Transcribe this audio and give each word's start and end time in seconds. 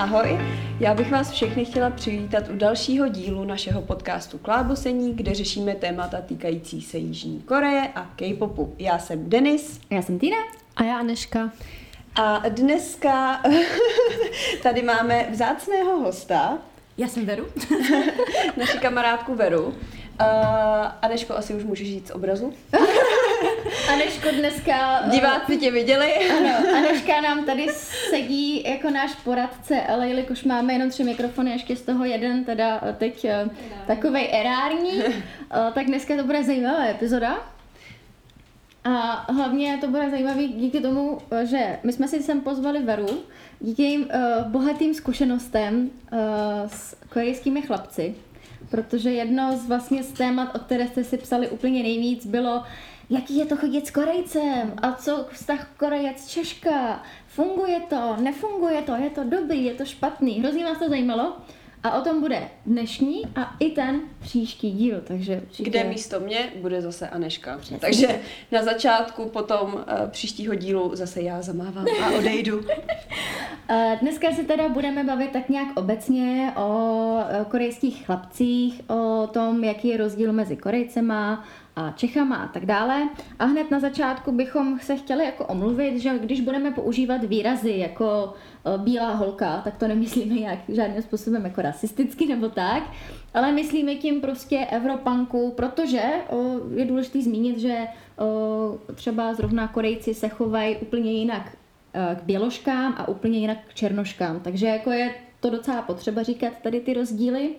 Ahoj, 0.00 0.40
já 0.80 0.94
bych 0.94 1.10
vás 1.10 1.30
všechny 1.30 1.64
chtěla 1.64 1.90
přivítat 1.90 2.48
u 2.48 2.56
dalšího 2.56 3.08
dílu 3.08 3.44
našeho 3.44 3.82
podcastu 3.82 4.38
Klábosení, 4.38 5.14
kde 5.14 5.34
řešíme 5.34 5.74
témata 5.74 6.20
týkající 6.20 6.82
se 6.82 6.98
Jižní 6.98 7.42
Koreje 7.42 7.88
a 7.94 8.10
K-popu. 8.16 8.74
Já 8.78 8.98
jsem 8.98 9.30
Denis. 9.30 9.80
Já 9.90 10.02
jsem 10.02 10.18
Tina. 10.18 10.36
A 10.76 10.84
já 10.84 10.98
Aneška. 10.98 11.52
A 12.14 12.42
dneska 12.48 13.42
tady 14.62 14.82
máme 14.82 15.26
vzácného 15.30 15.98
hosta. 15.98 16.58
Já 16.98 17.08
jsem 17.08 17.26
Veru. 17.26 17.46
naši 18.56 18.78
kamarádku 18.78 19.34
Veru. 19.34 19.64
Uh, 19.64 19.74
Aneško, 21.02 21.36
asi 21.36 21.54
už 21.54 21.64
můžeš 21.64 21.88
jít 21.88 22.08
z 22.08 22.10
obrazu? 22.10 22.52
Aneško 23.92 24.28
dneska... 24.38 25.02
Diváci 25.10 25.56
tě 25.56 25.70
viděli. 25.70 26.12
Ano, 26.38 26.76
Aneška 26.76 27.20
nám 27.20 27.44
tady 27.44 27.66
sedí 28.10 28.62
jako 28.64 28.90
náš 28.90 29.14
poradce, 29.14 29.80
ale 29.80 30.08
jelikož 30.08 30.44
máme 30.44 30.72
jenom 30.72 30.90
tři 30.90 31.04
mikrofony, 31.04 31.50
ještě 31.50 31.76
z 31.76 31.82
toho 31.82 32.04
jeden 32.04 32.44
teda 32.44 32.80
teď 32.98 33.26
takovej 33.86 34.28
erární, 34.32 35.02
tak 35.74 35.86
dneska 35.86 36.16
to 36.16 36.24
bude 36.24 36.44
zajímavá 36.44 36.84
epizoda. 36.84 37.50
A 38.84 39.26
hlavně 39.32 39.78
to 39.80 39.88
bude 39.88 40.10
zajímavý 40.10 40.48
díky 40.48 40.80
tomu, 40.80 41.18
že 41.44 41.78
my 41.82 41.92
jsme 41.92 42.08
si 42.08 42.22
sem 42.22 42.40
pozvali 42.40 42.82
Veru, 42.82 43.20
díky 43.60 43.82
jejím 43.82 44.00
uh, 44.00 44.46
bohatým 44.48 44.94
zkušenostem 44.94 45.90
uh, 46.12 46.18
s 46.66 46.96
korejskými 47.08 47.62
chlapci, 47.62 48.14
protože 48.70 49.10
jedno 49.10 49.56
z 49.56 49.66
vlastně 49.66 50.02
z 50.02 50.12
témat, 50.12 50.54
o 50.54 50.58
které 50.58 50.86
jste 50.86 51.04
si 51.04 51.18
psali 51.18 51.48
úplně 51.48 51.82
nejvíc, 51.82 52.26
bylo 52.26 52.62
jaký 53.10 53.36
je 53.38 53.46
to 53.46 53.56
chodit 53.56 53.86
s 53.86 53.90
Korejcem 53.90 54.72
a 54.82 54.92
co 54.92 55.26
vztah 55.32 55.70
Korejec 55.76 56.28
Češka, 56.28 57.02
funguje 57.26 57.80
to, 57.88 58.16
nefunguje 58.20 58.82
to, 58.82 58.94
je 58.96 59.10
to 59.10 59.24
dobrý, 59.24 59.64
je 59.64 59.74
to 59.74 59.84
špatný, 59.84 60.40
hrozně 60.40 60.64
nás 60.64 60.78
to 60.78 60.88
zajímalo. 60.88 61.36
A 61.82 61.98
o 61.98 62.04
tom 62.04 62.20
bude 62.20 62.48
dnešní 62.66 63.22
a 63.36 63.56
i 63.58 63.70
ten 63.70 64.00
příští 64.20 64.70
díl, 64.70 65.00
takže 65.04 65.40
určitě... 65.42 65.70
Kde 65.70 65.84
místo 65.84 66.20
mě 66.20 66.52
bude 66.60 66.82
zase 66.82 67.08
Aneška. 67.08 67.58
Přesně. 67.58 67.78
Takže 67.78 68.20
na 68.52 68.62
začátku 68.62 69.28
potom 69.28 69.74
uh, 69.74 69.82
příštího 70.10 70.54
dílu 70.54 70.90
zase 70.96 71.22
já 71.22 71.42
zamávám 71.42 71.86
a 72.02 72.10
odejdu. 72.18 72.60
Dneska 74.00 74.32
se 74.32 74.44
teda 74.44 74.68
budeme 74.68 75.04
bavit 75.04 75.30
tak 75.30 75.48
nějak 75.48 75.68
obecně 75.74 76.52
o 76.56 77.18
korejských 77.48 78.06
chlapcích, 78.06 78.80
o 78.88 79.26
tom, 79.32 79.64
jaký 79.64 79.88
je 79.88 79.96
rozdíl 79.96 80.32
mezi 80.32 80.56
Korejcema, 80.56 81.44
a 81.80 81.92
Čechama 81.96 82.36
a 82.36 82.48
tak 82.48 82.66
dále. 82.66 83.08
A 83.38 83.44
hned 83.44 83.70
na 83.70 83.80
začátku 83.80 84.32
bychom 84.32 84.78
se 84.80 84.96
chtěli 84.96 85.24
jako 85.24 85.46
omluvit, 85.46 85.98
že 86.00 86.18
když 86.18 86.40
budeme 86.40 86.70
používat 86.70 87.24
výrazy 87.24 87.72
jako 87.76 88.32
e, 88.74 88.78
bílá 88.78 89.14
holka, 89.14 89.60
tak 89.64 89.76
to 89.76 89.88
nemyslíme 89.88 90.40
jak 90.40 90.58
žádným 90.68 91.02
způsobem 91.02 91.44
jako 91.44 91.62
rasisticky 91.62 92.26
nebo 92.26 92.48
tak, 92.48 92.82
ale 93.34 93.52
myslíme 93.52 93.94
tím 93.94 94.20
prostě 94.20 94.66
Evropanku, 94.70 95.52
protože 95.56 96.02
je 96.74 96.84
důležité 96.84 97.22
zmínit, 97.22 97.58
že 97.58 97.86
třeba 98.94 99.34
zrovna 99.34 99.68
Korejci 99.68 100.14
se 100.14 100.28
chovají 100.28 100.76
úplně 100.76 101.12
jinak 101.12 101.56
e, 101.94 102.16
k 102.16 102.22
běložkám 102.22 102.94
a 102.98 103.08
úplně 103.08 103.38
jinak 103.38 103.58
k 103.68 103.74
černoškám. 103.74 104.40
Takže 104.40 104.66
jako 104.66 104.90
je 104.90 105.14
to 105.40 105.50
docela 105.50 105.82
potřeba 105.82 106.22
říkat 106.22 106.52
tady 106.62 106.80
ty 106.80 106.94
rozdíly. 106.94 107.50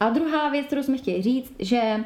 A 0.00 0.10
druhá 0.10 0.48
věc, 0.48 0.66
kterou 0.66 0.82
jsme 0.82 0.96
chtěli 0.96 1.22
říct, 1.22 1.52
že 1.58 2.04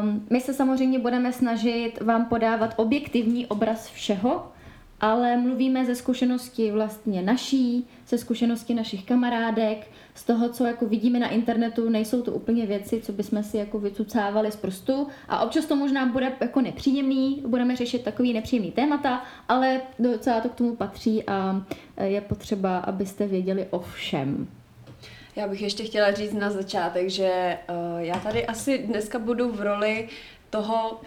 Um, 0.00 0.26
my 0.30 0.40
se 0.40 0.54
samozřejmě 0.54 0.98
budeme 0.98 1.32
snažit 1.32 2.00
vám 2.00 2.24
podávat 2.24 2.74
objektivní 2.76 3.46
obraz 3.46 3.88
všeho, 3.88 4.52
ale 5.00 5.36
mluvíme 5.36 5.84
ze 5.84 5.94
zkušenosti 5.94 6.70
vlastně 6.70 7.22
naší, 7.22 7.86
ze 8.08 8.18
zkušenosti 8.18 8.74
našich 8.74 9.04
kamarádek, 9.04 9.86
z 10.14 10.24
toho, 10.24 10.48
co 10.48 10.64
jako 10.64 10.86
vidíme 10.86 11.18
na 11.18 11.28
internetu, 11.28 11.88
nejsou 11.88 12.22
to 12.22 12.32
úplně 12.32 12.66
věci, 12.66 13.00
co 13.02 13.12
bychom 13.12 13.42
si 13.42 13.56
jako 13.56 13.78
vycucávali 13.78 14.52
z 14.52 14.56
prstu 14.56 15.06
a 15.28 15.40
občas 15.40 15.66
to 15.66 15.76
možná 15.76 16.06
bude 16.06 16.32
jako 16.40 16.60
nepříjemný, 16.60 17.42
budeme 17.46 17.76
řešit 17.76 18.04
takový 18.04 18.32
nepříjemný 18.32 18.72
témata, 18.72 19.22
ale 19.48 19.80
docela 19.98 20.40
to 20.40 20.48
k 20.48 20.54
tomu 20.54 20.76
patří 20.76 21.24
a 21.26 21.62
je 22.04 22.20
potřeba, 22.20 22.78
abyste 22.78 23.26
věděli 23.26 23.66
o 23.70 23.78
všem. 23.78 24.48
Já 25.36 25.48
bych 25.48 25.62
ještě 25.62 25.84
chtěla 25.84 26.12
říct 26.12 26.32
na 26.32 26.50
začátek, 26.50 27.10
že 27.10 27.58
uh, 27.68 28.00
já 28.00 28.20
tady 28.20 28.46
asi 28.46 28.78
dneska 28.78 29.18
budu 29.18 29.52
v 29.52 29.60
roli 29.60 30.08
toho 30.50 31.00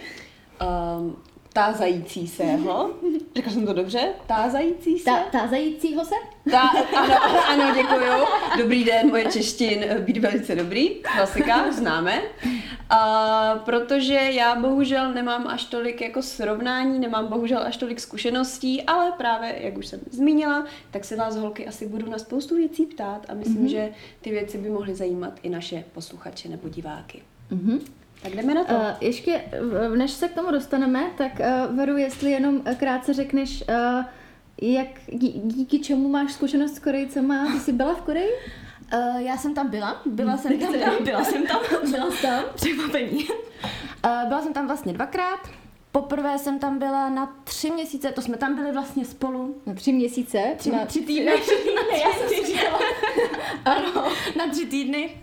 um, 0.99 1.23
tázající 1.59 2.27
seho. 2.27 2.91
Řekla 3.35 3.51
jsem 3.51 3.65
to 3.65 3.73
dobře? 3.73 4.13
Tázající 4.27 4.99
se? 4.99 5.05
Ta, 5.05 5.39
tázajícího 5.39 6.05
se? 6.05 6.15
Ta, 6.51 6.61
ano, 6.97 7.15
ano, 7.47 7.75
děkuju. 7.75 8.25
Dobrý 8.57 8.83
den, 8.83 9.09
moje 9.09 9.25
češtin, 9.25 9.85
být 9.99 10.17
velice 10.17 10.55
dobrý. 10.55 10.89
Klasika, 10.89 11.71
známe. 11.71 12.21
A 12.89 13.61
protože 13.65 14.13
já 14.13 14.55
bohužel 14.55 15.13
nemám 15.13 15.47
až 15.47 15.65
tolik 15.65 16.01
jako 16.01 16.21
srovnání, 16.21 16.99
nemám 16.99 17.27
bohužel 17.27 17.59
až 17.59 17.77
tolik 17.77 17.99
zkušeností, 17.99 18.83
ale 18.83 19.11
právě, 19.11 19.55
jak 19.59 19.77
už 19.77 19.87
jsem 19.87 19.99
zmínila, 20.11 20.65
tak 20.91 21.05
se 21.05 21.15
vás 21.15 21.35
holky 21.35 21.67
asi 21.67 21.87
budu 21.87 22.09
na 22.09 22.17
spoustu 22.17 22.55
věcí 22.55 22.85
ptát 22.85 23.25
a 23.29 23.33
myslím, 23.33 23.65
mm-hmm. 23.65 23.71
že 23.71 23.91
ty 24.21 24.29
věci 24.29 24.57
by 24.57 24.69
mohly 24.69 24.95
zajímat 24.95 25.33
i 25.43 25.49
naše 25.49 25.83
posluchače 25.93 26.49
nebo 26.49 26.69
diváky. 26.69 27.21
Mm-hmm. 27.51 27.79
Tak 28.23 28.35
jdeme 28.35 28.53
na 28.53 28.63
to. 28.63 28.73
Uh, 28.73 28.81
ještě, 29.01 29.41
než 29.95 30.11
se 30.11 30.27
k 30.27 30.33
tomu 30.33 30.51
dostaneme, 30.51 31.11
tak 31.17 31.31
uh, 31.39 31.75
Veru, 31.75 31.97
jestli 31.97 32.31
jenom 32.31 32.61
krátce 32.77 33.13
řekneš, 33.13 33.63
uh, 33.69 34.05
jak, 34.61 34.87
dí, 35.07 35.41
díky 35.43 35.79
čemu 35.79 36.09
máš 36.09 36.33
zkušenost 36.33 36.75
s 36.75 36.79
Korejcema? 36.79 37.45
Ty 37.51 37.59
jsi 37.59 37.71
byla 37.71 37.93
v 37.93 38.01
Koreji? 38.01 38.31
Uh, 38.93 39.17
já 39.17 39.37
jsem 39.37 39.53
tam 39.53 39.69
byla, 39.69 40.01
byla 40.05 40.37
jsem 40.37 40.59
tam, 40.59 40.73
byla 41.03 41.23
jsem 41.23 41.47
tam, 41.47 41.59
byla 41.91 42.11
jsem 42.11 42.29
tam, 42.29 42.43
překvapení. 42.55 43.25
Uh, 43.25 44.27
byla 44.27 44.41
jsem 44.41 44.53
tam 44.53 44.67
vlastně 44.67 44.93
dvakrát, 44.93 45.39
Poprvé 45.91 46.37
jsem 46.37 46.59
tam 46.59 46.79
byla 46.79 47.09
na 47.09 47.35
tři 47.43 47.71
měsíce, 47.71 48.11
to 48.11 48.21
jsme 48.21 48.37
tam 48.37 48.55
byli 48.55 48.71
vlastně 48.71 49.05
spolu. 49.05 49.55
Na 49.65 49.73
tři 49.73 49.93
měsíce? 49.93 50.53
Tři, 50.57 50.71
na 50.71 50.85
tři 50.85 51.01
týdny. 51.01 51.25
Na 51.25 51.37
tři 51.37 51.55
týdny, 51.55 52.01
já 52.05 52.13
jsem 52.13 52.45
si 52.45 52.59
Ano, 53.65 54.11
na 54.37 54.47
tři 54.47 54.65
týdny. 54.65 55.21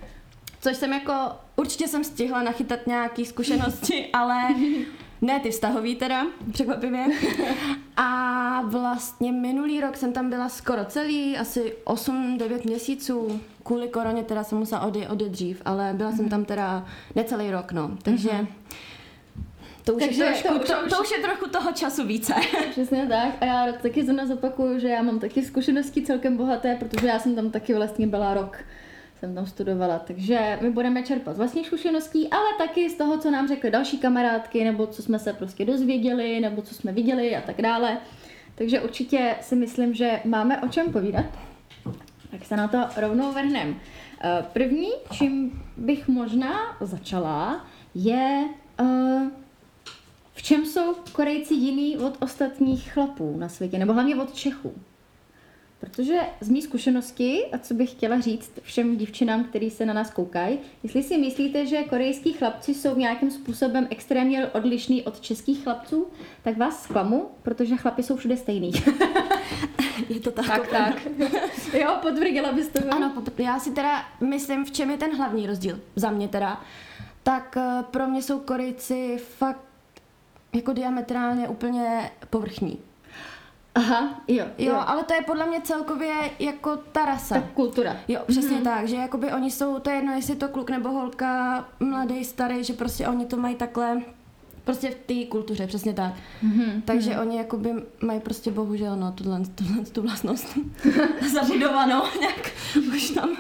Což 0.69 0.77
jsem 0.77 0.93
jako, 0.93 1.12
určitě 1.56 1.88
jsem 1.88 2.04
stihla 2.04 2.43
nachytat 2.43 2.87
nějaké 2.87 3.25
zkušenosti, 3.25 4.06
ale 4.12 4.43
ne 5.22 5.41
ty 5.41 5.50
vztahový 5.50 5.97
teda, 5.97 6.27
překvapivě. 6.53 7.06
A 7.97 8.62
vlastně 8.62 9.32
minulý 9.32 9.81
rok 9.81 9.97
jsem 9.97 10.12
tam 10.12 10.31
byla 10.31 10.49
skoro 10.49 10.84
celý, 10.84 11.37
asi 11.37 11.75
8-9 11.84 12.60
měsíců. 12.65 13.41
Kvůli 13.62 13.88
koroně 13.88 14.22
teda 14.22 14.44
jsem 14.44 14.59
musela 14.59 14.81
odjet, 14.81 15.10
odjet 15.10 15.28
dřív, 15.28 15.62
ale 15.65 15.93
byla 15.94 16.12
jsem 16.12 16.28
tam 16.28 16.44
teda 16.44 16.87
necelý 17.15 17.50
rok, 17.50 17.72
no. 17.72 17.91
Takže 18.03 18.28
mm-hmm. 18.28 18.47
To 19.84 19.94
už, 19.94 20.03
Takže 20.03 20.25
je 20.25 20.31
trošku, 20.31 20.59
to, 20.59 20.65
to, 20.65 20.97
to 20.97 21.03
už 21.03 21.10
je 21.10 21.19
trochu 21.19 21.49
toho 21.50 21.72
času 21.72 22.06
více. 22.06 22.34
Přesně 22.71 23.06
tak. 23.06 23.34
A 23.41 23.44
já 23.44 23.72
taky 23.72 24.05
zrovna 24.05 24.26
zopakuju, 24.26 24.78
že 24.78 24.88
já 24.88 25.03
mám 25.03 25.19
taky 25.19 25.44
zkušenosti 25.44 26.03
celkem 26.03 26.37
bohaté, 26.37 26.76
protože 26.76 27.06
já 27.06 27.19
jsem 27.19 27.34
tam 27.34 27.50
taky 27.50 27.75
vlastně 27.75 28.06
byla 28.06 28.34
rok 28.34 28.59
jsem 29.19 29.34
tam 29.34 29.47
studovala. 29.47 29.99
Takže 29.99 30.59
my 30.62 30.71
budeme 30.71 31.03
čerpat 31.03 31.34
z 31.34 31.38
vlastních 31.38 31.66
zkušeností, 31.66 32.28
ale 32.28 32.47
taky 32.59 32.91
z 32.91 32.94
toho, 32.94 33.19
co 33.19 33.31
nám 33.31 33.49
řekly 33.49 33.71
další 33.71 33.99
kamarádky, 33.99 34.65
nebo 34.65 34.87
co 34.87 35.03
jsme 35.03 35.19
se 35.19 35.32
prostě 35.32 35.65
dozvěděli, 35.65 36.41
nebo 36.41 36.62
co 36.62 36.75
jsme 36.75 36.93
viděli 36.93 37.37
a 37.37 37.41
tak 37.41 37.62
dále. 37.62 37.99
Takže 38.55 38.81
určitě 38.81 39.37
si 39.41 39.56
myslím, 39.56 39.94
že 39.94 40.21
máme 40.25 40.60
o 40.62 40.69
čem 40.69 40.93
povídat. 40.93 41.26
Tak 42.31 42.44
se 42.44 42.56
na 42.56 42.69
to 42.69 43.00
rovnou 43.00 43.32
vrhnem. 43.32 43.81
Eh, 44.21 44.44
první, 44.53 44.88
čím 45.12 45.62
bych 45.76 46.09
možná 46.09 46.76
začala, 46.81 47.66
je 47.94 48.44
uh, 48.81 49.29
v 50.35 50.43
čem 50.43 50.67
jsou 50.67 50.94
Korejci 51.12 51.55
jiný 51.55 51.99
od 51.99 52.23
ostatních 52.23 52.93
chlapů 52.93 53.37
na 53.38 53.49
světě, 53.49 53.79
nebo 53.79 53.93
hlavně 53.93 54.17
od 54.17 54.35
Čechů. 54.35 54.75
Protože 55.91 56.21
z 56.41 56.49
mý 56.49 56.62
zkušenosti, 56.62 57.44
a 57.53 57.59
co 57.59 57.75
bych 57.75 57.91
chtěla 57.91 58.21
říct 58.21 58.50
všem 58.62 58.97
divčinám, 58.97 59.44
který 59.44 59.71
se 59.71 59.87
na 59.87 59.94
nás 59.94 60.11
koukají, 60.11 60.59
jestli 60.83 61.03
si 61.03 61.19
myslíte, 61.19 61.67
že 61.67 61.83
korejský 61.83 62.33
chlapci 62.33 62.75
jsou 62.75 62.97
nějakým 62.97 63.31
způsobem 63.31 63.87
extrémně 63.91 64.47
odlišný 64.47 65.03
od 65.03 65.21
českých 65.21 65.62
chlapců, 65.62 66.06
tak 66.43 66.56
vás 66.56 66.83
zklamu, 66.83 67.29
protože 67.43 67.77
chlapi 67.77 68.03
jsou 68.03 68.17
všude 68.17 68.37
stejný. 68.37 68.73
je 70.09 70.21
to 70.21 70.31
tak. 70.31 70.47
Tak, 70.47 70.69
tak. 70.69 71.06
jo, 71.75 71.97
potvrdila 72.03 72.53
byste 72.53 72.81
to. 72.83 72.94
Ano, 72.94 73.23
já 73.38 73.59
si 73.59 73.71
teda 73.71 74.05
myslím, 74.21 74.65
v 74.65 74.71
čem 74.71 74.91
je 74.91 74.97
ten 74.97 75.17
hlavní 75.17 75.47
rozdíl, 75.47 75.81
za 75.97 76.11
mě 76.11 76.29
teda. 76.29 76.61
Tak 77.23 77.56
eh, 77.56 77.85
pro 77.91 78.06
mě 78.06 78.23
jsou 78.23 78.38
Korejci 78.38 79.19
fakt 79.19 79.67
jako 80.53 80.73
diametrálně 80.73 81.49
úplně 81.49 82.11
povrchní. 82.31 82.79
Aha, 83.76 84.20
jo, 84.28 84.44
jo. 84.58 84.73
Jo, 84.73 84.82
ale 84.87 85.05
to 85.05 85.14
je 85.14 85.23
podle 85.23 85.46
mě 85.46 85.61
celkově 85.61 86.14
jako 86.38 86.76
ta 86.76 87.05
rasa. 87.05 87.34
Ta 87.34 87.40
kultura. 87.55 87.96
Jo, 88.08 88.20
přesně 88.26 88.56
mm-hmm. 88.56 88.64
tak, 88.64 88.88
že 88.88 88.96
jakoby 88.96 89.32
oni 89.32 89.50
jsou, 89.50 89.78
to 89.78 89.90
je 89.90 89.96
jedno, 89.96 90.12
jestli 90.12 90.37
to 90.37 90.49
kluk 90.49 90.70
nebo 90.70 90.88
holka, 90.88 91.64
mladý, 91.81 92.25
starý, 92.25 92.64
že 92.64 92.73
prostě 92.73 93.08
oni 93.08 93.26
to 93.26 93.37
mají 93.37 93.55
takhle 93.55 94.02
prostě 94.64 94.90
v 94.90 94.94
té 94.94 95.31
kultuře, 95.31 95.67
přesně 95.67 95.94
tak. 95.94 96.14
Mm-hmm. 96.44 96.82
Takže 96.84 97.11
mm-hmm. 97.11 97.20
oni 97.20 97.37
jakoby 97.37 97.70
mají 98.02 98.20
prostě 98.20 98.50
bohužel 98.50 98.96
no, 98.96 99.12
tuhle, 99.12 99.40
tuhle 99.55 99.84
tu 99.84 100.02
vlastnost 100.02 100.58
zabudovanou 101.32 102.02
nějak 102.20 102.52
už 102.96 103.11
tam. 103.11 103.37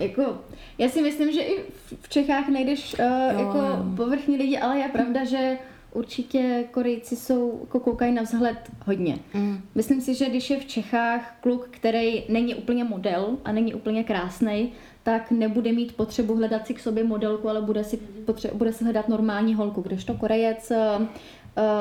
Jako, 0.00 0.38
já 0.78 0.88
si 0.88 1.02
myslím, 1.02 1.32
že 1.32 1.40
i 1.40 1.64
v 2.00 2.08
Čechách 2.08 2.48
nejdeš 2.48 2.96
uh, 2.98 3.04
jo, 3.32 3.46
jako 3.46 3.58
jo. 3.58 3.84
povrchní 3.96 4.36
lidi, 4.36 4.58
ale 4.58 4.78
je 4.78 4.88
pravda, 4.88 5.24
že 5.24 5.58
určitě 5.94 6.64
Korejci 6.70 7.16
jsou, 7.16 7.58
jako 7.60 7.80
koukají 7.80 8.12
na 8.12 8.22
vzhled 8.22 8.56
hodně. 8.86 9.18
Mm. 9.34 9.60
Myslím 9.74 10.00
si, 10.00 10.14
že 10.14 10.28
když 10.28 10.50
je 10.50 10.60
v 10.60 10.66
Čechách 10.66 11.36
kluk, 11.40 11.68
který 11.70 12.24
není 12.28 12.54
úplně 12.54 12.84
model 12.84 13.38
a 13.44 13.52
není 13.52 13.74
úplně 13.74 14.04
krásný, 14.04 14.72
tak 15.02 15.30
nebude 15.30 15.72
mít 15.72 15.96
potřebu 15.96 16.34
hledat 16.36 16.66
si 16.66 16.74
k 16.74 16.80
sobě 16.80 17.04
modelku, 17.04 17.48
ale 17.48 17.62
bude 17.62 17.84
si, 17.84 17.98
potře- 18.24 18.54
bude 18.54 18.72
si 18.72 18.84
hledat 18.84 19.08
normální 19.08 19.54
holku, 19.54 19.80
kdežto 19.80 20.14
Korejec, 20.14 20.70
uh, 20.70 21.06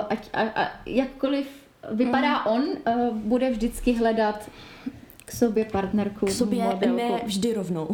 ať, 0.10 0.30
a, 0.33 0.42
a, 0.42 0.71
jakkoliv 0.86 1.48
vypadá 1.92 2.39
mm. 2.39 2.48
on, 2.48 2.62
uh, 2.62 3.18
bude 3.18 3.50
vždycky 3.50 3.94
hledat 3.94 4.50
k 5.25 5.31
sobě 5.31 5.65
partnerku. 5.65 6.25
K 6.25 6.31
sobě 6.31 6.63
modelku. 6.63 6.97
ne 6.97 7.21
vždy 7.25 7.53
rovnou. 7.53 7.89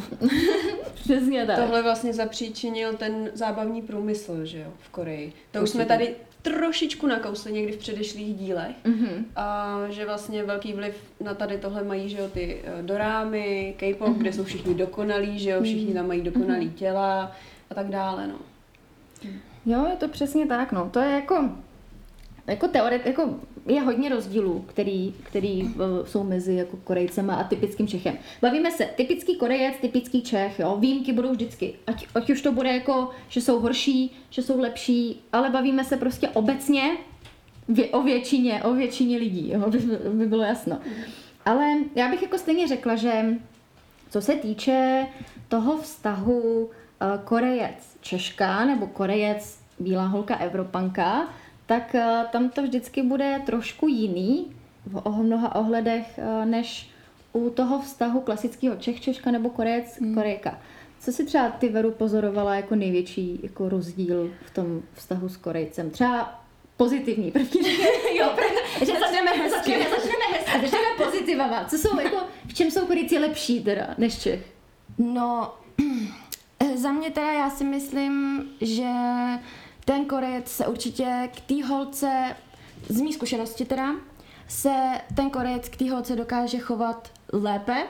Přesně 0.94 1.46
tak. 1.46 1.60
Tohle 1.60 1.84
vlastně 1.84 2.14
zapříčinil 2.14 2.94
ten 2.94 3.32
zábavní 3.34 3.82
průmysl, 3.82 4.46
že 4.46 4.60
jo, 4.60 4.68
v 4.80 4.90
Koreji. 4.90 5.34
To 5.52 5.62
už 5.62 5.70
jsme 5.70 5.86
tady 5.86 6.16
trošičku 6.42 7.08
nakousli 7.08 7.54
někdy 7.54 7.72
v 7.72 7.78
předešlých 7.78 8.36
dílech, 8.36 8.76
mm-hmm. 8.86 9.24
a 9.36 9.78
že 9.90 10.06
vlastně 10.06 10.44
velký 10.44 10.74
vliv 10.74 10.96
na 11.20 11.34
tady 11.34 11.58
tohle 11.58 11.84
mají, 11.84 12.10
že 12.10 12.18
jo, 12.18 12.28
ty 12.34 12.62
uh, 12.80 12.86
dorámy, 12.86 13.76
K-pop, 13.78 14.08
mm-hmm. 14.08 14.18
kde 14.18 14.34
jsou 14.34 14.44
všichni 14.44 14.74
dokonalí, 14.74 15.40
že 15.40 15.50
jo, 15.50 15.62
všichni 15.62 15.94
tam 15.94 16.08
mají 16.08 16.22
dokonalý 16.22 16.68
mm-hmm. 16.68 16.74
těla 16.74 17.32
a 17.70 17.76
tak 17.76 17.88
dále, 17.88 18.28
no. 18.28 18.40
Jo, 19.66 19.88
je 19.90 19.96
to 19.96 20.08
přesně 20.08 20.46
tak, 20.48 20.72
no. 20.72 20.90
To 20.90 21.00
je 21.00 21.12
jako 21.12 21.50
jako 22.50 22.68
teoret, 22.68 23.06
jako 23.06 23.36
je 23.66 23.82
hodně 23.82 24.10
rozdílů, 24.10 24.66
který, 24.68 25.14
který 25.24 25.64
uh, 25.64 25.72
jsou 26.06 26.24
mezi 26.24 26.54
jako 26.54 26.78
Korejcema 26.78 27.36
a 27.36 27.44
typickým 27.44 27.88
Čechem. 27.88 28.18
Bavíme 28.42 28.72
se, 28.72 28.86
typický 28.86 29.36
Korejec, 29.36 29.76
typický 29.82 30.22
Čech, 30.22 30.60
jo, 30.60 30.78
výjimky 30.80 31.14
budou 31.14 31.32
vždycky. 31.32 31.74
Ať, 31.88 32.08
ať 32.16 32.30
už 32.30 32.42
to 32.42 32.52
bude 32.52 32.74
jako, 32.74 33.10
že 33.30 33.42
jsou 33.42 33.60
horší, 33.60 34.12
že 34.30 34.42
jsou 34.42 34.60
lepší, 34.60 35.22
ale 35.34 35.50
bavíme 35.50 35.84
se 35.84 35.98
prostě 35.98 36.30
obecně 36.30 36.98
vě, 37.70 37.88
o 37.88 38.02
většině, 38.02 38.64
o 38.64 38.74
většině 38.74 39.18
lidí, 39.18 39.52
jo, 39.52 39.70
by, 39.70 39.80
by 40.14 40.26
bylo 40.26 40.44
jasno. 40.44 40.80
Ale 41.46 41.66
já 41.96 42.10
bych 42.10 42.22
jako 42.22 42.38
stejně 42.38 42.68
řekla, 42.68 42.96
že 42.96 43.26
co 44.10 44.22
se 44.22 44.36
týče 44.36 45.08
toho 45.48 45.78
vztahu 45.78 46.42
uh, 46.42 46.70
Korejec 47.24 47.98
Češka 48.02 48.66
nebo 48.66 48.88
Korejec 48.88 49.60
bílá 49.80 50.08
holka 50.08 50.36
Evropanka, 50.36 51.28
tak 51.70 51.96
eh, 51.96 52.26
tam 52.32 52.50
to 52.50 52.62
vždycky 52.62 53.04
bude 53.04 53.42
trošku 53.46 53.88
jiný 53.88 54.56
v 54.86 55.24
mnoha 55.24 55.56
ohledech, 55.56 56.20
eh, 56.20 56.46
než 56.46 56.90
u 57.34 57.50
toho 57.50 57.82
vztahu 57.82 58.22
klasického 58.22 58.76
Čech, 58.76 59.02
Češka 59.02 59.32
nebo 59.32 59.50
Korejec, 59.50 60.00
hmm. 60.00 60.16
Korejka. 60.16 60.60
Co 61.00 61.12
si 61.12 61.26
třeba 61.26 61.50
ty 61.50 61.70
Veru 61.70 61.92
pozorovala 61.92 62.56
jako 62.56 62.76
největší 62.76 63.40
jako 63.44 63.70
rozdíl 63.70 64.32
v 64.46 64.52
tom 64.52 64.82
vztahu 64.94 65.30
s 65.30 65.38
Korejcem? 65.38 65.90
Třeba 65.90 66.42
pozitivní 66.78 67.32
prvky. 67.32 67.60
jo, 68.20 68.30
že 68.80 69.00
začneme 69.00 69.32
hezky. 69.32 69.50
Začneme, 69.50 69.90
začneme 69.90 70.26
hezky, 70.34 70.62
začneme 70.62 71.06
pozitivama. 71.06 71.66
Co 71.66 71.78
jsou 71.78 72.00
jako, 72.00 72.18
v 72.48 72.54
čem 72.54 72.72
jsou 72.72 72.86
Korejci 72.86 73.18
lepší 73.18 73.64
teda 73.64 73.88
než 73.98 74.20
Čech? 74.20 74.46
No, 74.98 75.54
za 76.76 76.92
mě 76.92 77.12
teda 77.12 77.32
já 77.32 77.50
si 77.50 77.64
myslím, 77.64 78.46
že 78.62 78.90
ten 79.90 80.06
Korejec 80.06 80.48
se 80.48 80.68
určitě 80.68 81.30
k 81.36 81.42
té 81.42 81.66
holce, 81.66 82.36
z 82.90 83.02
mý 83.02 83.14
zkušenosti 83.14 83.66
teda, 83.66 83.96
se 84.48 85.02
ten 85.16 85.30
Korejec 85.30 85.70
k 85.70 85.76
té 85.76 85.92
holce 85.92 86.16
dokáže 86.16 86.60
chovat 86.60 87.12
lépe 87.34 87.88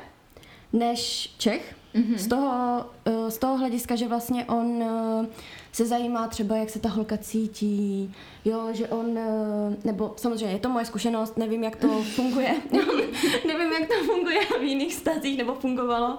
než 0.73 1.33
Čech. 1.37 1.78
Mm-hmm. 1.95 2.17
Z, 2.17 2.27
toho, 2.27 2.85
eh, 3.05 3.31
z 3.31 3.37
toho 3.37 3.57
hlediska, 3.57 3.95
že 3.95 4.07
vlastně 4.07 4.45
on 4.45 4.83
eh, 4.83 5.27
se 5.71 5.85
zajímá 5.85 6.27
třeba, 6.27 6.55
jak 6.55 6.69
se 6.69 6.79
ta 6.79 6.89
holka 6.89 7.17
cítí, 7.17 8.15
jo, 8.45 8.67
že 8.71 8.87
on, 8.87 9.17
eh, 9.17 9.77
nebo 9.83 10.13
samozřejmě 10.17 10.53
je 10.53 10.59
to 10.59 10.69
moje 10.69 10.85
zkušenost, 10.85 11.37
nevím, 11.37 11.63
jak 11.63 11.75
to 11.75 11.87
funguje, 12.15 12.55
nevím, 13.47 13.71
jak 13.79 13.87
to 13.87 14.03
funguje 14.05 14.39
v 14.59 14.63
jiných 14.63 14.93
stazích, 14.93 15.37
nebo 15.37 15.53
fungovalo, 15.53 16.17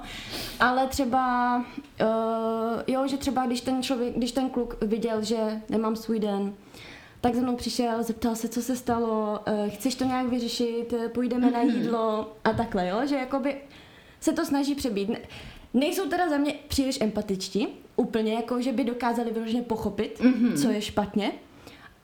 ale 0.61 0.87
třeba, 0.87 1.65
jo, 2.87 3.07
že 3.07 3.17
třeba 3.17 3.47
když 3.47 3.61
ten 3.61 3.83
člověk, 3.83 4.17
když 4.17 4.33
ten 4.33 4.51
kluk 4.51 4.77
viděl, 4.83 5.23
že 5.23 5.63
nemám 5.69 5.97
svůj 5.97 6.19
den, 6.19 6.55
tak 7.21 7.35
za 7.35 7.41
mnou 7.41 7.57
přišel, 7.57 8.03
zeptal 8.03 8.37
se, 8.37 8.49
co 8.49 8.63
se 8.63 8.77
stalo, 8.77 9.41
chceš 9.69 9.95
to 9.95 10.05
nějak 10.05 10.27
vyřešit, 10.27 10.95
půjdeme 11.13 11.51
na 11.51 11.59
mhm. 11.59 11.71
jídlo 11.71 12.33
a 12.45 12.53
takhle, 12.53 12.89
jo, 12.89 13.07
že 13.07 13.17
jakoby 13.17 13.57
se 14.21 14.33
to 14.33 14.45
snaží 14.45 14.75
přebít. 14.75 15.11
Nejsou 15.75 16.09
teda 16.09 16.29
za 16.29 16.39
mě 16.39 16.55
příliš 16.69 17.01
empatičtí, 17.01 17.69
úplně 17.97 18.35
jako, 18.35 18.63
že 18.63 18.73
by 18.73 18.85
dokázali 18.85 19.31
vyloženě 19.31 19.63
pochopit, 19.63 20.21
mm-hmm. 20.21 20.63
co 20.63 20.71
je 20.71 20.83
špatně, 20.83 21.33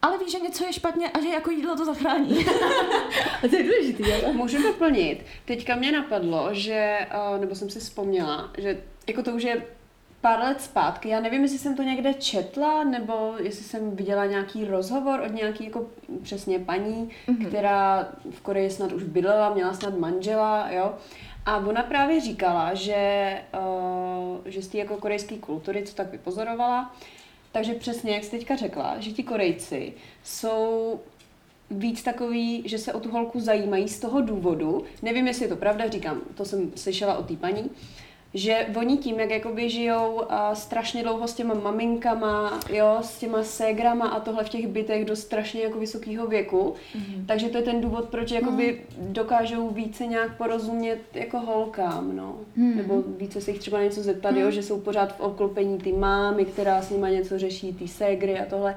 ale 0.02 0.18
víš, 0.18 0.32
že 0.32 0.38
něco 0.38 0.64
je 0.64 0.72
špatně 0.72 1.10
a 1.10 1.20
že 1.20 1.28
jako 1.28 1.50
jídlo 1.50 1.76
to 1.76 1.84
zachrání. 1.84 2.46
a 3.44 3.48
to 3.50 3.56
je 3.56 3.62
důležité. 3.62 4.32
Můžu 4.32 4.62
doplnit. 4.62 5.24
Teďka 5.44 5.76
mě 5.76 5.92
napadlo, 5.92 6.48
že, 6.52 6.98
eh, 7.10 7.38
nebo 7.40 7.54
jsem 7.54 7.70
si 7.70 7.78
vzpomněla, 7.78 8.50
že 8.58 8.82
jako 9.06 9.22
to 9.22 9.30
už 9.32 9.42
je 9.42 9.66
pár 10.20 10.38
let 10.38 10.60
zpátky, 10.60 11.08
já 11.08 11.20
nevím, 11.20 11.42
jestli 11.42 11.58
jsem 11.58 11.76
to 11.76 11.82
někde 11.82 12.14
četla, 12.14 12.84
nebo 12.84 13.34
jestli 13.38 13.64
jsem 13.64 13.96
viděla 13.96 14.26
nějaký 14.26 14.64
rozhovor 14.64 15.20
od 15.20 15.34
nějaký 15.34 15.64
jako 15.64 15.86
přesně 16.22 16.58
paní, 16.58 17.10
mm-hmm. 17.28 17.48
která 17.48 18.08
v 18.30 18.40
Koreji 18.40 18.70
snad 18.70 18.92
už 18.92 19.02
bydlela, 19.02 19.54
měla 19.54 19.74
snad 19.74 19.98
manžela, 19.98 20.70
jo. 20.70 20.94
A 21.46 21.56
ona 21.56 21.82
právě 21.82 22.20
říkala, 22.20 22.75
že, 22.75 23.43
uh, 23.54 24.37
že 24.44 24.62
z 24.62 24.69
té 24.69 24.78
jako 24.78 24.96
korejské 24.96 25.38
kultury, 25.38 25.82
co 25.82 25.94
tak 25.94 26.10
vypozorovala, 26.10 26.96
takže 27.52 27.75
přesně, 27.75 28.14
jak 28.14 28.25
jsi 28.25 28.31
teďka 28.31 28.56
řekla, 28.56 28.96
že 28.98 29.10
ti 29.10 29.22
Korejci 29.22 29.93
jsou 30.25 31.00
víc 31.70 32.02
takový, 32.02 32.62
že 32.69 32.78
se 32.78 32.93
o 32.93 33.00
tu 33.00 33.10
holku 33.10 33.40
zajímají 33.40 33.88
z 33.88 34.00
toho 34.00 34.20
důvodu, 34.20 34.84
nevím, 35.02 35.26
jestli 35.26 35.44
je 35.44 35.48
to 35.48 35.56
pravda, 35.56 35.88
říkám, 35.88 36.20
to 36.34 36.44
jsem 36.44 36.72
slyšela 36.76 37.19
o 37.19 37.22
té 37.22 37.37
paní, 37.37 37.70
že 38.37 38.67
oni 38.77 38.97
tím, 38.97 39.21
jak 39.21 39.31
jakoby 39.31 39.71
žijou 39.71 40.23
a 40.29 40.55
strašně 40.55 41.03
dlouho 41.03 41.29
s 41.29 41.35
těma 41.35 41.55
maminkama, 41.55 42.61
jo, 42.73 42.99
s 43.00 43.19
těma 43.19 43.43
ségrama 43.43 44.09
a 44.09 44.21
tohle 44.21 44.45
v 44.45 44.49
těch 44.49 44.66
bytech 44.66 45.05
do 45.05 45.16
strašně 45.16 45.62
jako 45.62 45.78
vysokého 45.78 46.26
věku, 46.26 46.75
mm-hmm. 46.97 47.26
takže 47.26 47.49
to 47.49 47.57
je 47.57 47.62
ten 47.62 47.81
důvod, 47.81 48.05
proč 48.05 48.31
jakoby 48.31 48.81
mm. 48.99 49.12
dokážou 49.12 49.69
více 49.69 50.07
nějak 50.07 50.37
porozumět 50.37 51.00
jako 51.14 51.38
holkám, 51.38 52.16
no. 52.16 52.37
Mm. 52.57 52.76
Nebo 52.76 53.02
více 53.19 53.40
se 53.40 53.50
jich 53.50 53.61
třeba 53.61 53.83
něco 53.83 54.02
zeptat, 54.02 54.31
mm. 54.31 54.38
jo, 54.38 54.50
že 54.50 54.62
jsou 54.62 54.81
pořád 54.81 55.16
v 55.16 55.21
obklopení 55.21 55.78
ty 55.78 55.93
mámy, 55.93 56.45
která 56.45 56.83
s 56.83 56.90
nima 56.90 57.09
něco 57.09 57.38
řeší, 57.38 57.73
ty 57.73 57.88
ségry 57.88 58.38
a 58.38 58.45
tohle. 58.45 58.76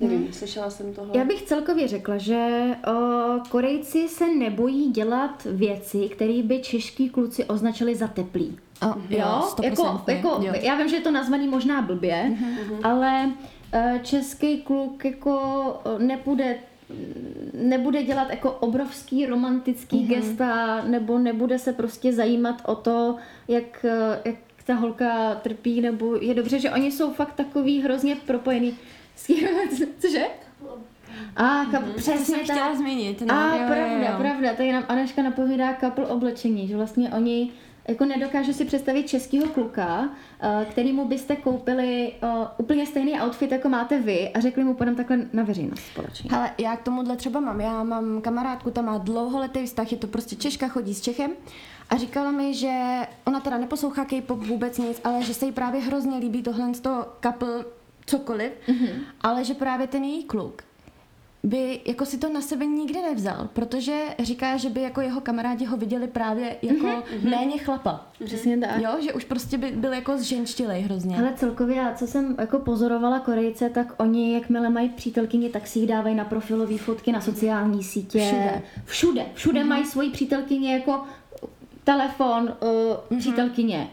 Nevím, 0.00 0.18
hmm. 0.18 0.32
slyšela 0.32 0.70
jsem 0.70 0.94
tohle. 0.94 1.18
Já 1.18 1.24
bych 1.24 1.42
celkově 1.42 1.88
řekla, 1.88 2.18
že 2.18 2.66
o, 2.86 2.92
Korejci 3.50 4.08
se 4.08 4.34
nebojí 4.34 4.90
dělat 4.90 5.46
věci, 5.50 6.08
které 6.08 6.42
by 6.42 6.58
čeští 6.58 7.10
kluci 7.10 7.44
označili 7.44 7.94
za 7.94 8.08
teplý. 8.08 8.58
Oh, 8.82 8.96
jo, 9.10 9.18
jo 9.18 9.54
jako, 9.62 10.02
jako, 10.08 10.38
jo. 10.42 10.52
já 10.60 10.76
vím, 10.76 10.88
že 10.88 10.96
je 10.96 11.02
to 11.02 11.10
nazvaný 11.10 11.48
možná 11.48 11.82
blbě, 11.82 12.30
uh-huh. 12.30 12.78
ale 12.82 13.30
uh, 13.74 13.98
český 14.02 14.62
kluk 14.62 15.04
jako 15.04 15.80
nepůjde 15.98 16.56
nebude 17.54 18.02
dělat 18.02 18.30
jako 18.30 18.50
obrovský 18.50 19.26
romantický 19.26 19.96
uh-huh. 19.96 20.08
gesta, 20.08 20.82
nebo 20.84 21.18
nebude 21.18 21.58
se 21.58 21.72
prostě 21.72 22.12
zajímat 22.12 22.62
o 22.64 22.74
to, 22.74 23.16
jak, 23.48 23.86
jak 24.24 24.36
ta 24.64 24.74
holka 24.74 25.34
trpí, 25.34 25.80
nebo 25.80 26.16
je 26.16 26.34
dobře, 26.34 26.60
že 26.60 26.70
oni 26.70 26.92
jsou 26.92 27.12
fakt 27.12 27.34
takový 27.34 27.80
hrozně 27.80 28.16
propojený. 28.16 28.76
Cože? 29.98 30.26
A 31.36 31.64
kap, 31.70 31.82
mm-hmm. 31.82 31.94
přesně 31.94 32.36
tak. 32.36 32.44
chtěla 32.44 32.74
zmínit. 32.74 33.20
No. 33.20 33.34
A 33.34 33.56
jo, 33.56 33.62
pravda, 33.66 33.86
jo, 33.86 34.04
jo. 34.10 34.18
pravda. 34.18 34.54
Tady 34.54 34.72
nám 34.72 34.84
Aneška 34.88 35.22
napovídá 35.22 35.74
couple 35.80 36.06
oblečení, 36.06 36.68
že 36.68 36.76
vlastně 36.76 37.10
oni 37.10 37.50
jako 37.88 38.04
nedokážu 38.04 38.52
si 38.52 38.64
představit 38.64 39.08
českého 39.08 39.48
kluka, 39.48 40.08
eh, 40.40 40.66
kterýmu 40.70 41.08
byste 41.08 41.36
koupili 41.36 42.12
uh, 42.22 42.46
úplně 42.58 42.86
stejný 42.86 43.20
outfit, 43.20 43.52
jako 43.52 43.68
máte 43.68 44.00
vy 44.00 44.28
a 44.28 44.40
řekli 44.40 44.64
mu 44.64 44.74
potom 44.74 44.96
takhle 44.96 45.18
na 45.32 45.42
veřejnost 45.42 45.82
společně. 45.92 46.30
Ale 46.36 46.50
já 46.58 46.76
k 46.76 46.82
tomuhle 46.82 47.16
třeba 47.16 47.40
mám. 47.40 47.60
Já 47.60 47.82
mám 47.82 48.20
kamarádku, 48.20 48.70
ta 48.70 48.82
má 48.82 48.98
dlouholetý 48.98 49.66
vztah, 49.66 49.92
je 49.92 49.98
to 49.98 50.06
prostě 50.06 50.36
Češka, 50.36 50.68
chodí 50.68 50.94
s 50.94 51.00
Čechem 51.00 51.30
a 51.90 51.96
říkala 51.96 52.30
mi, 52.30 52.54
že 52.54 53.00
ona 53.24 53.40
teda 53.40 53.58
neposlouchá 53.58 54.04
K-pop 54.04 54.38
vůbec 54.38 54.78
nic, 54.78 55.00
ale 55.04 55.22
že 55.22 55.34
se 55.34 55.46
jí 55.46 55.52
právě 55.52 55.80
hrozně 55.80 56.18
líbí 56.18 56.42
tohle 56.42 56.74
z 56.74 56.80
toho 56.80 57.06
couple 57.22 57.64
cokoliv, 58.06 58.52
mm-hmm. 58.68 59.02
ale 59.20 59.44
že 59.44 59.54
právě 59.54 59.86
ten 59.86 60.04
její 60.04 60.24
kluk 60.24 60.62
by 61.44 61.80
jako 61.84 62.06
si 62.06 62.18
to 62.18 62.32
na 62.32 62.40
sebe 62.40 62.66
nikdy 62.66 63.02
nevzal, 63.02 63.48
protože 63.52 64.02
říká, 64.22 64.56
že 64.56 64.70
by 64.70 64.82
jako 64.82 65.00
jeho 65.00 65.20
kamarádi 65.20 65.64
ho 65.64 65.76
viděli 65.76 66.06
právě 66.06 66.56
jako 66.62 66.86
mm-hmm. 66.86 67.30
méně 67.30 67.58
chlapa. 67.58 68.06
Přesně 68.24 68.58
tak. 68.58 68.80
Jo, 68.80 68.90
že 69.00 69.12
už 69.12 69.24
prostě 69.24 69.58
by 69.58 69.70
byl 69.70 69.92
jako 69.92 70.18
zženštilej 70.18 70.82
hrozně. 70.82 71.16
Ale 71.16 71.32
celkově, 71.36 71.76
já 71.76 71.94
co 71.94 72.06
jsem 72.06 72.36
jako 72.38 72.58
pozorovala 72.58 73.20
Korejce, 73.20 73.70
tak 73.70 73.94
oni, 73.96 74.34
jakmile 74.34 74.70
mají 74.70 74.88
přítelkyni, 74.88 75.50
tak 75.50 75.66
si 75.66 75.78
jich 75.78 75.88
dávají 75.88 76.14
na 76.14 76.24
profilové 76.24 76.78
fotky, 76.78 77.12
na 77.12 77.20
sociální 77.20 77.82
sítě. 77.82 78.18
Všude. 78.18 78.62
Všude. 78.84 79.26
Všude 79.34 79.60
mm-hmm. 79.60 79.68
mají 79.68 79.84
svoji 79.84 80.10
přítelkyně 80.10 80.74
jako 80.74 81.00
telefon, 81.84 82.42
uh, 82.42 82.68
mm-hmm. 82.68 83.18
přítelkyně. 83.18 83.88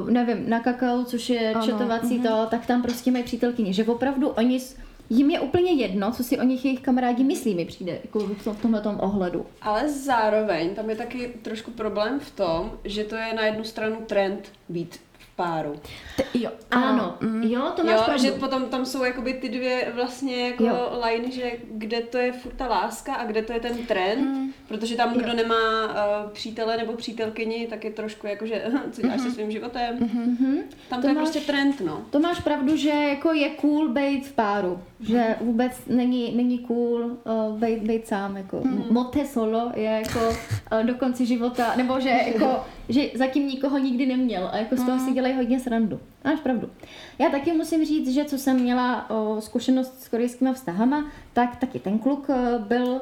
Uh, 0.00 0.10
nevím, 0.10 0.50
na 0.50 0.60
kakao, 0.60 1.04
což 1.04 1.30
je 1.30 1.54
Ano, 1.54 1.66
četovací 1.66 2.20
to, 2.20 2.46
tak 2.50 2.66
tam 2.66 2.82
prostě 2.82 3.10
mají 3.10 3.24
přítelkyně. 3.24 3.72
Že 3.72 3.84
opravdu 3.84 4.28
oni, 4.28 4.60
s- 4.60 4.76
jim 5.10 5.30
je 5.30 5.40
úplně 5.40 5.72
jedno, 5.72 6.12
co 6.12 6.24
si 6.24 6.38
o 6.38 6.42
nich 6.42 6.64
jejich 6.64 6.80
kamarádi 6.80 7.24
myslí, 7.24 7.54
mi 7.54 7.64
přijde 7.64 7.92
jako 8.04 8.18
v 8.20 8.44
tom- 8.44 8.56
tomhle 8.56 8.82
ohledu. 9.00 9.46
Ale 9.62 9.88
zároveň 9.88 10.74
tam 10.74 10.90
je 10.90 10.96
taky 10.96 11.28
trošku 11.42 11.70
problém 11.70 12.20
v 12.20 12.30
tom, 12.30 12.72
že 12.84 13.04
to 13.04 13.14
je 13.16 13.34
na 13.34 13.42
jednu 13.46 13.64
stranu 13.64 13.96
trend 14.06 14.52
být 14.68 15.00
v 15.18 15.36
páru. 15.36 15.74
Ty, 16.16 16.24
jo, 16.40 16.50
Ano, 16.70 17.16
Mm. 17.20 17.42
jo, 17.42 17.72
to 17.76 17.84
máš 17.84 17.94
Jo, 17.94 18.02
pravdu. 18.04 18.22
že 18.24 18.30
potom 18.32 18.66
tam 18.66 18.86
jsou 18.86 19.04
jakoby 19.04 19.34
ty 19.34 19.48
dvě 19.48 19.92
vlastně 19.94 20.46
jako 20.48 20.64
Jo. 20.64 21.02
liny, 21.06 21.32
že 21.32 21.52
kde 21.70 22.00
to 22.00 22.18
je 22.18 22.32
furt 22.32 22.52
ta 22.56 22.66
láska 22.66 23.14
a 23.14 23.24
kde 23.26 23.42
to 23.42 23.52
je 23.52 23.60
ten 23.60 23.76
trend, 23.86 24.20
Mm. 24.36 24.52
Protože 24.68 24.96
tam, 24.96 25.14
kdo 25.14 25.32
nemá 25.32 25.86
uh, 25.86 26.30
přítele 26.32 26.76
nebo 26.76 26.92
přítelkyni, 26.92 27.66
tak 27.70 27.84
je 27.84 27.90
trošku 27.90 28.26
jako, 28.26 28.46
že 28.46 28.64
co 28.92 29.02
děláš 29.02 29.20
se 29.20 29.30
svým 29.30 29.50
životem. 29.50 29.96
Mhm. 29.98 30.58
Tam 30.88 31.00
to, 31.00 31.02
To 31.02 31.08
je 31.08 31.14
máš- 31.14 31.22
prostě 31.22 31.40
trend, 31.40 31.80
no. 31.80 32.02
To 32.10 32.20
máš 32.20 32.40
pravdu, 32.40 32.76
že 32.76 32.88
jako 32.88 33.32
je 33.32 33.50
cool 33.50 33.88
být 33.88 34.26
v 34.26 34.32
páru, 34.32 34.80
že 35.00 35.36
vůbec 35.40 35.72
není, 35.86 36.36
není 36.36 36.58
cool 36.58 37.00
uh, 37.00 37.58
být, 37.58 37.82
být 37.82 38.06
sám, 38.06 38.36
jako 38.36 38.60
hmm. 38.60 38.84
mote 38.90 39.24
solo 39.26 39.72
je 39.76 39.84
jako 39.84 40.28
uh, 40.28 40.86
do 40.86 40.94
konce 40.94 41.24
života, 41.26 41.74
nebo 41.76 42.00
že 42.00 42.08
jako, 42.08 42.64
že 42.88 43.02
zatím 43.14 43.46
nikoho 43.46 43.78
nikdy 43.78 44.06
neměl 44.06 44.48
a 44.52 44.56
jako 44.56 44.76
z 44.76 44.84
toho 44.84 44.98
si 44.98 45.12
dělají 45.12 45.34
hodně 45.34 45.60
srandu. 45.60 46.00
Máš 46.24 46.40
pravdu. 46.40 46.70
Já 47.18 47.30
taky 47.30 47.52
musím 47.52 47.84
říct, 47.84 48.14
že 48.14 48.24
co 48.24 48.38
jsem 48.38 48.60
měla 48.60 49.10
o, 49.10 49.40
zkušenost 49.40 50.02
s 50.02 50.08
korejskými 50.08 50.54
vztahama, 50.54 51.04
tak 51.32 51.56
taky 51.56 51.78
ten 51.78 51.98
kluk 51.98 52.28
byl, 52.58 53.00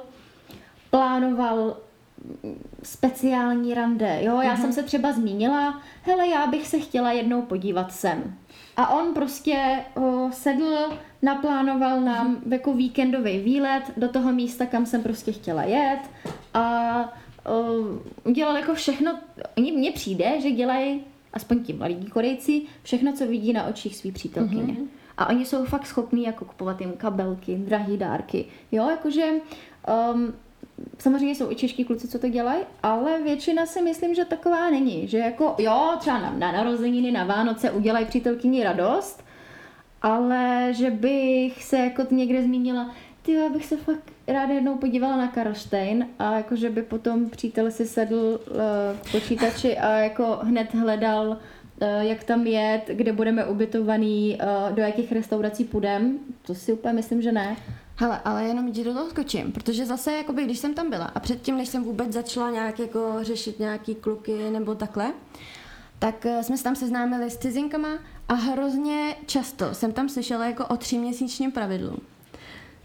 plánoval 0.97 1.77
speciální 2.83 3.75
rande. 3.75 4.19
Jo, 4.23 4.41
já 4.41 4.57
jsem 4.57 4.73
se 4.73 4.83
třeba 4.83 5.13
zmínila, 5.13 5.81
hele, 6.03 6.29
já 6.29 6.47
bych 6.47 6.67
se 6.67 6.79
chtěla 6.79 7.13
jednou 7.13 7.43
podívat 7.43 7.93
sem. 7.93 8.35
A 8.77 8.89
on 8.89 9.15
prostě 9.15 9.85
o, 9.97 10.29
sedl, 10.33 10.75
naplánoval 11.23 12.01
nám 12.01 12.37
jako 12.51 12.73
víkendový 12.73 13.39
výlet 13.39 13.83
do 13.97 14.09
toho 14.09 14.33
místa, 14.33 14.67
kam 14.67 14.87
jsem 14.87 15.03
prostě 15.03 15.33
chtěla 15.33 15.63
jet 15.63 16.01
a 16.55 16.99
o, 17.47 17.65
udělal 18.25 18.57
jako 18.57 18.75
všechno, 18.75 19.19
oni 19.57 19.73
mně 19.73 19.93
přijde, 19.93 20.41
že 20.41 20.51
dělají, 20.51 21.05
aspoň 21.33 21.65
ti 21.65 21.73
mladí 21.73 22.07
Korejci, 22.07 22.63
všechno, 22.83 23.13
co 23.13 23.27
vidí 23.27 23.53
na 23.53 23.67
očích 23.67 23.97
svý 23.97 24.13
přítelkyně. 24.13 24.73
Mm-hmm. 24.73 24.87
A 25.19 25.29
oni 25.29 25.47
jsou 25.47 25.65
fakt 25.65 25.87
schopní 25.87 26.25
jako 26.25 26.45
kupovat 26.45 26.81
jim 26.81 26.93
kabelky, 26.93 27.55
drahé 27.55 27.97
dárky. 27.97 28.45
Jo, 28.73 28.91
jakože 28.91 29.31
um, 30.15 30.35
samozřejmě 30.99 31.35
jsou 31.35 31.51
i 31.51 31.55
čeští 31.55 31.85
kluci, 31.85 32.09
co 32.09 32.19
to 32.19 32.29
dělají, 32.29 32.63
ale 32.83 33.23
většina 33.23 33.67
si 33.67 33.83
myslím, 33.83 34.15
že 34.15 34.25
taková 34.25 34.71
není. 34.71 35.09
Že 35.09 35.19
jako, 35.19 35.55
jo, 35.59 35.93
třeba 35.99 36.19
na, 36.19 36.31
na 36.31 36.53
narozeniny, 36.53 37.13
na 37.13 37.25
Vánoce 37.25 37.71
udělají 37.71 38.07
přítelkyni 38.07 38.65
radost, 38.65 39.25
ale 40.03 40.69
že 40.71 40.91
bych 40.91 41.65
se 41.65 41.79
jako 41.79 42.03
někde 42.11 42.43
zmínila, 42.43 42.95
ty 43.23 43.33
já 43.33 43.49
bych 43.49 43.67
se 43.67 43.77
fakt 43.77 44.13
ráda 44.29 44.55
jednou 44.55 44.77
podívala 44.77 45.17
na 45.17 45.29
Karlštejn 45.29 46.07
a 46.19 46.37
jako, 46.37 46.57
že 46.57 46.71
by 46.71 46.83
potom 46.83 47.31
přítel 47.31 47.71
si 47.71 47.87
sedl 47.87 48.41
uh, 48.51 48.57
k 49.03 49.13
počítači 49.13 49.79
a 49.79 49.99
jako 49.99 50.39
hned 50.43 50.75
hledal, 50.75 51.29
uh, 51.29 51.39
jak 52.01 52.25
tam 52.25 52.47
jet, 52.47 52.83
kde 52.87 53.13
budeme 53.13 53.45
ubytovaný, 53.45 54.39
uh, 54.41 54.75
do 54.77 54.83
jakých 54.83 55.13
restaurací 55.13 55.65
půjdem. 55.65 56.19
To 56.47 56.55
si 56.55 56.73
úplně 56.73 56.95
myslím, 56.95 57.23
že 57.23 57.33
ne. 57.33 57.57
Hele, 57.99 58.21
ale 58.25 58.45
jenom 58.45 58.73
ti 58.73 58.85
do 58.85 58.95
toho 58.95 59.11
skočím, 59.11 59.53
protože 59.53 59.87
zase, 59.87 60.13
jakoby, 60.13 60.45
když 60.45 60.59
jsem 60.59 60.75
tam 60.75 60.91
byla 60.91 61.05
a 61.05 61.21
předtím, 61.21 61.57
než 61.57 61.69
jsem 61.69 61.85
vůbec 61.85 62.13
začala 62.13 62.51
nějak 62.51 62.79
jako 62.79 63.19
řešit 63.23 63.59
nějaký 63.59 63.95
kluky 63.95 64.51
nebo 64.51 64.75
takhle, 64.75 65.13
tak 65.99 66.27
eh, 66.27 66.43
jsme 66.43 66.57
se 66.57 66.65
tam 66.65 66.77
seznámili 66.77 67.31
s 67.31 67.37
cizinkama 67.37 67.89
a 68.29 68.35
hrozně 68.35 69.17
často 69.27 69.75
jsem 69.75 69.93
tam 69.93 70.09
slyšela 70.09 70.47
jako 70.47 70.67
o 70.67 70.77
tříměsíčním 70.77 71.53
pravidlu. 71.53 71.99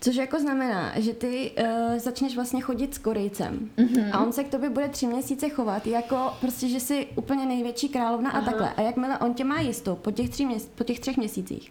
Což 0.04 0.16
jako 0.16 0.40
znamená, 0.40 0.92
že 0.96 1.14
ty 1.14 1.52
uh, 1.52 1.98
začneš 1.98 2.36
vlastně 2.36 2.62
chodit 2.62 2.96
s 2.96 2.98
Korejcem 2.98 3.70
mm-hmm. 3.78 4.10
a 4.14 4.20
on 4.20 4.32
se 4.32 4.44
k 4.44 4.50
tobě 4.50 4.70
bude 4.70 4.90
tři 4.90 5.08
měsíce 5.08 5.50
chovat 5.50 5.88
jako 5.88 6.34
prostě, 6.42 6.68
že 6.68 6.80
jsi 6.80 7.08
úplně 7.16 7.46
největší 7.46 7.90
královna 7.90 8.30
Aha. 8.30 8.42
a 8.42 8.46
takhle. 8.46 8.74
A 8.74 8.82
jakmile 8.82 9.18
on 9.18 9.34
tě 9.34 9.44
má 9.44 9.60
jistou 9.60 9.96
po 9.96 10.12
těch, 10.12 10.30
tří 10.30 10.46
měs- 10.46 10.70
po 10.76 10.84
těch 10.84 11.00
třech 11.00 11.18
měsících, 11.18 11.70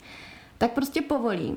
tak 0.58 0.72
prostě 0.72 1.02
povolí. 1.02 1.56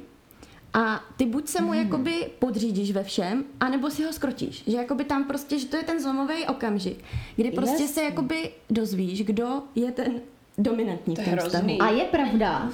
A 0.74 1.04
ty 1.18 1.26
buď 1.26 1.48
se 1.48 1.62
mu 1.62 1.68
mm. 1.68 1.74
jakoby 1.74 2.30
podřídíš 2.40 2.92
ve 2.92 3.04
všem, 3.04 3.44
anebo 3.60 3.90
si 3.90 4.04
ho 4.04 4.14
skrotíš. 4.14 4.64
Že 4.68 4.78
jakoby 4.78 5.04
tam 5.04 5.24
prostě, 5.24 5.60
že 5.60 5.66
to 5.68 5.78
je 5.78 5.84
ten 5.84 6.02
zlomový 6.02 6.46
okamžik, 6.48 7.04
kdy 7.36 7.52
prostě 7.52 7.88
se 7.88 8.04
jakoby 8.04 8.52
dozvíš, 8.70 9.24
kdo 9.24 9.64
je 9.76 9.92
ten 9.92 10.22
dominantní 10.58 11.16
To 11.16 11.22
v 11.22 11.28
je 11.28 11.36
tom 11.36 11.46
vztahu. 11.46 11.82
A 11.82 11.90
je 11.90 12.04
pravda. 12.04 12.70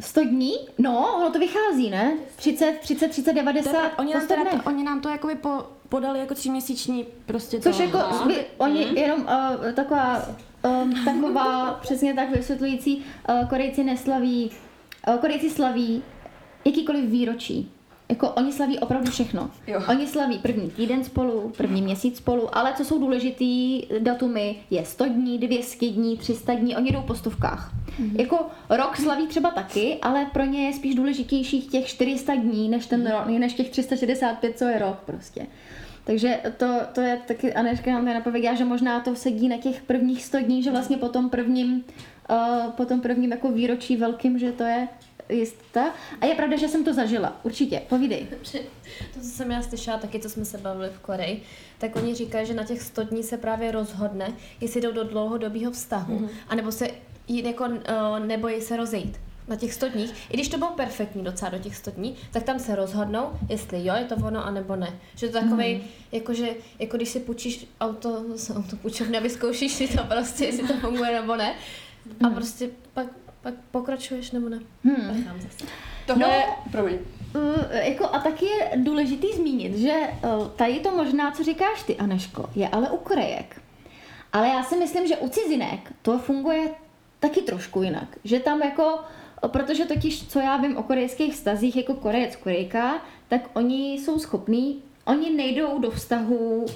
100 0.00 0.24
dní? 0.24 0.52
No, 0.78 1.16
ono 1.16 1.30
to 1.30 1.38
vychází, 1.38 1.90
ne? 1.90 2.12
30, 2.36 2.78
30, 2.80 3.08
30, 3.08 3.32
90. 3.32 3.70
To 3.70 3.76
je, 3.76 3.90
oni, 3.98 4.14
nám 4.14 4.22
100 4.22 4.34
teda 4.34 4.50
to, 4.50 4.62
oni 4.66 4.84
nám 4.84 5.00
to 5.00 5.08
jakoby 5.08 5.34
po, 5.34 5.66
podali 5.88 6.18
jako 6.18 6.34
tříměsíční 6.34 7.06
prostě 7.26 7.60
Což 7.60 7.76
to. 7.76 7.82
jako, 7.82 7.98
Aha. 7.98 8.26
by, 8.26 8.44
oni 8.58 9.00
jenom 9.00 9.20
uh, 9.20 9.72
taková, 9.72 10.28
um, 10.82 11.04
taková 11.04 11.74
přesně 11.74 12.14
tak 12.14 12.30
vysvětlující, 12.30 13.04
uh, 13.28 13.48
Korejci 13.48 13.84
neslaví, 13.84 14.50
uh, 15.08 15.16
Korejci 15.16 15.50
slaví 15.50 16.02
jakýkoliv 16.66 17.04
výročí. 17.04 17.70
Jako 18.08 18.30
oni 18.30 18.52
slaví 18.52 18.78
opravdu 18.78 19.10
všechno. 19.10 19.50
Jo. 19.66 19.82
Oni 19.88 20.06
slaví 20.06 20.38
první 20.38 20.70
týden 20.70 21.04
spolu, 21.04 21.52
první 21.56 21.82
měsíc 21.82 22.16
spolu, 22.16 22.58
ale 22.58 22.72
co 22.76 22.84
jsou 22.84 22.98
důležitý 22.98 23.82
datumy, 23.98 24.56
je 24.70 24.84
100 24.84 25.04
dní, 25.04 25.38
200 25.38 25.86
dní, 25.86 26.16
300 26.16 26.54
dní, 26.54 26.76
oni 26.76 26.92
jdou 26.92 27.02
po 27.02 27.14
stovkách. 27.14 27.72
Mm-hmm. 28.00 28.20
Jako 28.20 28.46
rok 28.70 28.96
slaví 28.96 29.26
třeba 29.26 29.50
taky, 29.50 29.98
ale 30.02 30.26
pro 30.32 30.44
ně 30.44 30.66
je 30.66 30.72
spíš 30.72 30.94
důležitějších 30.94 31.66
těch 31.66 31.86
400 31.86 32.34
dní, 32.34 32.68
než, 32.68 32.86
ten 32.86 33.10
rok, 33.10 33.26
než 33.26 33.54
těch 33.54 33.70
365, 33.70 34.58
co 34.58 34.64
je 34.64 34.78
rok 34.78 34.98
prostě. 35.06 35.46
Takže 36.04 36.40
to, 36.56 36.66
to 36.92 37.00
je 37.00 37.20
taky, 37.28 37.54
Aneška 37.54 37.90
nám 37.90 38.04
napověděla, 38.04 38.54
že 38.54 38.64
možná 38.64 39.00
to 39.00 39.14
sedí 39.14 39.48
na 39.48 39.56
těch 39.56 39.82
prvních 39.82 40.24
100 40.24 40.38
dní, 40.38 40.62
že 40.62 40.70
vlastně 40.70 40.96
po 40.96 41.08
tom 41.08 41.30
prvním, 41.30 41.84
uh, 42.30 42.70
po 42.70 42.84
tom 42.84 43.00
prvním 43.00 43.30
jako 43.30 43.52
výročí 43.52 43.96
velkým, 43.96 44.38
že 44.38 44.52
to 44.52 44.62
je 44.62 44.88
jistá. 45.28 45.94
A 46.20 46.26
je 46.26 46.34
pravda, 46.34 46.56
že 46.56 46.68
jsem 46.68 46.84
to 46.84 46.94
zažila. 46.94 47.40
Určitě, 47.42 47.82
povídej. 47.88 48.26
To, 49.14 49.20
co 49.20 49.28
jsem 49.28 49.50
já 49.50 49.62
slyšela, 49.62 49.98
taky 49.98 50.20
co 50.20 50.30
jsme 50.30 50.44
se 50.44 50.58
bavili 50.58 50.90
v 50.90 50.98
Koreji, 50.98 51.42
tak 51.78 51.96
oni 51.96 52.14
říkají, 52.14 52.46
že 52.46 52.54
na 52.54 52.64
těch 52.64 52.82
100 52.82 53.02
dní 53.02 53.22
se 53.22 53.36
právě 53.36 53.72
rozhodne, 53.72 54.32
jestli 54.60 54.80
jdou 54.80 54.92
do 54.92 55.04
dlouhodobého 55.04 55.72
vztahu, 55.72 56.18
mm-hmm. 56.18 56.28
anebo 56.48 56.72
se 56.72 56.90
jako, 57.28 57.64
uh, 57.64 58.26
nebojí 58.26 58.60
se 58.60 58.76
rozejít 58.76 59.18
na 59.48 59.56
těch 59.56 59.74
100 59.74 59.88
dních. 59.88 60.12
I 60.30 60.34
když 60.34 60.48
to 60.48 60.58
bylo 60.58 60.70
perfektní 60.70 61.24
docela 61.24 61.50
do 61.50 61.58
těch 61.58 61.76
100 61.76 61.90
dní, 61.90 62.16
tak 62.30 62.42
tam 62.42 62.58
se 62.58 62.74
rozhodnou, 62.74 63.30
jestli 63.48 63.84
jo, 63.84 63.94
je 63.98 64.04
to 64.04 64.14
ono, 64.16 64.46
anebo 64.46 64.76
ne. 64.76 64.98
Že 65.16 65.28
to 65.28 65.40
takový, 65.40 65.74
mm. 65.74 65.82
jakože, 66.12 66.48
jako 66.78 66.96
když 66.96 67.08
si 67.08 67.20
půjčíš 67.20 67.66
auto 67.80 68.24
z 68.38 68.50
autopůjčovny 68.50 69.18
a 69.18 69.20
vyzkoušíš 69.20 69.72
si 69.72 69.88
to 69.88 70.04
prostě, 70.04 70.44
jestli 70.44 70.68
to 70.68 70.74
funguje 70.74 71.20
nebo 71.20 71.36
ne. 71.36 71.54
A 72.26 72.30
prostě 72.30 72.70
pak, 72.94 73.06
pak 73.46 73.54
pokračuješ 73.70 74.30
nebo 74.30 74.48
ne. 74.48 74.58
Hmm. 74.84 75.24
Tohle 76.06 76.26
No. 76.26 76.32
je, 76.34 76.44
promiň, 76.72 76.98
Uh, 77.34 77.76
jako 77.82 78.04
a 78.04 78.18
taky 78.18 78.44
je 78.46 78.70
důležitý 78.76 79.32
zmínit, 79.36 79.76
že 79.76 79.92
uh, 79.92 80.48
tady 80.48 80.80
to 80.80 80.90
možná, 80.90 81.30
co 81.30 81.44
říkáš 81.44 81.82
ty, 81.82 81.96
Aneško, 81.96 82.50
je 82.54 82.68
ale 82.68 82.90
u 82.90 82.96
Korejek. 82.96 83.62
Ale 84.32 84.48
já 84.48 84.62
si 84.62 84.76
myslím, 84.76 85.06
že 85.06 85.16
u 85.16 85.28
cizinek 85.28 85.92
to 86.02 86.18
funguje 86.18 86.68
taky 87.20 87.42
trošku 87.42 87.82
jinak. 87.82 88.08
Že 88.24 88.40
tam 88.40 88.62
jako, 88.62 88.98
protože 89.46 89.84
totiž, 89.84 90.26
co 90.28 90.38
já 90.38 90.56
vím 90.56 90.76
o 90.76 90.82
korejských 90.82 91.34
vztazích, 91.34 91.76
jako 91.76 91.94
Korejec, 91.94 92.36
Korejka, 92.36 93.02
tak 93.28 93.50
oni 93.54 93.92
jsou 93.94 94.18
schopní, 94.18 94.82
oni 95.04 95.30
nejdou 95.30 95.78
do 95.78 95.90
vztahu 95.90 96.66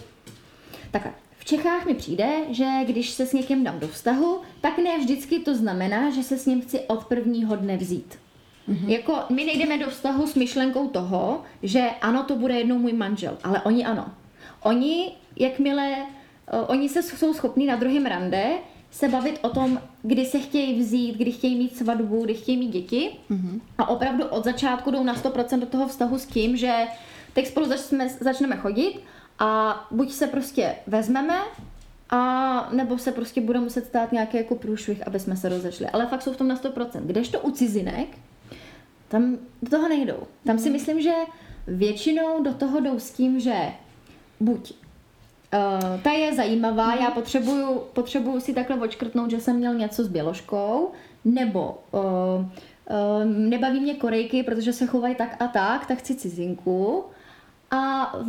Takhle, 0.90 1.12
v 1.40 1.44
Čechách 1.44 1.86
mi 1.86 1.94
přijde, 1.94 2.28
že 2.50 2.66
když 2.86 3.10
se 3.10 3.26
s 3.26 3.32
někým 3.32 3.64
dám 3.64 3.80
do 3.80 3.88
vztahu, 3.88 4.40
tak 4.60 4.78
ne 4.78 4.98
vždycky 4.98 5.38
to 5.38 5.54
znamená, 5.54 6.10
že 6.10 6.22
se 6.22 6.38
s 6.38 6.46
ním 6.46 6.60
chci 6.60 6.80
od 6.80 7.04
prvního 7.04 7.56
dne 7.56 7.76
vzít. 7.76 8.18
Mm-hmm. 8.68 8.88
Jako 8.88 9.18
my 9.30 9.44
nejdeme 9.44 9.78
do 9.78 9.90
vztahu 9.90 10.26
s 10.26 10.34
myšlenkou 10.34 10.88
toho, 10.88 11.42
že 11.62 11.90
ano, 12.00 12.22
to 12.22 12.36
bude 12.36 12.54
jednou 12.54 12.78
můj 12.78 12.92
manžel, 12.92 13.38
ale 13.44 13.62
oni 13.62 13.84
ano. 13.84 14.10
Oni, 14.62 15.12
jakmile, 15.36 15.96
uh, 15.96 16.64
oni 16.66 16.88
se 16.88 17.02
jsou 17.02 17.34
schopní 17.34 17.66
na 17.66 17.76
druhém 17.76 18.06
rande 18.06 18.44
se 18.90 19.08
bavit 19.08 19.38
o 19.42 19.48
tom, 19.48 19.80
kdy 20.02 20.26
se 20.26 20.38
chtějí 20.38 20.80
vzít, 20.80 21.16
kdy 21.16 21.32
chtějí 21.32 21.58
mít 21.58 21.76
svatbu, 21.76 22.24
kdy 22.24 22.34
chtějí 22.34 22.58
mít 22.58 22.70
děti. 22.70 23.10
Mm-hmm. 23.30 23.60
A 23.78 23.88
opravdu 23.88 24.24
od 24.24 24.44
začátku 24.44 24.90
jdou 24.90 25.04
na 25.04 25.14
100% 25.14 25.60
do 25.60 25.66
toho 25.66 25.88
vztahu 25.88 26.18
s 26.18 26.26
tím, 26.26 26.56
že 26.56 26.86
teď 27.32 27.46
spolu 27.46 27.66
začneme 28.20 28.56
chodit 28.56 29.00
a 29.40 29.80
buď 29.90 30.12
se 30.12 30.26
prostě 30.26 30.74
vezmeme, 30.86 31.38
a 32.10 32.68
nebo 32.72 32.98
se 32.98 33.12
prostě 33.12 33.40
bude 33.40 33.60
muset 33.60 33.86
stát 33.86 34.12
nějaký 34.12 34.36
jako 34.36 34.54
průšvih, 34.54 35.06
aby 35.06 35.20
jsme 35.20 35.36
se 35.36 35.48
rozešli. 35.48 35.86
Ale 35.86 36.06
fakt 36.06 36.22
jsou 36.22 36.32
v 36.32 36.36
tom 36.36 36.48
na 36.48 36.56
100%. 36.56 37.00
Kdežto 37.00 37.40
u 37.40 37.50
cizinek, 37.50 38.08
tam 39.08 39.38
do 39.62 39.70
toho 39.70 39.88
nejdou. 39.88 40.18
Tam 40.44 40.58
si 40.58 40.70
myslím, 40.70 41.00
že 41.00 41.12
většinou 41.66 42.42
do 42.42 42.54
toho 42.54 42.80
jdou 42.80 42.98
s 42.98 43.10
tím, 43.10 43.40
že 43.40 43.54
buď 44.40 44.72
Uh, 45.54 46.00
ta 46.00 46.12
je 46.12 46.34
zajímavá, 46.34 46.94
já 46.94 47.10
potřebuju, 47.10 47.78
potřebuju 47.92 48.40
si 48.40 48.54
takhle 48.54 48.76
očkrtnout, 48.76 49.30
že 49.30 49.40
jsem 49.40 49.56
měl 49.56 49.74
něco 49.74 50.04
s 50.04 50.08
běložkou, 50.08 50.90
nebo 51.24 51.78
uh, 51.92 52.00
uh, 52.00 53.24
nebaví 53.24 53.80
mě 53.80 53.94
korejky, 53.94 54.42
protože 54.42 54.72
se 54.72 54.86
chovají 54.86 55.14
tak 55.14 55.42
a 55.42 55.46
tak, 55.46 55.86
tak 55.86 55.98
chci 55.98 56.14
cizinku. 56.14 57.04
A 57.70 58.12
v 58.22 58.26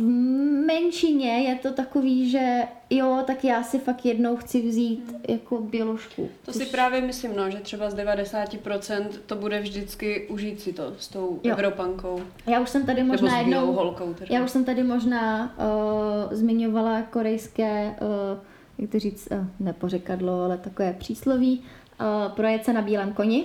menšině 0.66 1.38
je 1.38 1.54
to 1.54 1.72
takový, 1.72 2.30
že 2.30 2.62
jo, 2.90 3.22
tak 3.26 3.44
já 3.44 3.62
si 3.62 3.78
fakt 3.78 4.04
jednou 4.04 4.36
chci 4.36 4.68
vzít 4.68 5.14
jako 5.28 5.60
běložku. 5.60 6.30
To 6.44 6.52
si 6.52 6.66
právě 6.66 7.00
myslím, 7.00 7.36
no, 7.36 7.50
že 7.50 7.58
třeba 7.58 7.90
z 7.90 7.94
90% 7.96 9.06
to 9.26 9.36
bude 9.36 9.60
vždycky 9.60 10.26
užít 10.28 10.60
si 10.60 10.72
to 10.72 10.94
s 10.98 11.08
tou 11.08 11.40
jo. 11.44 11.52
Evropankou. 11.52 12.22
Já 12.46 12.60
už 12.60 12.70
jsem 12.70 12.86
tady 12.86 13.02
možná 13.02 13.28
Nebo 13.28 13.36
s 13.36 13.46
jednou, 13.46 13.72
holkou. 13.72 14.14
Teda. 14.14 14.36
já 14.36 14.44
už 14.44 14.50
jsem 14.50 14.64
tady 14.64 14.82
možná 14.82 15.54
uh, 15.58 16.34
zmiňovala 16.36 17.02
korejské, 17.02 17.94
uh, 18.00 18.38
jak 18.78 18.90
to 18.90 18.98
říct, 18.98 19.28
uh, 19.30 19.46
nepořekadlo, 19.60 20.44
ale 20.44 20.58
takové 20.58 20.92
přísloví, 20.92 21.62
uh, 22.00 22.32
projet 22.32 22.64
se 22.64 22.72
na 22.72 22.82
bílém 22.82 23.12
koni. 23.12 23.44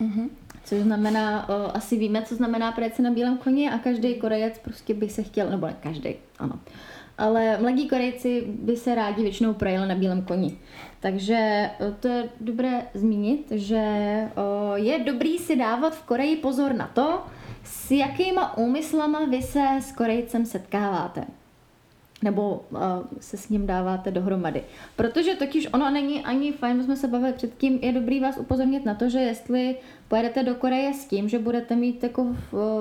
Uh-huh. 0.00 0.28
Což 0.66 0.78
znamená, 0.78 1.48
uh, 1.48 1.54
asi 1.74 1.96
víme, 1.96 2.22
co 2.22 2.34
znamená 2.34 2.74
se 2.94 3.02
na 3.02 3.10
bílém 3.10 3.38
koni 3.38 3.70
a 3.70 3.78
každý 3.78 4.14
Korejec 4.14 4.58
prostě 4.58 4.94
by 4.94 5.08
se 5.08 5.22
chtěl, 5.22 5.50
nebo 5.50 5.66
ne 5.66 5.76
každý, 5.80 6.14
ano. 6.38 6.58
Ale 7.18 7.58
mladí 7.60 7.88
Korejci 7.88 8.44
by 8.46 8.76
se 8.76 8.94
rádi 8.94 9.22
většinou 9.22 9.54
projeli 9.54 9.88
na 9.88 9.94
bílém 9.94 10.22
koni. 10.22 10.58
Takže 11.00 11.70
to 12.00 12.08
je 12.08 12.28
dobré 12.40 12.82
zmínit, 12.94 13.46
že 13.50 13.82
je 14.74 14.98
dobrý 14.98 15.38
si 15.38 15.56
dávat 15.56 15.94
v 15.94 16.02
Koreji 16.02 16.36
pozor 16.36 16.72
na 16.74 16.86
to, 16.86 17.22
s 17.64 17.90
jakýma 17.90 18.56
úmyslama 18.56 19.24
vy 19.24 19.42
se 19.42 19.64
s 19.80 19.92
Korejcem 19.92 20.46
setkáváte 20.46 21.24
nebo 22.22 22.64
uh, 22.70 22.78
se 23.20 23.36
s 23.36 23.48
ním 23.48 23.66
dáváte 23.66 24.10
dohromady. 24.10 24.62
Protože 24.96 25.34
totiž 25.34 25.68
ono 25.72 25.90
není 25.90 26.24
ani 26.24 26.52
fajn, 26.52 26.84
jsme 26.84 26.96
se 26.96 27.08
bavili 27.08 27.32
předtím, 27.32 27.78
je 27.82 27.92
dobrý 27.92 28.20
vás 28.20 28.36
upozornit 28.36 28.84
na 28.84 28.94
to, 28.94 29.08
že 29.08 29.18
jestli 29.18 29.76
pojedete 30.08 30.42
do 30.42 30.54
Koreje 30.54 30.94
s 30.94 31.04
tím, 31.04 31.28
že 31.28 31.38
budete 31.38 31.76
mít 31.76 32.02
jako, 32.02 32.22
uh, 32.22 32.36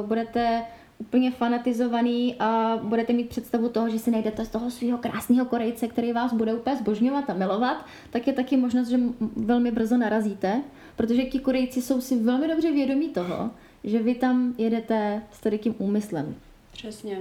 budete 0.06 0.64
úplně 0.98 1.32
fanatizovaný 1.32 2.36
a 2.40 2.80
budete 2.84 3.14
mít 3.14 3.30
představu 3.30 3.70
toho, 3.70 3.90
že 3.90 4.00
si 4.00 4.12
najdete 4.12 4.46
z 4.46 4.50
toho 4.50 4.72
svého 4.72 4.98
krásného 4.98 5.46
Korejce, 5.46 5.88
který 5.88 6.14
vás 6.14 6.34
bude 6.34 6.54
úplně 6.54 6.76
zbožňovat 6.76 7.30
a 7.30 7.34
milovat, 7.34 7.86
tak 8.10 8.28
je 8.28 8.34
taky 8.34 8.58
možnost, 8.58 8.88
že 8.88 9.00
velmi 9.36 9.72
brzo 9.72 9.98
narazíte, 9.98 10.62
protože 10.96 11.24
ti 11.24 11.40
Korejci 11.40 11.82
jsou 11.82 12.02
si 12.02 12.20
velmi 12.20 12.48
dobře 12.48 12.72
vědomí 12.72 13.10
toho, 13.10 13.52
že 13.84 14.00
vy 14.00 14.16
tam 14.16 14.54
jedete 14.58 15.24
s 15.32 15.58
tím 15.58 15.76
úmyslem. 15.78 16.36
Přesně. 16.72 17.18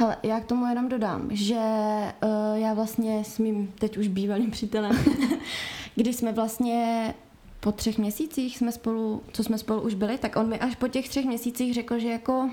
Hele, 0.00 0.16
já 0.22 0.40
k 0.40 0.44
tomu 0.44 0.66
jenom 0.66 0.88
dodám, 0.88 1.28
že 1.30 1.56
uh, 1.56 2.58
já 2.58 2.74
vlastně 2.74 3.24
s 3.24 3.38
mým 3.38 3.72
teď 3.78 3.98
už 3.98 4.08
bývalým 4.08 4.50
přítelem, 4.50 4.98
když 5.94 6.16
jsme 6.16 6.32
vlastně 6.32 7.14
po 7.60 7.72
třech 7.72 7.98
měsících 7.98 8.58
jsme 8.58 8.72
spolu, 8.72 9.22
co 9.32 9.44
jsme 9.44 9.58
spolu 9.58 9.80
už 9.80 9.94
byli, 9.94 10.18
tak 10.18 10.36
on 10.36 10.48
mi 10.48 10.58
až 10.58 10.76
po 10.76 10.88
těch 10.88 11.08
třech 11.08 11.24
měsících 11.24 11.74
řekl, 11.74 11.98
že 11.98 12.08
jako 12.08 12.50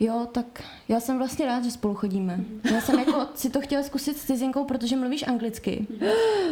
jo, 0.00 0.28
tak 0.32 0.62
já 0.88 1.00
jsem 1.00 1.18
vlastně 1.18 1.46
rád, 1.46 1.64
že 1.64 1.70
spolu 1.70 1.94
chodíme. 1.94 2.44
Já 2.72 2.80
jsem 2.80 2.98
jako 2.98 3.26
si 3.34 3.50
to 3.50 3.60
chtěla 3.60 3.82
zkusit 3.82 4.16
s 4.16 4.24
cizinkou, 4.24 4.64
protože 4.64 4.96
mluvíš 4.96 5.28
anglicky. 5.28 5.86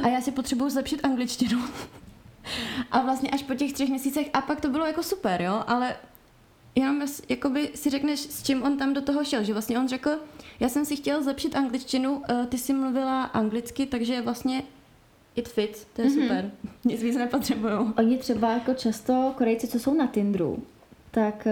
A 0.02 0.08
já 0.08 0.20
si 0.20 0.32
potřebuju 0.32 0.70
zlepšit 0.70 1.04
angličtinu. 1.04 1.60
A 2.90 3.00
vlastně 3.00 3.30
až 3.30 3.42
po 3.42 3.54
těch 3.54 3.72
třech 3.72 3.88
měsících, 3.88 4.30
a 4.32 4.40
pak 4.40 4.60
to 4.60 4.68
bylo 4.68 4.86
jako 4.86 5.02
super, 5.02 5.42
jo, 5.42 5.64
ale 5.66 5.94
jenom 6.74 7.02
jakoby 7.28 7.70
si 7.74 7.90
řekneš, 7.90 8.20
s 8.20 8.42
čím 8.42 8.62
on 8.62 8.76
tam 8.76 8.94
do 8.94 9.02
toho 9.02 9.24
šel, 9.24 9.44
že 9.44 9.52
vlastně 9.52 9.78
on 9.78 9.88
řekl, 9.88 10.10
já 10.60 10.68
jsem 10.68 10.84
si 10.84 10.96
chtěl 10.96 11.22
zlepšit 11.22 11.56
angličtinu, 11.56 12.12
uh, 12.12 12.46
ty 12.46 12.58
jsi 12.58 12.72
mluvila 12.72 13.22
anglicky, 13.22 13.86
takže 13.86 14.22
vlastně 14.22 14.62
it 15.36 15.48
fits, 15.48 15.86
to 15.92 16.02
je 16.02 16.08
mm-hmm. 16.08 16.22
super, 16.22 16.50
nic 16.84 17.02
víc 17.02 17.16
nepotřebuju. 17.16 17.94
Oni 17.98 18.18
třeba 18.18 18.52
jako 18.52 18.74
často 18.74 19.34
Korejci, 19.38 19.68
co 19.68 19.78
jsou 19.78 19.94
na 19.94 20.06
Tinderu, 20.06 20.62
tak 21.10 21.46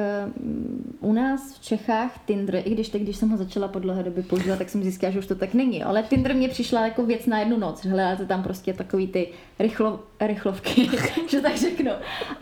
uh, 1.01 1.09
u 1.11 1.13
nás 1.13 1.55
v 1.55 1.61
Čechách 1.61 2.19
Tinder, 2.27 2.63
i 2.65 2.71
když 2.71 2.89
teď, 2.89 3.03
když 3.03 3.17
jsem 3.17 3.29
ho 3.31 3.37
začala 3.37 3.69
po 3.69 3.79
dlouhé 3.79 4.03
době 4.03 4.23
používat, 4.23 4.59
tak 4.59 4.69
jsem 4.69 4.83
zjistila, 4.83 5.13
že 5.13 5.19
už 5.19 5.27
to 5.27 5.35
tak 5.35 5.55
není. 5.55 5.85
Ale 5.85 6.03
Tinder 6.03 6.35
mě 6.35 6.49
přišla 6.49 6.87
jako 6.87 7.07
věc 7.07 7.27
na 7.27 7.39
jednu 7.39 7.59
noc. 7.59 7.85
Hledáte 7.85 8.27
tam 8.27 8.43
prostě 8.43 8.73
takový 8.73 9.07
ty 9.07 9.29
rychlo, 9.59 10.01
rychlovky, 10.21 10.91
že 11.29 11.41
tak 11.41 11.57
řeknu. 11.57 11.91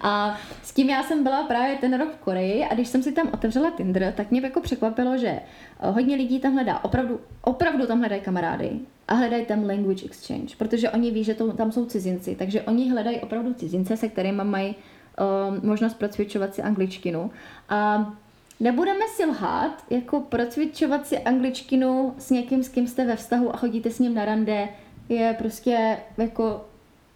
A 0.01 0.39
s 0.63 0.73
tím 0.73 0.91
já 0.91 1.03
jsem 1.03 1.23
byla 1.23 1.43
právě 1.43 1.77
ten 1.77 1.99
rok 1.99 2.13
v 2.13 2.19
Koreji 2.19 2.65
a 2.65 2.75
když 2.75 2.89
jsem 2.89 3.03
si 3.03 3.13
tam 3.13 3.31
otevřela 3.35 3.71
Tinder, 3.71 4.13
tak 4.17 4.31
mě 4.31 4.41
jako 4.41 4.61
překvapilo, 4.61 5.19
že 5.19 5.41
hodně 5.81 6.17
lidí 6.17 6.41
tam 6.41 6.55
hledá, 6.55 6.85
opravdu, 6.85 7.21
opravdu 7.43 7.87
tam 7.87 7.99
hledají 7.99 8.21
kamarády 8.21 8.71
a 9.09 9.15
hledají 9.15 9.45
tam 9.45 9.65
language 9.65 10.05
exchange, 10.07 10.55
protože 10.59 10.91
oni 10.91 11.11
ví, 11.11 11.25
že 11.25 11.35
to, 11.35 11.53
tam 11.53 11.73
jsou 11.73 11.87
cizinci, 11.87 12.37
takže 12.39 12.63
oni 12.63 12.91
hledají 12.91 13.21
opravdu 13.21 13.55
cizince, 13.55 13.97
se 13.97 14.09
kterými 14.09 14.45
mají 14.45 14.75
uh, 15.21 15.65
možnost 15.65 15.95
procvičovat 15.95 16.55
si 16.55 16.63
angličtinu. 16.63 17.31
A 17.69 18.13
nebudeme 18.61 19.05
si 19.17 19.25
lhát, 19.25 19.85
jako 19.91 20.21
procvičovat 20.21 21.07
si 21.07 21.19
angličtinu 21.19 22.15
s 22.19 22.31
někým, 22.31 22.63
s 22.63 22.69
kým 22.69 22.87
jste 22.87 23.07
ve 23.07 23.17
vztahu 23.17 23.55
a 23.55 23.57
chodíte 23.57 23.91
s 23.91 23.99
ním 23.99 24.15
na 24.15 24.25
rande, 24.25 24.69
je 25.09 25.35
prostě 25.39 25.99
jako 26.19 26.65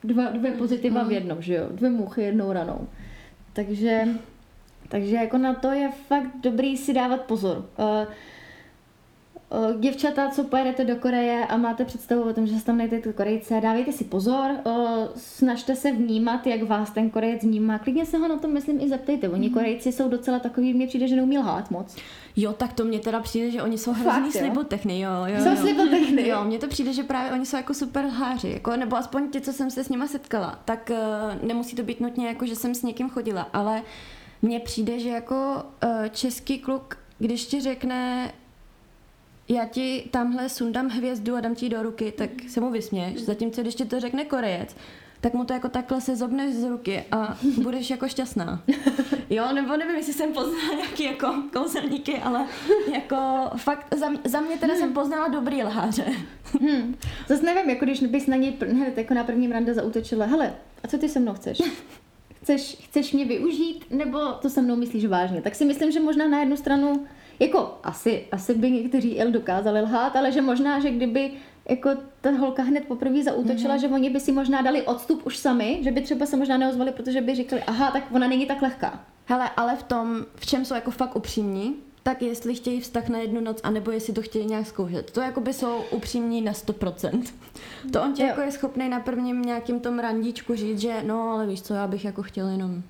dva, 0.04 0.24
dvě 0.24 0.50
pozitiva 0.50 1.02
v 1.02 1.06
mm. 1.06 1.12
jednom, 1.12 1.42
že 1.42 1.54
jo? 1.54 1.66
Dvě 1.70 1.90
muchy 1.90 2.22
jednou 2.22 2.52
ranou. 2.52 2.88
Takže, 3.52 4.08
takže 4.88 5.16
jako 5.16 5.38
na 5.38 5.54
to 5.54 5.70
je 5.70 5.90
fakt 6.08 6.30
dobrý 6.42 6.76
si 6.76 6.94
dávat 6.94 7.20
pozor. 7.20 7.56
Uh, 7.56 8.12
Děvčata, 9.78 10.28
co 10.28 10.44
pojedete 10.44 10.84
do 10.84 10.96
Koreje 10.96 11.46
a 11.46 11.56
máte 11.56 11.84
představu 11.84 12.22
o 12.22 12.32
tom, 12.32 12.46
že 12.46 12.58
se 12.58 12.64
tam 12.64 12.78
najdete 12.78 13.12
Korejce, 13.12 13.60
dávejte 13.60 13.92
si 13.92 14.04
pozor, 14.04 14.50
snažte 15.16 15.76
se 15.76 15.92
vnímat, 15.92 16.46
jak 16.46 16.62
vás 16.62 16.90
ten 16.90 17.10
Korejec 17.10 17.42
vnímá. 17.42 17.78
Klidně 17.78 18.06
se 18.06 18.18
ho 18.18 18.28
na 18.28 18.36
to, 18.36 18.48
myslím, 18.48 18.80
i 18.80 18.88
zeptejte. 18.88 19.28
Oni 19.28 19.48
mm. 19.48 19.54
Korejci 19.54 19.92
jsou 19.92 20.08
docela 20.08 20.38
takový, 20.38 20.74
mně 20.74 20.86
přijde, 20.86 21.08
že 21.08 21.16
neumí 21.16 21.38
lhát 21.38 21.70
moc. 21.70 21.96
Jo, 22.36 22.52
tak 22.52 22.72
to 22.72 22.84
mně 22.84 22.98
teda 22.98 23.20
přijde, 23.20 23.50
že 23.50 23.62
oni 23.62 23.78
jsou 23.78 23.92
hrozný 23.92 24.32
slibotechny, 24.32 25.00
jo, 25.00 25.10
jo. 25.26 25.44
Jsou 25.44 25.56
slibotechny. 25.56 26.28
Jo, 26.28 26.44
mně 26.44 26.58
to 26.58 26.68
přijde, 26.68 26.92
že 26.92 27.02
právě 27.02 27.32
oni 27.32 27.46
jsou 27.46 27.56
jako 27.56 27.74
super 27.74 28.04
lháři, 28.04 28.50
jako, 28.50 28.76
nebo 28.76 28.96
aspoň 28.96 29.30
ti, 29.30 29.40
co 29.40 29.52
jsem 29.52 29.70
se 29.70 29.84
s 29.84 29.88
nima 29.88 30.06
setkala, 30.06 30.60
tak 30.64 30.90
uh, 30.90 31.48
nemusí 31.48 31.76
to 31.76 31.82
být 31.82 32.00
nutně 32.00 32.28
jako, 32.28 32.46
že 32.46 32.56
jsem 32.56 32.74
s 32.74 32.82
někým 32.82 33.10
chodila, 33.10 33.42
ale 33.52 33.82
mně 34.42 34.60
přijde, 34.60 34.98
že 34.98 35.08
jako 35.08 35.62
uh, 35.84 35.90
český 36.10 36.58
kluk, 36.58 36.98
když 37.18 37.46
ti 37.46 37.60
řekne, 37.60 38.32
já 39.50 39.66
ti 39.66 40.04
tamhle 40.10 40.48
sundám 40.48 40.88
hvězdu 40.88 41.36
a 41.36 41.40
dám 41.40 41.54
ti 41.54 41.68
do 41.68 41.82
ruky, 41.82 42.12
tak 42.12 42.30
se 42.48 42.60
mu 42.60 42.70
vysměš. 42.70 43.20
Zatímco 43.20 43.60
když 43.62 43.74
ti 43.74 43.84
to 43.84 44.00
řekne 44.00 44.24
Korejec, 44.24 44.76
tak 45.20 45.34
mu 45.34 45.44
to 45.44 45.52
jako 45.52 45.68
takhle 45.68 46.00
se 46.00 46.16
zobneš 46.16 46.54
z 46.54 46.64
ruky 46.64 47.04
a 47.12 47.38
budeš 47.62 47.90
jako 47.90 48.08
šťastná. 48.08 48.62
Jo, 49.30 49.52
nebo 49.54 49.76
nevím, 49.76 49.96
jestli 49.96 50.12
jsem 50.12 50.32
poznala 50.32 50.74
nějaký 50.74 51.04
jako 51.04 51.34
kouzelníky, 51.52 52.18
ale 52.18 52.46
jako 52.92 53.16
fakt 53.56 53.94
za, 53.94 54.06
za 54.24 54.40
mě 54.40 54.58
teda 54.58 54.74
jsem 54.74 54.92
poznala 54.92 55.28
dobrý 55.28 55.62
lháře. 55.62 56.06
Hmm. 56.60 56.94
Zase 57.28 57.42
nevím, 57.42 57.70
jako 57.70 57.84
když 57.84 58.00
bys 58.00 58.26
na 58.26 58.36
něj 58.36 58.56
hned 58.60 58.98
jako 58.98 59.14
na 59.14 59.24
prvním 59.24 59.52
rande 59.52 59.74
zautočila, 59.74 60.26
hele, 60.26 60.54
a 60.82 60.88
co 60.88 60.98
ty 60.98 61.08
se 61.08 61.20
mnou 61.20 61.34
chceš? 61.34 61.62
Chceš, 62.42 62.76
chceš 62.80 63.12
mě 63.12 63.24
využít, 63.24 63.84
nebo 63.90 64.18
to 64.32 64.50
se 64.50 64.62
mnou 64.62 64.76
myslíš 64.76 65.06
vážně? 65.06 65.42
Tak 65.42 65.54
si 65.54 65.64
myslím, 65.64 65.90
že 65.90 66.00
možná 66.00 66.28
na 66.28 66.40
jednu 66.40 66.56
stranu 66.56 67.06
jako 67.40 67.78
asi, 67.82 68.24
asi 68.32 68.54
by 68.54 68.70
někteří 68.70 69.10
il 69.10 69.30
dokázali 69.30 69.80
lhát, 69.80 70.16
ale 70.16 70.32
že 70.32 70.40
možná, 70.42 70.80
že 70.80 70.90
kdyby 70.90 71.30
jako 71.68 71.90
ta 72.20 72.30
holka 72.30 72.62
hned 72.62 72.84
poprvé 72.84 73.22
zautočila, 73.22 73.76
mm-hmm. 73.76 73.80
že 73.80 73.88
oni 73.88 74.10
by 74.10 74.20
si 74.20 74.32
možná 74.32 74.62
dali 74.62 74.82
odstup 74.82 75.26
už 75.26 75.36
sami, 75.36 75.78
že 75.82 75.90
by 75.90 76.00
třeba 76.00 76.26
se 76.26 76.36
možná 76.36 76.56
neozvali, 76.56 76.92
protože 76.92 77.20
by 77.20 77.34
říkali, 77.34 77.62
aha, 77.62 77.90
tak 77.90 78.04
ona 78.12 78.28
není 78.28 78.46
tak 78.46 78.62
lehká. 78.62 79.04
Hele, 79.26 79.50
ale 79.56 79.76
v 79.76 79.82
tom, 79.82 80.26
v 80.34 80.46
čem 80.46 80.64
jsou 80.64 80.74
jako 80.74 80.90
fakt 80.90 81.16
upřímní, 81.16 81.76
tak 82.02 82.22
jestli 82.22 82.54
chtějí 82.54 82.80
vztah 82.80 83.08
na 83.08 83.18
jednu 83.18 83.40
noc, 83.40 83.60
anebo 83.62 83.90
jestli 83.90 84.12
to 84.12 84.22
chtějí 84.22 84.46
nějak 84.46 84.66
zkoušet. 84.66 85.10
To 85.10 85.20
jako 85.20 85.40
by 85.40 85.52
jsou 85.52 85.84
upřímní 85.90 86.42
na 86.42 86.52
100%. 86.52 87.22
To 87.92 88.02
on 88.02 88.12
tě 88.12 88.22
jo. 88.22 88.28
jako 88.28 88.40
je 88.40 88.52
schopný 88.52 88.88
na 88.88 89.00
prvním 89.00 89.42
nějakým 89.42 89.80
tom 89.80 89.98
randíčku 89.98 90.54
říct, 90.54 90.80
že 90.80 91.02
no, 91.06 91.30
ale 91.30 91.46
víš 91.46 91.62
co, 91.62 91.74
já 91.74 91.86
bych 91.86 92.04
jako 92.04 92.22
chtěl 92.22 92.48
jenom. 92.48 92.82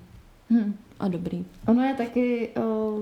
Hmm. 0.49 0.77
A 0.99 1.07
dobrý. 1.07 1.45
Ono 1.67 1.83
je 1.83 1.93
taky 1.93 2.49
No, 2.55 2.97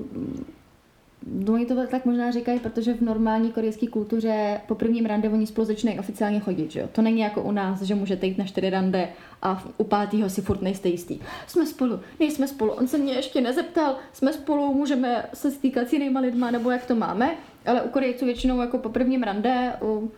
oni 1.48 1.66
to 1.66 1.86
tak 1.86 2.04
možná 2.04 2.30
říkají, 2.30 2.60
protože 2.60 2.94
v 2.94 3.00
normální 3.00 3.52
korejské 3.52 3.86
kultuře 3.86 4.60
po 4.68 4.74
prvním 4.74 5.06
rande 5.06 5.28
oni 5.28 5.46
spolu 5.46 5.64
začínají 5.64 5.98
oficiálně 5.98 6.40
chodit, 6.40 6.70
že 6.70 6.80
jo? 6.80 6.88
To 6.92 7.02
není 7.02 7.20
jako 7.20 7.42
u 7.42 7.52
nás, 7.52 7.82
že 7.82 7.94
můžete 7.94 8.26
jít 8.26 8.38
na 8.38 8.44
čtyři 8.44 8.70
rande 8.70 9.08
a 9.42 9.64
u 9.76 9.84
pátého 9.84 10.30
si 10.30 10.42
furt 10.42 10.62
nejste 10.62 10.88
jistý. 10.88 11.18
Jsme 11.46 11.66
spolu, 11.66 12.00
nejsme 12.20 12.48
spolu, 12.48 12.70
on 12.70 12.88
se 12.88 12.98
mě 12.98 13.12
ještě 13.12 13.40
nezeptal, 13.40 13.96
jsme 14.12 14.32
spolu, 14.32 14.74
můžeme 14.74 15.26
se 15.34 15.50
stýkat 15.50 15.88
s 15.88 15.92
jinýma 15.92 16.20
lidma, 16.20 16.50
nebo 16.50 16.70
jak 16.70 16.86
to 16.86 16.94
máme, 16.94 17.30
ale 17.66 17.82
u 17.82 17.88
Korejců 17.88 18.24
většinou 18.24 18.60
jako 18.60 18.78
po 18.78 18.88
prvním 18.88 19.22
rande, 19.22 19.72
u, 19.82 20.10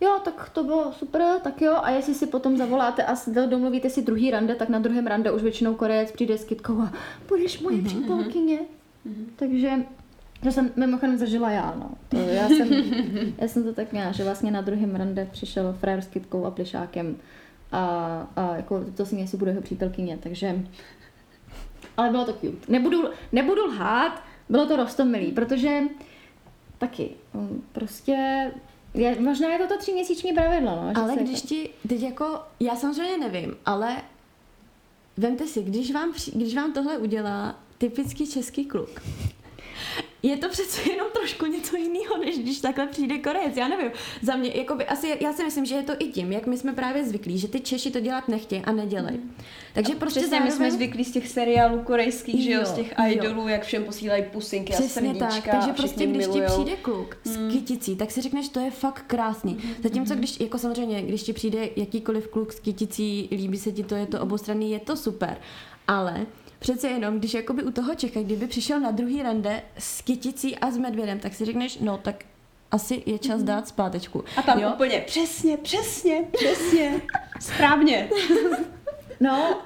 jo, 0.00 0.18
tak 0.24 0.50
to 0.50 0.64
bylo 0.64 0.92
super, 0.92 1.22
tak 1.42 1.62
jo, 1.62 1.76
a 1.82 1.90
jestli 1.90 2.14
si 2.14 2.26
potom 2.26 2.56
zavoláte 2.56 3.04
a 3.04 3.14
domluvíte 3.46 3.90
si 3.90 4.02
druhý 4.02 4.30
rande, 4.30 4.54
tak 4.54 4.68
na 4.68 4.78
druhém 4.78 5.06
rande 5.06 5.30
už 5.32 5.42
většinou 5.42 5.74
Korejec 5.74 6.12
přijde 6.12 6.38
s 6.38 6.44
kytkou 6.44 6.80
a 6.80 6.92
budeš 7.28 7.60
moje 7.60 7.82
přítelkyně. 7.82 8.58
Mm-hmm. 8.58 9.24
Takže 9.36 9.70
to 10.42 10.52
jsem 10.52 10.70
mimochodem 10.76 11.18
zažila 11.18 11.50
já, 11.50 11.74
no. 11.78 11.90
To, 12.08 12.16
já, 12.16 12.48
jsem, 12.48 12.68
já 13.38 13.48
jsem 13.48 13.64
to 13.64 13.72
tak 13.72 13.92
měla, 13.92 14.12
že 14.12 14.24
vlastně 14.24 14.50
na 14.50 14.60
druhém 14.60 14.94
rande 14.94 15.28
přišel 15.32 15.72
frajer 15.80 16.00
s 16.00 16.06
kytkou 16.06 16.44
a 16.44 16.50
plišákem 16.50 17.16
a, 17.72 17.82
a 18.36 18.56
jako 18.56 18.84
to 18.96 19.06
si 19.06 19.16
jestli 19.16 19.38
bude 19.38 19.50
jeho 19.50 19.62
přítelkyně, 19.62 20.18
takže... 20.22 20.62
Ale 21.96 22.10
bylo 22.10 22.24
to 22.24 22.32
cute. 22.32 22.72
Nebudu, 22.72 23.02
nebudu 23.32 23.66
lhát, 23.66 24.22
bylo 24.48 24.66
to 24.66 24.76
rostomilý, 24.76 25.32
protože 25.32 25.80
taky 26.78 27.10
um, 27.32 27.62
prostě 27.72 28.50
je, 28.94 29.20
možná 29.20 29.48
je 29.48 29.58
to 29.58 29.66
to 29.66 29.78
tříměsíční 29.78 30.32
pravidlo, 30.32 30.70
no. 30.70 30.92
Ale 30.94 31.16
když 31.16 31.36
jako... 31.36 31.46
ti, 31.46 31.70
teď 31.88 32.02
jako, 32.02 32.40
já 32.60 32.76
samozřejmě 32.76 33.18
nevím, 33.18 33.56
ale 33.66 33.96
vemte 35.16 35.46
si, 35.46 35.62
když 35.62 35.92
vám, 35.92 36.12
když 36.34 36.54
vám 36.54 36.72
tohle 36.72 36.98
udělá 36.98 37.60
typický 37.78 38.26
český 38.30 38.64
kluk, 38.64 39.02
je 40.22 40.36
to 40.36 40.48
přece 40.48 40.90
jenom 40.90 41.06
trošku 41.12 41.46
něco 41.46 41.76
jiného, 41.76 42.18
než 42.24 42.38
když 42.38 42.60
takhle 42.60 42.86
přijde 42.86 43.18
Korejec, 43.18 43.56
já 43.56 43.68
nevím. 43.68 43.90
Za 44.22 44.36
mě, 44.36 44.50
jakoby, 44.54 44.86
asi, 44.86 45.16
já 45.20 45.32
si 45.32 45.44
myslím, 45.44 45.66
že 45.66 45.74
je 45.74 45.82
to 45.82 45.92
i 45.98 46.04
tím, 46.04 46.32
jak 46.32 46.46
my 46.46 46.58
jsme 46.58 46.72
právě 46.72 47.04
zvyklí, 47.04 47.38
že 47.38 47.48
ty 47.48 47.60
Češi 47.60 47.90
to 47.90 48.00
dělat 48.00 48.28
nechtějí 48.28 48.62
a 48.62 48.72
nedělají. 48.72 49.16
Mm. 49.16 49.34
Takže 49.74 49.92
a 49.92 49.96
prostě 49.96 50.20
zároveň... 50.20 50.44
my 50.44 50.50
jsme 50.50 50.70
zvyklí 50.70 51.04
z 51.04 51.12
těch 51.12 51.28
seriálů 51.28 51.82
korejských, 51.82 52.44
že 52.44 52.52
jo, 52.52 52.64
z 52.64 52.72
těch 52.72 52.94
idolů, 53.08 53.48
jak 53.48 53.62
všem 53.62 53.84
posílají 53.84 54.24
pusinky 54.32 54.72
Přesně 54.72 55.10
a 55.10 55.14
srdíčka 55.14 55.50
tak, 55.50 55.60
takže 55.60 55.72
prostě 55.72 56.06
když 56.06 56.26
milujou. 56.26 56.46
ti 56.46 56.52
přijde 56.52 56.76
kluk 56.76 57.16
s 57.24 57.36
mm. 57.36 57.50
kyticí, 57.50 57.96
tak 57.96 58.10
si 58.10 58.20
řekneš, 58.20 58.48
to 58.48 58.60
je 58.60 58.70
fakt 58.70 59.04
krásný. 59.06 59.52
Mm. 59.52 59.70
Zatímco 59.82 60.14
když, 60.14 60.40
jako 60.40 60.58
samozřejmě, 60.58 61.02
když 61.02 61.22
ti 61.22 61.32
přijde 61.32 61.68
jakýkoliv 61.76 62.28
kluk 62.28 62.52
s 62.52 62.60
kyticí, 62.60 63.28
líbí 63.32 63.58
se 63.58 63.72
ti 63.72 63.84
to, 63.84 63.94
je 63.94 64.06
to 64.06 64.20
obostranný, 64.20 64.70
je 64.70 64.80
to 64.80 64.96
super. 64.96 65.36
Ale 65.88 66.26
přece 66.60 66.88
jenom, 66.88 67.18
když 67.18 67.34
jakoby 67.34 67.62
u 67.62 67.70
toho 67.70 67.94
Čecha, 67.94 68.22
kdyby 68.22 68.46
přišel 68.46 68.80
na 68.80 68.90
druhý 68.90 69.22
rande 69.22 69.62
s 69.78 70.02
kyticí 70.02 70.56
a 70.56 70.70
s 70.70 70.78
medvědem, 70.78 71.18
tak 71.18 71.34
si 71.34 71.44
řekneš, 71.44 71.78
no 71.78 71.98
tak 71.98 72.24
asi 72.70 73.02
je 73.06 73.18
čas 73.18 73.36
mhm. 73.36 73.46
dát 73.46 73.68
zpátečku. 73.68 74.24
A 74.36 74.42
tam 74.42 74.58
jo? 74.58 74.70
úplně 74.74 75.04
přesně, 75.06 75.56
přesně, 75.56 76.24
přesně, 76.32 77.02
správně. 77.40 78.10
No, 79.22 79.58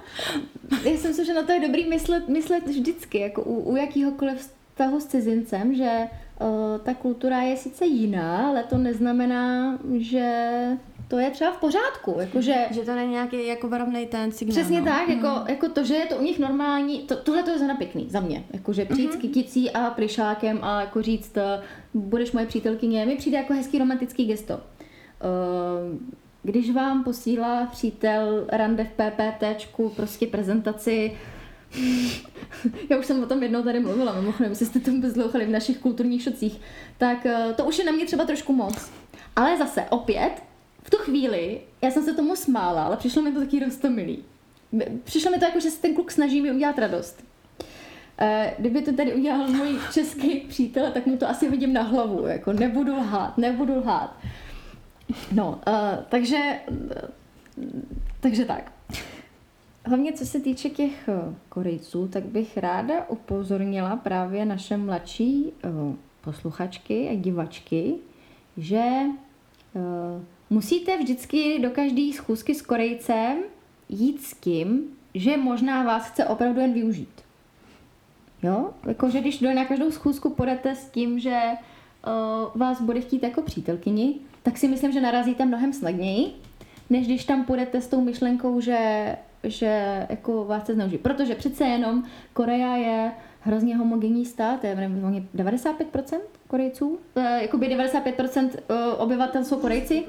já 0.70 0.96
si 0.96 1.08
myslím, 1.08 1.26
že 1.26 1.34
na 1.34 1.42
to 1.42 1.52
je 1.52 1.60
dobrý 1.60 1.88
myslet, 1.88 2.28
myslet 2.28 2.66
vždycky, 2.66 3.18
jako 3.18 3.42
u, 3.42 3.72
u 3.72 3.76
jakýhokoliv 3.76 4.38
vztahu 4.38 5.00
s 5.00 5.06
cizincem, 5.06 5.74
že 5.74 6.08
uh, 6.40 6.78
ta 6.78 6.94
kultura 6.94 7.42
je 7.42 7.56
sice 7.56 7.86
jiná, 7.86 8.48
ale 8.48 8.64
to 8.64 8.78
neznamená, 8.78 9.78
že 9.96 10.52
to 11.08 11.18
je 11.18 11.30
třeba 11.30 11.52
v 11.52 11.56
pořádku. 11.56 12.16
Jakože, 12.20 12.54
že 12.70 12.80
to 12.80 12.94
není 12.94 13.12
nějaký 13.12 13.46
jako 13.46 13.68
varovný 13.68 14.06
ten 14.06 14.32
signál. 14.32 14.56
Přesně 14.56 14.80
no. 14.80 14.86
tak, 14.86 15.08
jako, 15.08 15.26
mm. 15.26 15.46
jako 15.48 15.68
to, 15.68 15.84
že 15.84 15.94
je 15.94 16.06
to 16.06 16.16
u 16.16 16.22
nich 16.22 16.38
normální, 16.38 16.98
to, 16.98 17.16
tohle 17.16 17.42
to 17.42 17.50
je 17.50 17.58
zrovna 17.58 17.74
pěkný 17.74 18.06
za 18.10 18.20
mě. 18.20 18.44
Jakože 18.52 18.84
přijít 18.84 19.10
mm-hmm. 19.10 19.18
s 19.18 19.20
kyticí 19.20 19.70
a 19.70 19.90
plišákem 19.90 20.58
a 20.62 20.80
jako 20.80 21.02
říct, 21.02 21.36
eh, 21.36 21.62
budeš 21.94 22.32
moje 22.32 22.46
přítelkyně, 22.46 23.06
mi 23.06 23.16
přijde 23.16 23.38
jako 23.38 23.52
hezký 23.52 23.78
romantický 23.78 24.24
gesto. 24.26 24.54
Uh, 24.54 24.60
když 26.42 26.70
vám 26.70 27.04
posílá 27.04 27.66
přítel 27.66 28.44
rande 28.48 28.84
v 28.84 28.90
PPTčku 28.90 29.88
prostě 29.88 30.26
prezentaci, 30.26 31.16
já 32.90 32.98
už 32.98 33.06
jsem 33.06 33.22
o 33.22 33.26
tom 33.26 33.42
jednou 33.42 33.62
tady 33.62 33.80
mluvila, 33.80 34.14
mimochodem, 34.14 34.52
jestli 34.52 34.66
jste 34.66 34.80
to 34.80 34.90
bezlouchali 34.90 35.46
v 35.46 35.50
našich 35.50 35.78
kulturních 35.78 36.22
šocích, 36.22 36.60
tak 36.98 37.26
eh, 37.26 37.54
to 37.56 37.64
už 37.64 37.78
je 37.78 37.84
na 37.84 37.92
mě 37.92 38.06
třeba 38.06 38.24
trošku 38.24 38.52
moc. 38.52 38.90
Ale 39.36 39.58
zase, 39.58 39.84
opět, 39.90 40.32
v 40.84 40.90
tu 40.90 40.96
chvíli, 40.96 41.60
já 41.82 41.90
jsem 41.90 42.04
se 42.04 42.14
tomu 42.14 42.36
smála, 42.36 42.84
ale 42.84 42.96
přišlo 42.96 43.22
mi 43.22 43.32
to 43.32 43.40
taky 43.40 43.64
rostomilý. 43.64 44.24
Přišlo 45.04 45.30
mi 45.30 45.38
to 45.38 45.44
jako, 45.44 45.60
že 45.60 45.70
se 45.70 45.82
ten 45.82 45.94
kluk 45.94 46.10
snaží 46.10 46.40
mi 46.40 46.52
udělat 46.52 46.78
radost. 46.78 47.24
Eh, 48.18 48.54
kdyby 48.58 48.82
to 48.82 48.92
tady 48.92 49.14
udělal 49.14 49.48
můj 49.48 49.78
český 49.92 50.40
přítel, 50.40 50.90
tak 50.90 51.06
mu 51.06 51.16
to 51.16 51.28
asi 51.28 51.50
vidím 51.50 51.72
na 51.72 51.82
hlavu, 51.82 52.26
jako 52.26 52.52
nebudu 52.52 52.96
lhát, 52.96 53.38
nebudu 53.38 53.78
lhát. 53.78 54.16
No, 55.32 55.60
uh, 55.66 56.04
takže, 56.08 56.60
takže 58.20 58.44
tak. 58.44 58.72
Hlavně 59.86 60.12
co 60.12 60.26
se 60.26 60.40
týče 60.40 60.70
těch 60.70 61.08
uh, 61.08 61.34
Korejců, 61.48 62.08
tak 62.08 62.24
bych 62.24 62.56
ráda 62.56 63.08
upozornila 63.08 63.96
právě 63.96 64.44
naše 64.44 64.76
mladší 64.76 65.52
posluchačky 66.20 67.08
a 67.08 67.16
divačky, 67.16 67.94
že 68.56 68.82
musíte 70.50 70.96
vždycky 70.96 71.58
do 71.58 71.70
každé 71.70 72.12
schůzky 72.12 72.54
s 72.54 72.62
Korejcem 72.62 73.36
jít 73.88 74.22
s 74.22 74.34
tím, 74.34 74.82
že 75.14 75.36
možná 75.36 75.82
vás 75.82 76.10
chce 76.10 76.24
opravdu 76.24 76.60
jen 76.60 76.72
využít. 76.72 77.22
Jo? 78.42 78.70
Jakože 78.86 79.20
když 79.20 79.38
do 79.38 79.54
na 79.54 79.64
každou 79.64 79.90
schůzku 79.90 80.30
půjdete 80.30 80.74
s 80.74 80.90
tím, 80.90 81.18
že 81.18 81.40
uh, 82.06 82.60
vás 82.60 82.80
bude 82.80 83.00
chtít 83.00 83.22
jako 83.22 83.42
přítelkyni, 83.42 84.14
tak 84.42 84.58
si 84.58 84.68
myslím, 84.68 84.92
že 84.92 85.00
narazíte 85.00 85.44
mnohem 85.44 85.72
snadněji, 85.72 86.32
než 86.90 87.06
když 87.06 87.24
tam 87.24 87.44
půjdete 87.44 87.80
s 87.80 87.86
tou 87.86 88.00
myšlenkou, 88.00 88.60
že, 88.60 89.16
že 89.44 90.06
jako 90.10 90.44
vás 90.44 90.62
chce 90.62 90.74
zneužít. 90.74 91.00
Protože 91.00 91.34
přece 91.34 91.64
jenom 91.64 92.04
Korea 92.32 92.76
je 92.76 93.12
hrozně 93.44 93.76
homogenní 93.76 94.24
stát, 94.26 94.64
je 94.64 94.76
95% 94.76 96.18
Korejců, 96.48 96.98
e, 97.16 97.42
jakoby 97.42 97.68
95% 97.68 98.50
eh, 98.54 98.74
obyvatel 98.96 99.44
jsou 99.44 99.56
Korejci. 99.56 100.04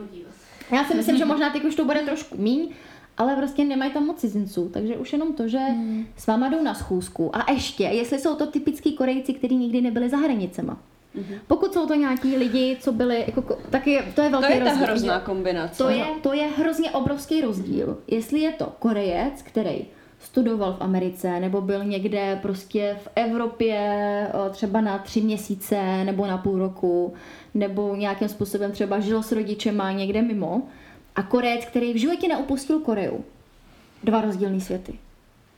Já 0.71 0.85
si 0.85 0.95
myslím, 0.95 1.17
že 1.17 1.25
možná 1.25 1.49
teď 1.49 1.63
už 1.63 1.75
to 1.75 1.85
bude 1.85 2.01
trošku 2.01 2.37
míň, 2.37 2.69
ale 3.17 3.35
prostě 3.35 3.63
nemají 3.63 3.91
tam 3.91 4.05
moc 4.05 4.19
cizinců, 4.19 4.69
takže 4.73 4.97
už 4.97 5.13
jenom 5.13 5.33
to, 5.33 5.47
že 5.47 5.57
hmm. 5.57 6.05
s 6.17 6.27
váma 6.27 6.49
jdou 6.49 6.63
na 6.63 6.73
schůzku. 6.73 7.35
A 7.35 7.51
ještě, 7.51 7.83
jestli 7.83 8.19
jsou 8.19 8.35
to 8.35 8.45
typický 8.45 8.95
Korejci, 8.95 9.33
kteří 9.33 9.55
nikdy 9.55 9.81
nebyli 9.81 10.09
za 10.09 10.17
hranicema. 10.17 10.77
Mm-hmm. 11.15 11.39
Pokud 11.47 11.73
jsou 11.73 11.87
to 11.87 11.93
nějaký 11.93 12.37
lidi, 12.37 12.77
co 12.79 12.91
byli, 12.91 13.23
jako, 13.27 13.57
tak 13.69 13.87
je, 13.87 14.03
to 14.15 14.21
je 14.21 14.29
velký 14.29 14.47
rozdíl. 14.47 14.63
To 14.63 14.69
je 14.69 14.69
rozdíl. 14.69 14.79
ta 14.79 14.91
hrozná 14.91 15.19
kombinace. 15.19 15.83
To 15.83 15.89
je, 15.89 16.05
to 16.21 16.33
je 16.33 16.43
hrozně 16.57 16.91
obrovský 16.91 17.41
rozdíl. 17.41 17.97
Jestli 18.07 18.39
je 18.39 18.51
to 18.51 18.73
Korejec, 18.79 19.41
který 19.41 19.85
studoval 20.25 20.73
v 20.73 20.81
Americe, 20.81 21.39
nebo 21.39 21.61
byl 21.61 21.83
někde 21.83 22.39
prostě 22.41 22.97
v 23.03 23.07
Evropě 23.15 23.77
třeba 24.51 24.81
na 24.81 24.97
tři 24.97 25.21
měsíce 25.21 26.03
nebo 26.03 26.27
na 26.27 26.37
půl 26.37 26.59
roku, 26.59 27.13
nebo 27.53 27.95
nějakým 27.95 28.29
způsobem 28.29 28.71
třeba 28.71 28.99
žil 28.99 29.23
s 29.23 29.31
rodičema 29.31 29.91
někde 29.91 30.21
mimo, 30.21 30.61
a 31.15 31.23
Korejec, 31.23 31.65
který 31.65 31.93
v 31.93 31.97
životě 31.97 32.27
neopustil 32.27 32.79
Koreu. 32.79 33.17
Dva 34.03 34.21
rozdílné 34.21 34.59
světy. 34.59 34.93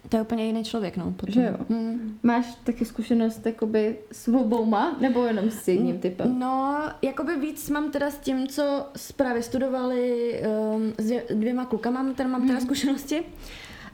To 0.09 0.17
je 0.17 0.21
úplně 0.21 0.45
jiný 0.45 0.63
člověk, 0.63 0.97
no. 0.97 1.13
Potom. 1.17 1.33
Že 1.33 1.41
jo? 1.41 1.65
Hmm. 1.69 2.17
Máš 2.23 2.45
taky 2.63 2.85
zkušenost 2.85 3.45
jakoby 3.45 3.97
s 4.11 4.27
obouma, 4.27 4.97
nebo 5.01 5.25
jenom 5.25 5.51
s 5.51 5.67
jedním 5.67 5.99
typem? 5.99 6.39
No, 6.39 6.79
jakoby 7.01 7.39
víc 7.39 7.69
mám 7.69 7.91
teda 7.91 8.11
s 8.11 8.17
tím, 8.17 8.47
co 8.47 8.85
právě 9.15 9.43
studovali 9.43 10.33
um, 10.75 10.93
s 10.97 11.11
dvěma 11.33 11.65
klukama, 11.65 12.03
mám 12.03 12.15
teda, 12.15 12.29
mám 12.29 12.41
teda 12.41 12.53
hmm. 12.53 12.65
zkušenosti. 12.65 13.23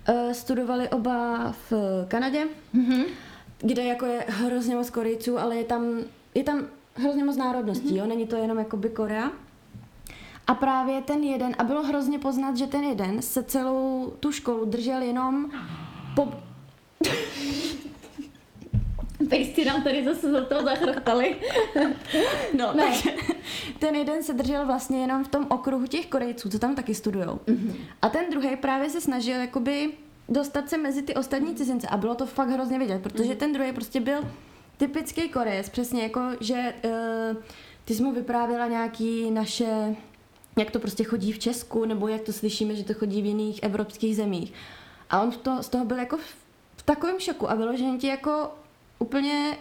Uh, 0.09 0.31
studovali 0.31 0.89
oba 0.89 1.51
v 1.51 1.73
Kanadě, 2.07 2.47
hmm. 2.73 3.03
kde 3.59 3.83
jako 3.83 4.05
je 4.05 4.25
hrozně 4.27 4.75
moc 4.75 4.89
Korejců, 4.89 5.39
ale 5.39 5.55
je 5.55 5.63
tam, 5.63 5.83
je 6.35 6.43
tam 6.43 6.61
hrozně 6.95 7.23
moc 7.23 7.37
národností, 7.37 7.87
hmm. 7.87 7.97
jo? 7.97 8.05
Není 8.05 8.27
to 8.27 8.35
jenom 8.35 8.57
jakoby 8.57 8.89
Korea. 8.89 9.31
A 10.47 10.55
právě 10.55 11.01
ten 11.01 11.23
jeden, 11.23 11.55
a 11.57 11.63
bylo 11.63 11.83
hrozně 11.83 12.19
poznat, 12.19 12.57
že 12.57 12.67
ten 12.67 12.83
jeden 12.83 13.21
se 13.21 13.43
celou 13.43 14.13
tu 14.19 14.31
školu 14.31 14.65
držel 14.65 15.01
jenom 15.01 15.51
po... 16.15 16.33
Pejsty 19.29 19.65
nám 19.65 19.83
tady 19.83 20.05
zase 20.05 20.31
za 20.31 20.45
to 20.45 20.63
zachrchtali. 20.63 21.36
no, 22.57 22.73
no. 22.73 22.73
Takže 22.73 23.09
ten 23.79 23.95
jeden 23.95 24.23
se 24.23 24.33
držel 24.33 24.65
vlastně 24.65 25.01
jenom 25.01 25.23
v 25.23 25.27
tom 25.27 25.47
okruhu 25.49 25.88
těch 25.88 26.07
Korejců, 26.07 26.49
co 26.49 26.59
tam 26.59 26.75
taky 26.75 26.95
studujou. 26.95 27.39
Mm-hmm. 27.45 27.75
A 28.01 28.09
ten 28.09 28.25
druhý 28.29 28.55
právě 28.55 28.89
se 28.89 29.01
snažil 29.01 29.39
jakoby 29.39 29.89
dostat 30.29 30.69
se 30.69 30.77
mezi 30.77 31.01
ty 31.01 31.15
ostatní 31.15 31.55
cizince 31.55 31.88
a 31.88 31.97
bylo 31.97 32.15
to 32.15 32.25
fakt 32.25 32.49
hrozně 32.49 32.79
vidět, 32.79 33.01
protože 33.01 33.33
mm-hmm. 33.33 33.38
ten 33.38 33.53
druhý 33.53 33.71
prostě 33.71 33.99
byl 33.99 34.19
typický 34.77 35.29
Korejec, 35.29 35.69
přesně 35.69 36.03
jako, 36.03 36.21
že 36.39 36.73
uh, 36.86 37.38
ty 37.86 37.95
jsi 37.95 38.03
mu 38.03 38.12
vyprávěla 38.12 38.67
nějaký 38.67 39.31
naše, 39.31 39.95
jak 40.57 40.71
to 40.71 40.79
prostě 40.79 41.03
chodí 41.03 41.31
v 41.31 41.39
Česku, 41.39 41.86
nebo 41.86 42.07
jak 42.07 42.21
to 42.21 42.33
slyšíme, 42.33 42.75
že 42.75 42.83
to 42.83 42.93
chodí 42.93 43.21
v 43.21 43.25
jiných 43.25 43.63
evropských 43.63 44.15
zemích. 44.15 44.53
A 45.09 45.21
on 45.21 45.31
to, 45.31 45.63
z 45.63 45.69
toho 45.69 45.86
byl 45.86 45.97
jako 45.97 46.17
v, 46.17 46.36
v 46.77 46.83
takovém 46.83 47.19
šoku 47.19 47.51
a 47.51 47.55
vyloženě 47.55 47.97
ti 47.97 48.07
jako 48.07 48.51
úplně 49.03 49.57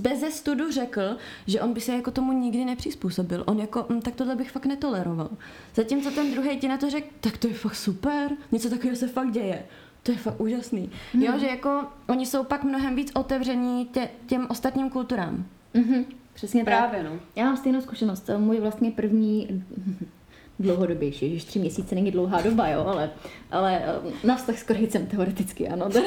beze 0.00 0.30
studu 0.30 0.72
řekl, 0.72 1.16
že 1.46 1.60
on 1.60 1.72
by 1.72 1.80
se 1.80 1.92
jako 1.92 2.10
tomu 2.10 2.32
nikdy 2.32 2.64
nepřizpůsobil. 2.64 3.44
On 3.46 3.58
jako, 3.60 3.86
hm, 3.88 4.00
tak 4.00 4.14
tohle 4.14 4.36
bych 4.36 4.50
fakt 4.50 4.66
netoleroval. 4.66 5.30
Zatímco 5.74 6.10
ten 6.10 6.30
druhý 6.30 6.58
ti 6.58 6.68
na 6.68 6.76
to 6.78 6.90
řekl, 6.90 7.06
tak 7.20 7.36
to 7.36 7.48
je 7.48 7.54
fakt 7.54 7.74
super, 7.74 8.30
něco 8.52 8.70
takového 8.70 8.96
se 8.96 9.08
fakt 9.08 9.30
děje. 9.30 9.62
To 10.02 10.12
je 10.12 10.18
fakt 10.18 10.40
úžasný. 10.40 10.90
Hmm. 11.12 11.22
Jo, 11.22 11.38
že 11.38 11.46
jako 11.46 11.84
oni 12.08 12.26
jsou 12.26 12.44
pak 12.44 12.64
mnohem 12.64 12.96
víc 12.96 13.12
otevření 13.14 13.86
tě, 13.86 14.08
těm 14.26 14.46
ostatním 14.50 14.90
kulturám. 14.90 15.44
Mhm, 15.74 16.04
přesně 16.34 16.64
Právě, 16.64 17.02
tak. 17.02 17.12
no. 17.12 17.18
Já 17.36 17.44
mám 17.44 17.56
stejnou 17.56 17.80
zkušenost. 17.80 18.20
To 18.20 18.32
je 18.32 18.38
můj 18.38 18.60
vlastně 18.60 18.90
první 18.90 19.64
dlouhodobější, 20.58 21.38
že 21.38 21.46
tři 21.46 21.58
měsíce 21.58 21.94
není 21.94 22.10
dlouhá 22.10 22.40
doba, 22.42 22.68
jo, 22.68 22.84
ale, 22.86 23.10
ale 23.50 23.82
eh, 23.84 24.26
na 24.26 24.36
vztah 24.36 24.58
s 24.58 24.62
Korejcem 24.62 25.06
teoreticky, 25.06 25.68
ano. 25.68 25.90
Teda. 25.90 26.06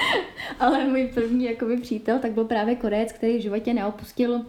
ale 0.60 0.84
můj 0.84 1.10
první 1.14 1.44
jakoby, 1.44 1.76
přítel, 1.76 2.18
tak 2.18 2.32
byl 2.32 2.44
právě 2.44 2.76
Korejec, 2.76 3.12
který 3.12 3.38
v 3.38 3.42
životě 3.42 3.74
neopustil, 3.74 4.40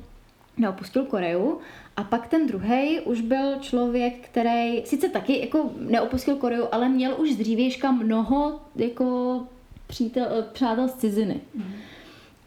neopustil 0.58 1.06
Koreu. 1.06 1.58
A 1.98 2.04
pak 2.04 2.28
ten 2.28 2.48
druhý 2.48 3.00
už 3.00 3.22
byl 3.22 3.60
člověk, 3.60 4.14
který 4.22 4.86
sice 4.86 5.10
taky 5.10 5.40
jako 5.40 5.72
neopustil 5.80 6.36
Koreu, 6.36 6.68
ale 6.72 6.90
měl 6.90 7.16
už 7.22 7.32
z 7.32 7.38
dřívějška 7.38 7.92
mnoho 7.92 8.60
jako 8.76 9.40
přítel, 9.88 10.28
eh, 10.32 10.44
přátel 10.54 10.88
z 10.88 10.94
ciziny. 10.94 11.42
Mm. 11.56 11.74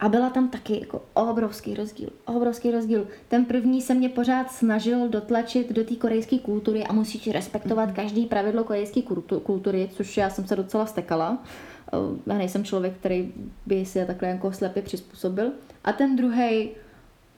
A 0.00 0.08
byla 0.08 0.30
tam 0.30 0.48
taky 0.48 0.80
jako 0.80 1.02
obrovský 1.14 1.74
rozdíl, 1.74 2.10
obrovský 2.24 2.70
rozdíl. 2.70 3.08
Ten 3.28 3.44
první 3.44 3.82
se 3.82 3.94
mě 3.94 4.08
pořád 4.08 4.52
snažil 4.52 5.08
dotlačit 5.08 5.72
do 5.72 5.84
té 5.84 5.94
korejské 5.94 6.38
kultury 6.38 6.84
a 6.84 6.92
musíš 6.92 7.28
respektovat 7.28 7.92
každý 7.92 8.26
pravidlo 8.26 8.64
korejské 8.64 9.00
kultu- 9.00 9.40
kultury, 9.40 9.88
což 9.92 10.16
já 10.16 10.30
jsem 10.30 10.46
se 10.46 10.56
docela 10.56 10.86
stekala. 10.86 11.38
Já 12.26 12.38
nejsem 12.38 12.64
člověk, 12.64 12.94
který 12.94 13.32
by 13.66 13.84
se 13.84 14.06
takhle 14.06 14.28
jako 14.28 14.52
slepě 14.52 14.82
přizpůsobil. 14.82 15.52
A 15.84 15.92
ten 15.92 16.16
druhý, 16.16 16.70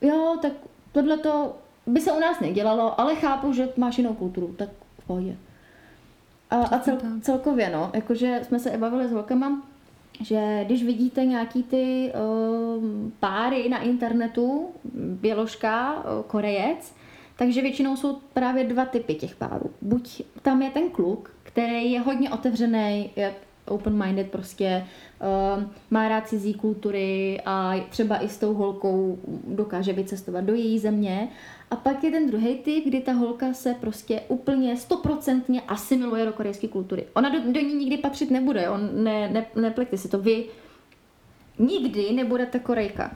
jo, 0.01 0.37
tak 0.41 0.51
tohle 0.91 1.17
to 1.17 1.55
by 1.87 2.01
se 2.01 2.11
u 2.11 2.19
nás 2.19 2.39
nedělalo, 2.39 3.01
ale 3.01 3.15
chápu, 3.15 3.53
že 3.53 3.69
máš 3.77 3.97
jinou 3.97 4.13
kulturu, 4.13 4.55
tak 4.57 4.69
v 4.99 5.07
pohodě. 5.07 5.37
A, 6.49 6.55
a 6.55 6.79
cel, 6.79 6.97
celkově, 7.21 7.69
no, 7.69 7.91
jakože 7.93 8.41
jsme 8.43 8.59
se 8.59 8.69
i 8.69 8.77
bavili 8.77 9.07
s 9.07 9.11
holkama, 9.11 9.61
že 10.21 10.63
když 10.65 10.83
vidíte 10.83 11.25
nějaký 11.25 11.63
ty 11.63 12.11
um, 12.77 13.13
páry 13.19 13.69
na 13.69 13.79
internetu, 13.79 14.69
běložka, 14.93 15.93
uh, 15.93 16.23
korejec, 16.27 16.93
takže 17.35 17.61
většinou 17.61 17.97
jsou 17.97 18.17
právě 18.33 18.63
dva 18.63 18.85
typy 18.85 19.15
těch 19.15 19.35
párů. 19.35 19.69
Buď 19.81 20.21
tam 20.41 20.61
je 20.61 20.69
ten 20.69 20.89
kluk, 20.89 21.31
který 21.43 21.91
je 21.91 21.99
hodně 21.99 22.29
otevřený, 22.29 23.09
je 23.15 23.33
open-minded 23.69 24.29
prostě, 24.29 24.85
um, 25.57 25.71
má 25.91 26.09
rád 26.09 26.27
cizí 26.27 26.53
kultury 26.53 27.41
a 27.45 27.73
třeba 27.89 28.23
i 28.23 28.29
s 28.29 28.37
tou 28.37 28.53
holkou 28.53 29.19
dokáže 29.47 29.93
vycestovat 29.93 30.43
do 30.43 30.53
její 30.53 30.79
země. 30.79 31.27
A 31.71 31.75
pak 31.75 32.03
je 32.03 32.11
ten 32.11 32.27
druhý 32.27 32.55
typ, 32.55 32.85
kdy 32.85 33.01
ta 33.01 33.13
holka 33.13 33.53
se 33.53 33.73
prostě 33.73 34.21
úplně 34.27 34.77
stoprocentně 34.77 35.61
asimiluje 35.61 36.25
do 36.25 36.33
korejské 36.33 36.67
kultury. 36.67 37.05
Ona 37.13 37.29
do, 37.29 37.39
do 37.51 37.59
ní 37.59 37.73
nikdy 37.73 37.97
patřit 37.97 38.31
nebude, 38.31 38.69
on 38.69 38.89
ne, 38.93 39.29
ne, 39.29 39.45
nepleťte 39.55 39.97
si 39.97 40.09
to. 40.09 40.19
Vy 40.19 40.45
nikdy 41.59 42.11
nebudete 42.13 42.59
Korejka. 42.59 43.11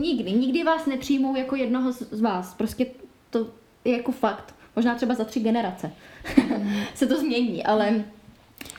Nikdy. 0.00 0.32
Nikdy 0.32 0.64
vás 0.64 0.86
nepřijmou 0.86 1.36
jako 1.36 1.56
jednoho 1.56 1.92
z, 1.92 2.02
z 2.10 2.20
vás. 2.20 2.54
Prostě 2.54 2.86
to 3.30 3.46
je 3.84 3.96
jako 3.96 4.12
fakt. 4.12 4.54
Možná 4.76 4.94
třeba 4.94 5.14
za 5.14 5.24
tři 5.24 5.40
generace 5.40 5.92
se 6.94 7.06
to 7.06 7.20
změní, 7.20 7.64
ale, 7.64 8.04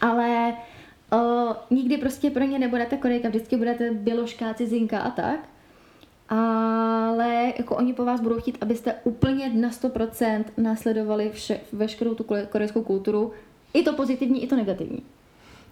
ale 0.01 0.53
o, 1.13 1.56
nikdy 1.69 1.97
prostě 1.97 2.30
pro 2.30 2.43
ně 2.43 2.60
nebudete 2.60 2.97
Korejka. 2.97 3.30
Vždycky 3.30 3.58
budete 3.58 3.91
běložká, 3.91 4.54
cizinka 4.54 4.99
a 4.99 5.12
tak 5.12 5.39
ale 6.30 7.54
jako 7.58 7.76
oni 7.76 7.93
po 7.93 8.06
vás 8.06 8.21
budou 8.21 8.39
chtít, 8.39 8.58
abyste 8.62 8.95
úplně 9.04 9.49
na 9.49 9.69
100% 9.69 10.43
následovali 10.58 11.30
vše, 11.34 11.60
veškerou 11.71 12.15
tu 12.15 12.23
kore- 12.23 12.45
korejskou 12.45 12.84
kulturu, 12.84 13.32
i 13.73 13.84
to 13.84 13.93
pozitivní, 13.93 14.43
i 14.43 14.47
to 14.47 14.56
negativní. 14.56 15.04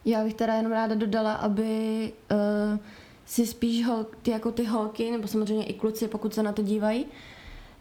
Já 0.05 0.23
bych 0.23 0.33
teda 0.33 0.53
jenom 0.53 0.71
ráda 0.71 0.95
dodala, 0.95 1.33
aby 1.33 2.11
uh, 2.31 2.79
si 3.25 3.45
spíš 3.45 3.85
hol, 3.85 4.05
ty, 4.21 4.31
jako 4.31 4.51
ty 4.51 4.63
holky, 4.63 5.11
nebo 5.11 5.27
samozřejmě 5.27 5.65
i 5.65 5.73
kluci, 5.73 6.07
pokud 6.07 6.33
se 6.33 6.43
na 6.43 6.51
to 6.51 6.61
dívají, 6.61 7.05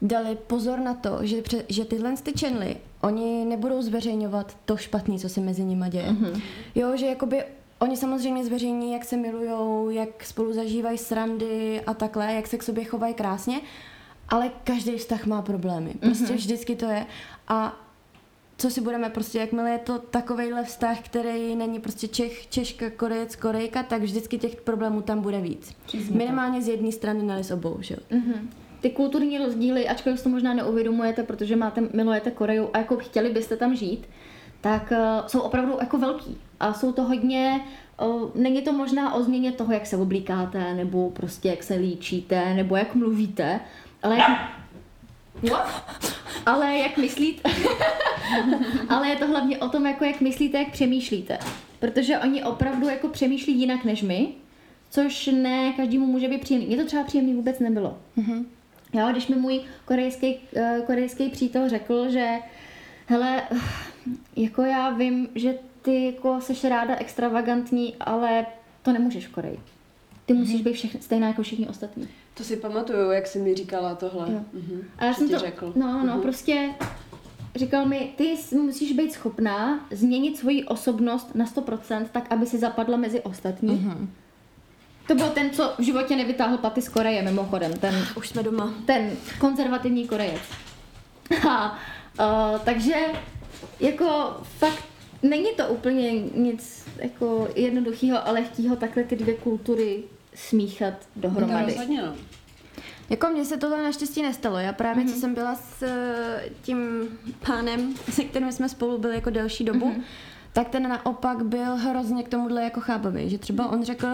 dali 0.03 0.39
pozor 0.47 0.79
na 0.79 0.95
to, 0.95 1.19
že, 1.23 1.43
pře, 1.43 1.65
že 1.69 1.85
tyhle 1.85 2.15
ty 2.17 2.33
channely, 2.39 2.77
oni 3.01 3.45
nebudou 3.45 3.83
zveřejňovat 3.83 4.57
to 4.65 4.77
špatný, 4.77 5.19
co 5.19 5.29
se 5.29 5.41
mezi 5.41 5.65
nimi 5.65 5.85
děje. 5.91 6.11
Mm-hmm. 6.11 6.43
Jo, 6.75 6.97
že 6.97 7.07
jakoby 7.07 7.45
Oni 7.83 7.97
samozřejmě 7.97 8.45
zveřejní, 8.45 8.93
jak 8.93 9.05
se 9.05 9.17
milujou, 9.17 9.91
jak 9.91 10.25
spolu 10.25 10.53
zažívají 10.53 10.99
srandy 10.99 11.81
a 11.87 11.95
takhle, 11.95 12.33
jak 12.33 12.47
se 12.47 12.59
k 12.59 12.63
sobě 12.63 12.85
chovají 12.85 13.15
krásně, 13.15 13.61
ale 14.29 14.51
každý 14.65 14.97
vztah 14.97 15.27
má 15.27 15.43
problémy. 15.43 15.95
Prostě 16.01 16.25
mm-hmm. 16.25 16.35
vždycky 16.35 16.77
to 16.77 16.85
je. 16.85 17.07
A 17.49 17.81
co 18.57 18.71
si 18.71 18.81
budeme 18.81 19.11
prostě, 19.11 19.39
jakmile 19.39 19.71
je 19.71 19.79
to 19.79 19.99
takovejhle 19.99 20.65
vztah, 20.65 21.01
který 21.01 21.57
není 21.57 21.81
prostě 21.81 22.09
Čech, 22.09 22.47
Češka, 22.47 22.91
Korejec, 22.91 23.37
Korejka, 23.37 23.83
tak 23.83 24.03
vždycky 24.03 24.39
těch 24.39 24.61
problémů 24.61 25.03
tam 25.03 25.21
bude 25.21 25.41
víc. 25.41 25.73
Přesně 25.87 26.17
Minimálně 26.17 26.63
z 26.63 26.69
jedné 26.69 26.93
strany, 26.93 27.23
ne 27.23 27.45
z 27.45 27.51
obou, 27.51 27.77
že 27.81 27.95
jo. 27.95 28.19
Mm-hmm. 28.19 28.49
Ty 28.81 28.91
kulturní 28.91 29.39
rozdíly, 29.39 29.89
ačkoliv 29.89 30.19
si 30.19 30.25
to 30.25 30.31
možná 30.31 30.55
neuvědomujete, 30.55 31.23
protože 31.23 31.57
máte, 31.57 31.81
milujete 31.93 32.31
Koreju 32.31 32.71
a 32.73 32.79
jako 32.79 32.97
chtěli 32.97 33.31
byste 33.31 33.57
tam 33.57 33.77
žít, 33.77 34.09
tak 34.61 34.93
uh, 34.93 35.27
jsou 35.27 35.41
opravdu 35.41 35.77
jako 35.81 35.99
velký. 35.99 36.39
A 36.61 36.73
jsou 36.73 36.93
to 36.93 37.03
hodně, 37.03 37.61
uh, 38.03 38.31
není 38.35 38.63
to 38.63 38.73
možná 38.73 39.15
o 39.15 39.23
změně 39.23 39.53
toho, 39.53 39.73
jak 39.73 39.87
se 39.87 39.97
oblíkáte, 39.97 40.75
nebo 40.75 41.11
prostě 41.11 41.49
jak 41.49 41.63
se 41.63 41.75
líčíte, 41.75 42.55
nebo 42.55 42.77
jak 42.77 42.95
mluvíte, 42.95 43.61
ale 44.03 44.17
jak... 44.19 44.31
What? 45.51 45.85
Ale 46.47 46.79
jak 46.79 46.97
myslíte? 46.97 47.51
ale 48.89 49.09
je 49.09 49.17
to 49.17 49.27
hlavně 49.27 49.59
o 49.59 49.69
tom, 49.69 49.87
jako 49.87 50.05
jak 50.05 50.21
myslíte, 50.21 50.59
jak 50.59 50.71
přemýšlíte. 50.71 51.39
Protože 51.79 52.19
oni 52.19 52.45
opravdu 52.45 52.89
jako 52.89 53.09
přemýšlí 53.09 53.61
jinak 53.61 53.85
než 53.85 54.03
my, 54.03 54.29
což 54.91 55.27
ne 55.27 55.73
každému 55.73 56.07
může 56.07 56.29
být 56.29 56.41
příjemný. 56.41 56.67
Mně 56.67 56.77
to 56.77 56.85
třeba 56.87 57.05
příjemný 57.05 57.35
vůbec 57.35 57.59
nebylo. 57.59 57.99
Mm-hmm. 58.19 58.45
Jo, 58.93 59.09
když 59.13 59.29
mi 59.29 59.37
můj 59.37 59.61
korejský, 59.85 60.35
uh, 60.57 60.87
korejský 60.87 61.29
přítel 61.29 61.69
řekl, 61.69 62.11
že 62.11 62.29
hele, 63.07 63.43
jako 64.37 64.63
já 64.63 64.91
vím, 64.91 65.29
že 65.35 65.55
ty 65.83 66.07
jako 66.07 66.41
seš 66.41 66.65
ráda 66.65 66.97
extravagantní, 66.97 67.95
ale 68.01 68.47
to 68.83 68.93
nemůžeš 68.93 69.27
v 69.27 69.31
Koreji. 69.33 69.61
Ty 70.27 70.33
musíš 70.33 70.63
být 70.63 70.73
všechny, 70.73 71.01
stejná 71.01 71.29
jako 71.29 71.43
všichni 71.43 71.69
ostatní. 71.69 72.09
To 72.35 72.45
si 72.45 72.57
pamatuju, 72.57 73.11
jak 73.11 73.27
jsi 73.27 73.39
mi 73.39 73.55
říkala 73.55 73.95
tohle. 73.95 74.33
Jo. 74.33 74.41
Mhm. 74.53 74.83
A 74.99 75.05
já 75.05 75.15
jsem 75.15 75.27
ti 75.29 75.33
to, 75.35 75.39
řekl. 75.41 75.73
no, 75.77 75.87
no, 76.07 76.13
Mhm. 76.13 76.21
prostě 76.21 76.71
říkal 77.57 77.87
mi, 77.87 78.13
ty 78.17 78.35
musíš 78.53 78.93
být 78.93 79.13
schopná 79.13 79.87
změnit 79.91 80.37
svoji 80.39 80.65
osobnost 80.65 81.35
na 81.35 81.45
100%, 81.47 82.07
tak 82.13 82.33
aby 82.33 82.47
si 82.47 82.59
zapadla 82.59 82.97
mezi 82.97 83.21
ostatní. 83.21 83.75
Mhm. 83.75 84.11
To 85.11 85.17
byl 85.17 85.29
ten, 85.29 85.51
co 85.51 85.75
v 85.79 85.83
životě 85.83 86.17
nevytáhl 86.17 86.59
paty 86.59 86.83
z 86.83 86.89
Koreje, 86.89 87.23
mimochodem, 87.23 87.73
ten, 87.73 88.07
Už 88.17 88.29
jsme 88.29 88.43
doma. 88.43 88.75
ten 88.87 89.11
konzervativní 89.39 90.09
Korejec. 90.09 90.43
A, 91.49 91.79
uh, 92.21 92.59
takže 92.65 92.95
jako 93.81 94.37
fakt 94.59 94.85
není 95.23 95.55
to 95.57 95.69
úplně 95.69 96.13
nic 96.21 96.89
jako 96.97 97.49
jednoduchého 97.55 98.29
a 98.29 98.31
lehkého 98.31 98.77
takhle 98.77 99.05
ty 99.05 99.17
dvě 99.17 99.35
kultury 99.35 100.03
smíchat 100.35 100.95
dohromady. 101.17 101.73
rozhodně, 101.73 102.03
no. 102.03 102.15
Jako 103.11 103.27
mně 103.29 103.45
se 103.45 103.57
tohle 103.57 103.83
naštěstí 103.83 104.23
nestalo. 104.23 104.59
Já 104.59 104.73
právě, 104.73 105.05
mm-hmm. 105.05 105.13
co 105.15 105.21
jsem 105.21 105.35
byla 105.35 105.55
s 105.55 105.83
eh, 105.83 106.43
tím 106.63 107.09
pánem, 107.47 107.95
se 108.11 108.25
kterým 108.25 108.53
jsme 108.53 108.69
spolu 108.69 108.99
byli 108.99 109.15
jako 109.15 109.31
delší 109.31 109.65
dobu, 109.65 109.91
mm-hmm. 109.91 110.03
tak 110.53 110.69
ten 110.69 110.89
naopak 110.89 111.45
byl 111.45 111.77
hrozně 111.77 112.23
k 112.23 112.29
tomuhle 112.29 112.63
jako 112.63 112.81
chápavý. 112.81 113.31
Že 113.31 113.39
třeba 113.39 113.69
on 113.69 113.85
řekl, 113.85 114.07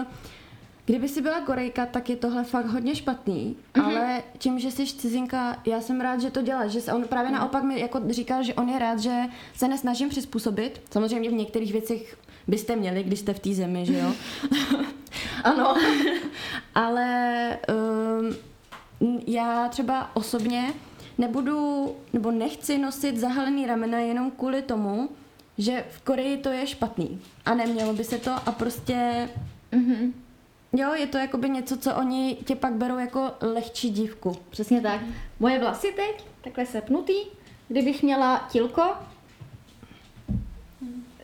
kdyby 0.87 1.07
si 1.07 1.21
byla 1.21 1.41
Korejka, 1.41 1.85
tak 1.85 2.09
je 2.09 2.15
tohle 2.15 2.43
fakt 2.43 2.65
hodně 2.65 2.95
špatný, 2.95 3.57
mm-hmm. 3.73 3.85
ale 3.85 4.23
tím, 4.37 4.59
že 4.59 4.71
jsi 4.71 4.85
cizinka, 4.85 5.61
já 5.65 5.81
jsem 5.81 6.01
rád, 6.01 6.21
že 6.21 6.31
to 6.31 6.41
děláš. 6.41 6.71
Že 6.71 6.81
se 6.81 6.93
on 6.93 7.03
právě 7.03 7.31
naopak 7.31 7.63
mi 7.63 7.79
jako 7.79 8.01
říkal, 8.09 8.43
že 8.43 8.53
on 8.53 8.69
je 8.69 8.79
rád, 8.79 8.99
že 8.99 9.21
se 9.55 9.67
nesnažím 9.67 10.09
přizpůsobit. 10.09 10.81
Samozřejmě 10.91 11.29
v 11.29 11.33
některých 11.33 11.71
věcech 11.71 12.17
byste 12.47 12.75
měli, 12.75 13.03
když 13.03 13.19
jste 13.19 13.33
v 13.33 13.39
té 13.39 13.53
zemi, 13.53 13.85
že 13.85 13.97
jo? 13.97 14.13
ano. 15.43 15.75
ale 16.75 17.57
um, 18.99 19.19
já 19.27 19.69
třeba 19.69 20.15
osobně 20.15 20.73
nebudu, 21.17 21.95
nebo 22.13 22.31
nechci 22.31 22.77
nosit 22.77 23.17
zahalený 23.17 23.65
ramena 23.65 23.99
jenom 23.99 24.31
kvůli 24.31 24.61
tomu, 24.61 25.09
že 25.57 25.85
v 25.91 26.01
Koreji 26.01 26.37
to 26.37 26.49
je 26.49 26.67
špatný. 26.67 27.21
A 27.45 27.53
nemělo 27.53 27.93
by 27.93 28.03
se 28.03 28.17
to 28.17 28.31
a 28.45 28.51
prostě 28.51 29.29
Mhm. 29.71 30.13
Jo, 30.73 30.93
je 30.93 31.07
to 31.07 31.17
jakoby 31.17 31.49
něco, 31.49 31.77
co 31.77 31.95
oni 31.95 32.37
tě 32.45 32.55
pak 32.55 32.73
berou 32.73 32.97
jako 32.97 33.31
lehčí 33.41 33.89
dívku. 33.89 34.37
Přesně 34.49 34.81
tak. 34.81 35.01
Moje 35.39 35.59
vlasy 35.59 35.93
teď, 35.95 36.25
takhle 36.41 36.65
sepnutý, 36.65 37.13
kdybych 37.67 38.03
měla 38.03 38.47
tilko, 38.51 38.83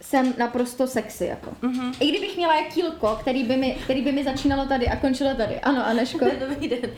jsem 0.04 0.34
naprosto 0.38 0.88
sexy, 0.88 1.26
jako. 1.26 1.52
Mm-hmm. 1.62 1.94
I 2.00 2.10
kdybych 2.10 2.38
měla 2.38 2.56
jak 2.56 2.74
kílko, 2.74 3.18
který 3.22 3.44
by, 3.44 3.58
mi, 3.58 3.78
který 3.84 4.02
by 4.02 4.12
mi 4.12 4.24
začínalo 4.24 4.66
tady 4.66 4.88
a 4.88 4.96
končilo 4.96 5.36
tady. 5.36 5.60
Ano, 5.60 5.86
Aneško? 5.86 6.26
Dobrý 6.40 6.68
den. 6.68 6.90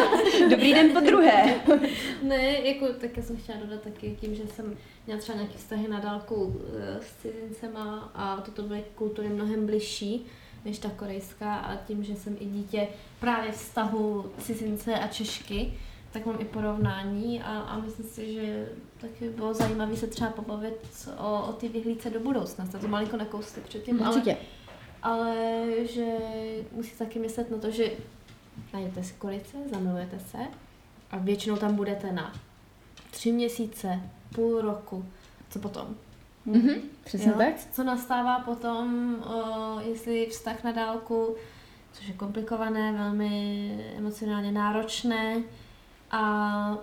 Dobrý 0.50 0.74
den 0.74 0.90
po 0.92 1.00
druhé. 1.00 1.54
Ne, 2.22 2.52
jako 2.60 2.86
tak 3.00 3.16
já 3.16 3.22
jsem 3.22 3.36
chtěla 3.36 3.58
dodat 3.58 3.80
taky 3.80 4.16
tím, 4.20 4.34
že 4.34 4.42
jsem 4.46 4.76
měla 5.06 5.20
třeba 5.20 5.38
nějaké 5.38 5.58
vztahy 5.58 5.88
na 5.88 6.00
dálku 6.00 6.60
eh, 6.78 7.00
s 7.00 7.22
cizincema 7.22 8.12
a 8.14 8.36
toto 8.36 8.62
byly 8.62 8.84
kultury 8.94 9.28
mnohem 9.28 9.66
bližší 9.66 10.26
než 10.64 10.78
ta 10.78 10.90
korejská 10.90 11.56
a 11.56 11.76
tím, 11.76 12.04
že 12.04 12.16
jsem 12.16 12.36
i 12.40 12.46
dítě 12.46 12.88
právě 13.20 13.52
vztahu 13.52 14.30
cizince 14.38 14.94
a 14.94 15.08
Češky, 15.08 15.72
tak 16.12 16.26
mám 16.26 16.36
i 16.40 16.44
porovnání 16.44 17.42
a, 17.42 17.58
a 17.60 17.78
myslím 17.78 18.06
si, 18.06 18.32
že 18.34 18.68
taky 19.00 19.30
bylo 19.30 19.54
zajímavé 19.54 19.96
se 19.96 20.06
třeba 20.06 20.30
pobavit 20.30 21.08
o, 21.18 21.46
o 21.48 21.52
ty 21.52 21.68
vyhlídce 21.68 22.10
do 22.10 22.20
budoucna. 22.20 22.66
To 22.80 22.88
malinko 22.88 23.16
nakousli 23.16 23.62
předtím, 23.62 24.02
ale, 24.02 24.14
Určitě. 24.14 24.36
ale 25.02 25.36
že 25.92 26.16
musíte 26.72 27.04
taky 27.04 27.18
myslet 27.18 27.50
na 27.50 27.58
to, 27.58 27.70
že 27.70 27.90
najdete 28.72 29.04
si 29.04 29.14
kolice, 29.14 29.56
zamilujete 29.70 30.18
se 30.18 30.38
a 31.10 31.18
většinou 31.18 31.56
tam 31.56 31.74
budete 31.76 32.12
na 32.12 32.32
tři 33.10 33.32
měsíce, 33.32 34.00
půl 34.34 34.60
roku. 34.60 35.04
Co 35.50 35.58
potom? 35.58 35.94
Mhm, 36.46 36.74
přesně 37.04 37.30
Jo? 37.30 37.38
tak. 37.38 37.54
Co 37.72 37.84
nastává 37.84 38.38
potom, 38.38 39.16
o, 39.24 39.80
jestli 39.80 40.26
vztah 40.26 40.64
na 40.64 40.72
dálku, 40.72 41.36
což 41.92 42.08
je 42.08 42.14
komplikované, 42.14 42.92
velmi 42.92 43.78
emocionálně 43.98 44.52
náročné 44.52 45.42
a 46.10 46.78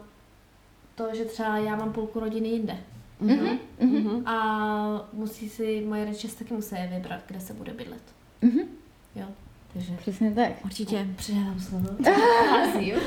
to, 0.95 1.15
že 1.15 1.26
třeba 1.26 1.58
já 1.58 1.76
mám 1.76 1.93
půlku 1.93 2.19
rodiny 2.19 2.48
jinde. 2.48 2.78
Mhm, 3.19 3.60
mhm, 3.80 4.28
A 4.28 5.08
musí 5.13 5.50
si 5.50 5.82
moje 5.88 6.06
rodiče 6.06 6.28
taky 6.28 6.54
musí 6.54 6.76
vybrat, 6.95 7.22
kde 7.28 7.39
se 7.39 7.54
bude 7.54 7.74
bydlet. 7.74 8.02
mhm. 8.41 8.60
Jo. 9.15 9.26
Takže 9.74 9.94
Přesně 9.98 10.32
tak. 10.32 10.52
Určitě. 10.66 11.08
předávám 11.16 11.60
slovo. 11.60 11.88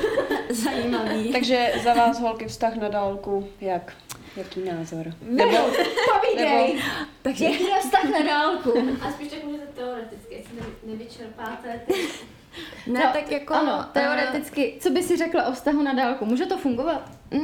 Zajímavý. 0.49 1.31
Takže 1.31 1.73
za 1.83 1.93
vás 1.93 2.19
holky 2.19 2.45
vztah 2.47 2.75
na 2.75 2.87
dálku, 2.89 3.47
jak? 3.61 3.93
Jaký 4.37 4.63
názor? 4.63 5.05
Nebo, 5.21 5.57
povídej, 6.21 6.81
Takže 7.21 7.45
jaký 7.45 7.63
je 7.63 7.79
vztah 7.79 8.03
na 8.03 8.21
dálku? 8.21 8.73
A 9.01 9.11
spíš 9.11 9.27
tak 9.27 9.43
můžete 9.43 9.65
teoreticky, 9.65 10.35
jestli 10.35 10.55
nevy- 10.55 10.91
nevyčerpáte 10.91 11.81
ty 11.87 11.93
ne, 12.87 12.99
No, 12.99 13.09
tak 13.13 13.31
jako... 13.31 13.53
Ano, 13.53 13.85
teoreticky, 13.93 14.77
co 14.79 14.89
by 14.89 15.03
si 15.03 15.17
řekla 15.17 15.45
o 15.47 15.51
vztahu 15.51 15.81
na 15.83 15.93
dálku? 15.93 16.25
Může 16.25 16.45
to 16.45 16.57
fungovat? 16.57 17.11
Mm, 17.31 17.43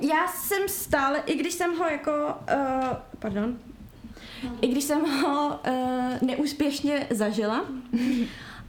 já 0.00 0.26
jsem 0.28 0.68
stále, 0.68 1.22
i 1.26 1.34
když 1.36 1.54
jsem 1.54 1.78
ho 1.78 1.84
jako, 1.88 2.10
uh, 2.10 2.88
pardon, 3.18 3.58
i 4.60 4.66
když 4.66 4.84
jsem 4.84 5.00
ho 5.22 5.60
uh, 5.68 6.28
neúspěšně 6.28 7.06
zažila, 7.10 7.64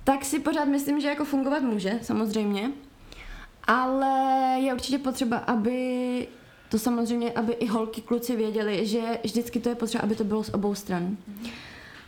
tak 0.03 0.25
si 0.25 0.39
pořád 0.39 0.65
myslím, 0.65 0.99
že 0.99 1.07
jako 1.07 1.25
fungovat 1.25 1.63
může, 1.63 1.99
samozřejmě. 2.01 2.71
Ale 3.67 4.11
je 4.59 4.73
určitě 4.73 4.97
potřeba, 4.97 5.37
aby 5.37 6.27
to 6.69 6.79
samozřejmě, 6.79 7.31
aby 7.31 7.53
i 7.53 7.67
holky, 7.67 8.01
kluci 8.01 8.35
věděli, 8.35 8.85
že 8.85 9.19
vždycky 9.23 9.59
to 9.59 9.69
je 9.69 9.75
potřeba, 9.75 10.03
aby 10.03 10.15
to 10.15 10.23
bylo 10.23 10.43
z 10.43 10.49
obou 10.49 10.75
stran. 10.75 11.17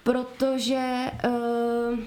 Protože 0.04 1.12
uh, 1.26 2.00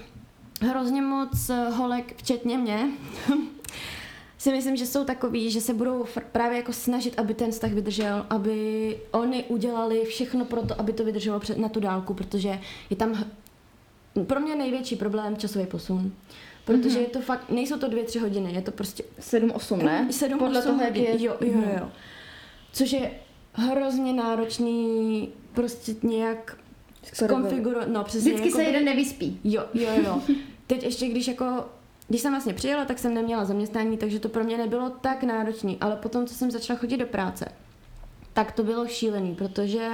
hrozně 0.69 1.01
moc 1.01 1.51
holek, 1.73 2.13
včetně 2.17 2.57
mě, 2.57 2.87
si 4.37 4.51
myslím, 4.51 4.75
že 4.75 4.85
jsou 4.85 5.03
takový, 5.03 5.51
že 5.51 5.61
se 5.61 5.73
budou 5.73 6.05
právě 6.31 6.57
jako 6.57 6.73
snažit, 6.73 7.19
aby 7.19 7.33
ten 7.33 7.51
vztah 7.51 7.71
vydržel, 7.71 8.25
aby 8.29 8.97
oni 9.11 9.43
udělali 9.43 10.05
všechno 10.05 10.45
pro 10.45 10.61
to, 10.61 10.79
aby 10.79 10.93
to 10.93 11.03
vydrželo 11.03 11.41
na 11.57 11.69
tu 11.69 11.79
dálku, 11.79 12.13
protože 12.13 12.59
je 12.89 12.95
tam 12.95 13.25
pro 14.27 14.39
mě 14.39 14.55
největší 14.55 14.95
problém 14.95 15.37
časový 15.37 15.65
posun. 15.65 16.11
Protože 16.65 16.97
mm-hmm. 16.97 17.01
je 17.01 17.07
to 17.07 17.21
fakt, 17.21 17.49
nejsou 17.49 17.77
to 17.77 17.87
dvě, 17.87 18.03
tři 18.03 18.19
hodiny, 18.19 18.53
je 18.53 18.61
to 18.61 18.71
prostě 18.71 19.03
7-8, 19.21 19.83
ne? 19.83 20.07
sedm, 20.11 20.39
Podle 20.39 20.59
osm 20.59 20.71
toho, 20.71 20.83
jak 20.83 20.95
je... 20.95 21.23
Jo, 21.23 21.37
jo, 21.41 21.63
jo. 21.79 21.91
Což 22.71 22.91
je 22.91 23.11
hrozně 23.53 24.13
náročný 24.13 25.29
prostě 25.53 25.95
nějak 26.03 26.57
skonfigurovat, 27.13 27.87
no 27.87 28.03
přesně. 28.03 28.33
Vždycky 28.33 28.51
se 28.51 28.63
jako- 28.63 28.71
jeden 28.71 28.85
nevyspí. 28.85 29.39
Jo, 29.43 29.65
jo, 29.73 29.89
jo. 30.05 30.21
Teď 30.67 30.83
ještě 30.83 31.07
když 31.07 31.27
jako, 31.27 31.65
když 32.07 32.21
jsem 32.21 32.33
vlastně 32.33 32.53
přijela, 32.53 32.85
tak 32.85 32.99
jsem 32.99 33.13
neměla 33.13 33.45
zaměstnání, 33.45 33.97
takže 33.97 34.19
to 34.19 34.29
pro 34.29 34.43
mě 34.43 34.57
nebylo 34.57 34.89
tak 34.89 35.23
náročné, 35.23 35.75
ale 35.81 35.95
potom, 35.95 36.25
co 36.25 36.33
jsem 36.33 36.51
začala 36.51 36.79
chodit 36.79 36.97
do 36.97 37.05
práce, 37.05 37.45
tak 38.33 38.51
to 38.51 38.63
bylo 38.63 38.87
šílený, 38.87 39.35
protože 39.35 39.89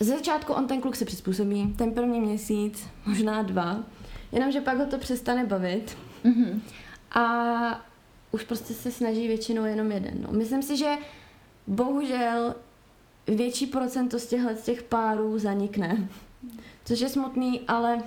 ze 0.00 0.16
začátku 0.16 0.52
on 0.52 0.66
ten 0.66 0.80
kluk 0.80 0.96
se 0.96 1.04
přizpůsobí, 1.04 1.74
ten 1.78 1.92
první 1.92 2.20
měsíc, 2.20 2.86
možná 3.06 3.42
dva, 3.42 3.84
jenomže 4.32 4.60
pak 4.60 4.78
ho 4.78 4.86
to 4.86 4.98
přestane 4.98 5.46
bavit 5.46 5.96
Mhm. 6.24 6.62
a 7.12 7.84
už 8.32 8.44
prostě 8.44 8.74
se 8.74 8.90
snaží 8.90 9.26
většinou 9.28 9.64
jenom 9.64 9.92
jeden. 9.92 10.14
No. 10.22 10.28
Myslím 10.32 10.62
si, 10.62 10.76
že 10.76 10.94
bohužel 11.66 12.54
větší 13.26 13.66
procento 13.66 14.18
z 14.18 14.26
těchto 14.26 14.48
z 14.56 14.62
těch 14.62 14.82
párů 14.82 15.38
zanikne. 15.38 16.08
Což 16.84 17.00
je 17.00 17.08
smutný, 17.08 17.60
ale 17.68 18.02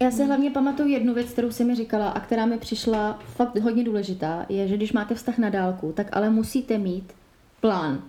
Já 0.00 0.10
si 0.10 0.24
hlavně 0.24 0.50
pamatuju 0.50 0.88
jednu 0.88 1.14
věc, 1.14 1.30
kterou 1.30 1.50
jsi 1.50 1.64
mi 1.64 1.74
říkala 1.74 2.08
a 2.10 2.20
která 2.20 2.46
mi 2.46 2.58
přišla 2.58 3.18
fakt 3.36 3.56
hodně 3.58 3.84
důležitá, 3.84 4.46
je, 4.48 4.68
že 4.68 4.76
když 4.76 4.92
máte 4.92 5.14
vztah 5.14 5.38
na 5.38 5.50
dálku, 5.50 5.92
tak 5.92 6.06
ale 6.12 6.30
musíte 6.30 6.78
mít 6.78 7.12
plán. 7.60 8.02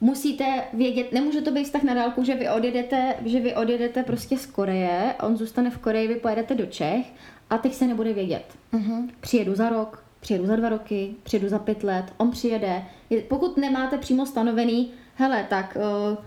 Musíte 0.00 0.44
vědět, 0.72 1.12
nemůže 1.12 1.40
to 1.40 1.50
být 1.50 1.64
vztah 1.64 1.82
na 1.82 1.94
dálku, 1.94 2.24
že 2.24 2.34
vy 2.34 2.48
odjedete, 2.48 3.14
že 3.26 3.40
vy 3.40 3.54
odjedete 3.54 4.02
prostě 4.02 4.38
z 4.38 4.46
Koreje, 4.46 5.14
on 5.22 5.36
zůstane 5.36 5.70
v 5.70 5.78
Koreji, 5.78 6.08
vy 6.08 6.14
pojedete 6.14 6.54
do 6.54 6.66
Čech 6.66 7.06
a 7.50 7.58
teď 7.58 7.74
se 7.74 7.86
nebude 7.86 8.12
vědět. 8.12 8.44
uh-huh. 8.72 9.08
Přijedu 9.20 9.54
za 9.54 9.68
rok, 9.68 10.04
přijedu 10.20 10.46
za 10.46 10.56
dva 10.56 10.68
roky, 10.68 11.14
přijedu 11.22 11.48
za 11.48 11.58
pět 11.58 11.84
let, 11.84 12.04
on 12.16 12.30
přijede. 12.30 12.82
Je- 13.10 13.22
Pokud 13.22 13.56
nemáte 13.56 13.98
přímo 13.98 14.26
stanovený, 14.26 14.90
hele, 15.14 15.46
tak 15.50 15.76
uh, 15.76 16.18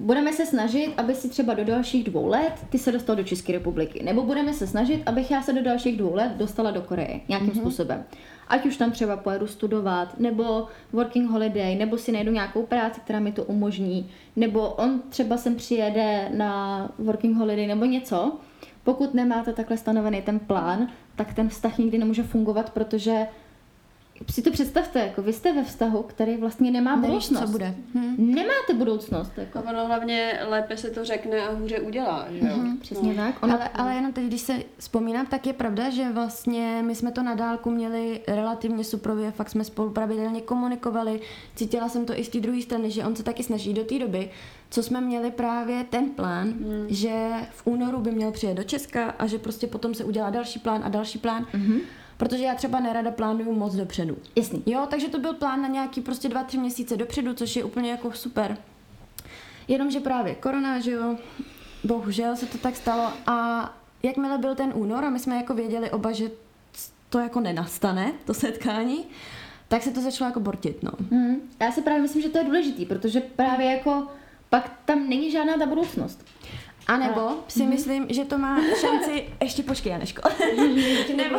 budeme 0.00 0.32
se 0.32 0.46
snažit, 0.46 0.94
aby 0.96 1.14
si 1.14 1.28
třeba 1.28 1.54
do 1.54 1.64
dalších 1.64 2.04
dvou 2.04 2.26
let 2.26 2.52
ty 2.70 2.78
se 2.78 2.92
dostal 2.92 3.16
do 3.16 3.24
České 3.24 3.52
republiky. 3.52 4.02
Nebo 4.02 4.22
budeme 4.22 4.52
se 4.52 4.66
snažit, 4.66 5.02
abych 5.06 5.30
já 5.30 5.42
se 5.42 5.52
do 5.52 5.62
dalších 5.62 5.96
dvou 5.96 6.14
let 6.14 6.32
dostala 6.36 6.70
do 6.70 6.82
Koreje 6.82 7.20
nějakým 7.28 7.50
mm-hmm. 7.50 7.60
způsobem. 7.60 8.04
Ať 8.48 8.66
už 8.66 8.76
tam 8.76 8.90
třeba 8.90 9.16
pojedu 9.16 9.46
studovat, 9.46 10.20
nebo 10.20 10.66
working 10.92 11.30
holiday, 11.30 11.76
nebo 11.76 11.98
si 11.98 12.12
najdu 12.12 12.32
nějakou 12.32 12.66
práci, 12.66 13.00
která 13.00 13.20
mi 13.20 13.32
to 13.32 13.44
umožní, 13.44 14.10
nebo 14.36 14.68
on 14.68 15.02
třeba 15.08 15.36
sem 15.36 15.54
přijede 15.54 16.28
na 16.36 16.92
working 16.98 17.36
holiday 17.36 17.66
nebo 17.66 17.84
něco. 17.84 18.32
Pokud 18.84 19.14
nemáte 19.14 19.52
takhle 19.52 19.76
stanovený 19.76 20.22
ten 20.22 20.38
plán, 20.38 20.88
tak 21.16 21.34
ten 21.34 21.48
vztah 21.48 21.78
nikdy 21.78 21.98
nemůže 21.98 22.22
fungovat, 22.22 22.70
protože 22.70 23.26
si 24.30 24.42
to 24.42 24.50
představte, 24.50 24.98
jako 24.98 25.22
vy 25.22 25.32
jste 25.32 25.52
ve 25.52 25.64
vztahu, 25.64 26.02
který 26.02 26.36
vlastně 26.36 26.70
nemá 26.70 26.96
Nevíš, 26.96 27.08
budoucnost. 27.08 27.40
co 27.40 27.48
bude. 27.48 27.74
Hm. 27.94 28.34
Nemáte 28.34 28.74
budoucnost. 28.74 29.32
Jako. 29.36 29.58
A 29.58 29.70
ono 29.70 29.86
hlavně 29.86 30.40
lépe 30.48 30.76
se 30.76 30.90
to 30.90 31.04
řekne 31.04 31.40
a 31.40 31.52
hůře 31.52 31.80
udělá, 31.80 32.26
že 32.30 32.38
jo? 32.38 32.56
Mhm, 32.56 32.78
přesně 32.78 33.14
tak. 33.14 33.42
Ono, 33.42 33.54
Ale, 33.54 33.68
ale 33.68 33.94
jenom 33.94 34.12
teď, 34.12 34.24
když 34.24 34.40
se 34.40 34.62
vzpomínám, 34.78 35.26
tak 35.26 35.46
je 35.46 35.52
pravda, 35.52 35.90
že 35.90 36.12
vlastně 36.12 36.82
my 36.86 36.94
jsme 36.94 37.12
to 37.12 37.22
na 37.22 37.34
dálku 37.34 37.70
měli 37.70 38.20
relativně 38.28 38.84
suprově, 38.84 39.30
fakt 39.30 39.50
jsme 39.50 39.64
spolu 39.64 39.90
pravidelně 39.90 40.40
komunikovali. 40.40 41.20
Cítila 41.56 41.88
jsem 41.88 42.06
to 42.06 42.18
i 42.18 42.24
z 42.24 42.28
té 42.28 42.40
druhé 42.40 42.62
strany, 42.62 42.90
že 42.90 43.04
on 43.04 43.16
se 43.16 43.22
taky 43.22 43.42
snaží 43.42 43.74
do 43.74 43.84
té 43.84 43.98
doby, 43.98 44.30
co 44.70 44.82
jsme 44.82 45.00
měli 45.00 45.30
právě 45.30 45.84
ten 45.84 46.10
plán, 46.10 46.48
hmm. 46.48 46.86
že 46.88 47.30
v 47.50 47.66
únoru 47.66 48.00
by 48.00 48.12
měl 48.12 48.32
přijet 48.32 48.56
do 48.56 48.62
Česka 48.62 49.10
a 49.10 49.26
že 49.26 49.38
prostě 49.38 49.66
potom 49.66 49.94
se 49.94 50.04
udělá 50.04 50.30
další 50.30 50.58
plán 50.58 50.82
a 50.84 50.88
další 50.88 51.18
plán. 51.18 51.46
Hmm. 51.52 51.80
Protože 52.18 52.44
já 52.44 52.54
třeba 52.54 52.80
nerada 52.80 53.10
plánuju 53.10 53.52
moc 53.52 53.74
dopředu. 53.74 54.16
Jasný. 54.36 54.62
Jo, 54.66 54.86
takže 54.90 55.08
to 55.08 55.18
byl 55.18 55.34
plán 55.34 55.62
na 55.62 55.68
nějaký 55.68 56.00
prostě 56.00 56.28
dva, 56.28 56.44
tři 56.44 56.58
měsíce 56.58 56.96
dopředu, 56.96 57.34
což 57.34 57.56
je 57.56 57.64
úplně 57.64 57.90
jako 57.90 58.12
super. 58.12 58.56
Jenomže 59.68 60.00
právě 60.00 60.34
korona, 60.34 60.80
že 60.80 60.90
jo, 60.90 61.16
bohužel 61.84 62.36
se 62.36 62.46
to 62.46 62.58
tak 62.58 62.76
stalo 62.76 63.12
a 63.26 63.68
jakmile 64.02 64.38
byl 64.38 64.54
ten 64.54 64.72
únor 64.74 65.04
a 65.04 65.10
my 65.10 65.18
jsme 65.18 65.36
jako 65.36 65.54
věděli 65.54 65.90
oba, 65.90 66.12
že 66.12 66.30
to 67.08 67.18
jako 67.18 67.40
nenastane, 67.40 68.12
to 68.24 68.34
setkání, 68.34 69.04
tak 69.68 69.82
se 69.82 69.90
to 69.90 70.00
začalo 70.00 70.28
jako 70.28 70.40
bortit, 70.40 70.82
no. 70.82 70.90
Hmm. 71.10 71.36
Já 71.60 71.72
si 71.72 71.82
právě 71.82 72.02
myslím, 72.02 72.22
že 72.22 72.28
to 72.28 72.38
je 72.38 72.44
důležitý, 72.44 72.86
protože 72.86 73.20
právě 73.20 73.66
jako 73.66 74.06
pak 74.50 74.72
tam 74.84 75.08
není 75.08 75.30
žádná 75.30 75.56
ta 75.58 75.66
budoucnost. 75.66 76.24
A 76.88 76.96
nebo 76.96 77.30
si 77.48 77.66
myslím, 77.66 78.06
že 78.08 78.24
to 78.24 78.38
má 78.38 78.60
šanci, 78.80 79.24
ještě 79.42 79.62
počkej 79.62 79.92
Janeško, 79.92 80.28
nebo, 81.16 81.38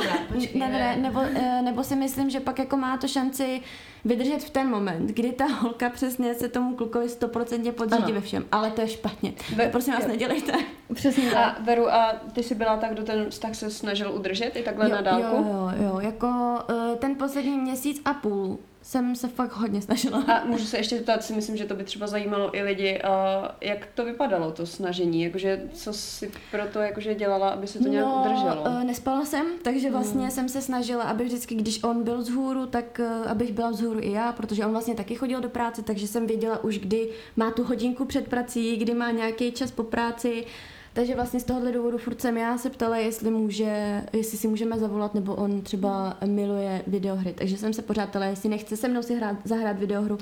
ne, 0.56 0.70
ne, 0.70 0.96
nebo, 1.02 1.20
eh, 1.22 1.62
nebo 1.62 1.84
si 1.84 1.96
myslím, 1.96 2.30
že 2.30 2.40
pak 2.40 2.60
jako 2.60 2.78
má 2.78 2.98
to 2.98 3.08
šanci 3.08 3.62
vydržet 4.06 4.44
v 4.44 4.50
ten 4.50 4.70
moment, 4.70 5.08
kdy 5.08 5.32
ta 5.32 5.46
holka 5.46 5.90
přesně 5.90 6.34
se 6.36 6.50
tomu 6.50 6.76
klukovi 6.76 7.10
stoprocentně 7.10 7.72
podřídí 7.72 8.04
Ano. 8.04 8.14
ve 8.14 8.22
všem, 8.22 8.46
ale 8.52 8.72
to 8.72 8.82
je 8.82 8.88
špatně. 8.88 9.34
Ve- 9.56 9.66
to 9.66 9.72
prosím 9.72 9.94
vás 9.94 10.04
jo. 10.04 10.10
nedělejte. 10.10 10.54
Přesně 10.94 11.30
tak. 11.34 11.38
A 11.38 11.62
Veru, 11.62 11.94
a 11.94 12.14
ty 12.34 12.44
jsi 12.44 12.56
byla 12.56 12.78
tak, 12.78 12.94
kdo 12.94 13.04
ten 13.04 13.30
vztah 13.30 13.56
se 13.56 13.70
snažil 13.72 14.12
udržet 14.12 14.56
i 14.56 14.64
takhle 14.64 14.86
jo, 14.90 14.96
na 14.96 15.02
dálku? 15.02 15.36
Jo, 15.36 15.44
jo, 15.44 15.84
jo, 15.84 16.00
jako 16.00 16.28
uh, 16.28 16.98
ten 17.00 17.16
poslední 17.16 17.58
měsíc 17.58 18.02
a 18.06 18.14
půl 18.14 18.60
jsem 18.90 19.16
se 19.16 19.28
fakt 19.28 19.54
hodně 19.54 19.82
snažila. 19.82 20.22
A 20.22 20.46
můžu 20.46 20.66
se 20.66 20.78
ještě 20.78 20.98
zeptat, 20.98 21.24
si 21.24 21.34
myslím, 21.34 21.58
že 21.58 21.66
to 21.66 21.76
by 21.76 21.84
třeba 21.84 22.08
zajímalo 22.08 22.56
i 22.56 22.62
lidi, 22.62 23.02
uh, 23.04 23.48
jak 23.62 23.86
to 23.86 24.06
vypadalo, 24.06 24.52
to 24.52 24.66
snažení, 24.66 25.24
jakože 25.24 25.62
co 25.74 25.94
si 25.94 26.32
pro 26.52 26.62
to 26.74 26.80
jakože 26.80 27.16
dělala, 27.16 27.50
aby 27.50 27.68
se 27.68 27.80
to 27.80 27.88
nějak 27.88 28.06
no, 28.06 28.24
udrželo? 28.26 28.62
Uh, 28.62 28.84
nespala 28.84 29.26
jsem, 29.26 29.46
takže 29.62 29.92
vlastně 29.92 30.22
hmm. 30.22 30.32
jsem 30.32 30.50
se 30.50 30.62
snažila, 30.62 31.04
aby 31.04 31.24
vždycky, 31.24 31.56
když 31.56 31.84
on 31.84 32.04
byl 32.04 32.18
vzhůru, 32.18 32.66
tak 32.66 33.00
uh, 33.00 33.32
abych 33.32 33.52
byla 33.52 33.70
vzhůru 33.70 34.00
i 34.00 34.12
já, 34.12 34.32
protože 34.32 34.66
on 34.66 34.72
vlastně 34.72 34.96
taky 34.96 35.16
chodil 35.16 35.42
do 35.42 35.50
práce, 35.50 35.82
takže 35.82 36.08
jsem 36.08 36.28
věděla 36.28 36.64
už, 36.64 36.80
kdy 36.80 37.10
má 37.36 37.52
tu 37.52 37.64
hodinku 37.64 38.06
před 38.06 38.28
prací, 38.28 38.78
kdy 38.78 38.94
má 38.94 39.12
nějaký 39.12 39.52
čas 39.52 39.72
po 39.72 39.84
práci. 39.84 40.46
Takže 40.94 41.16
vlastně 41.16 41.40
z 41.40 41.44
tohohle 41.44 41.72
důvodu 41.72 41.98
furt 41.98 42.22
jsem 42.22 42.38
já 42.38 42.58
se 42.58 42.70
ptala, 42.70 42.98
jestli, 42.98 43.32
může, 43.32 44.04
jestli 44.14 44.38
si 44.38 44.48
můžeme 44.48 44.80
zavolat, 44.80 45.14
nebo 45.14 45.36
on 45.36 45.62
třeba 45.62 46.18
miluje 46.26 46.82
videohry. 46.88 47.34
Takže 47.34 47.58
jsem 47.58 47.74
se 47.74 47.82
pořád 47.82 48.10
ptala, 48.10 48.26
jestli 48.26 48.50
nechce 48.50 48.78
se 48.78 48.88
mnou 48.88 49.02
si 49.02 49.16
hrát, 49.16 49.38
zahrát 49.44 49.80
videohru. 49.80 50.18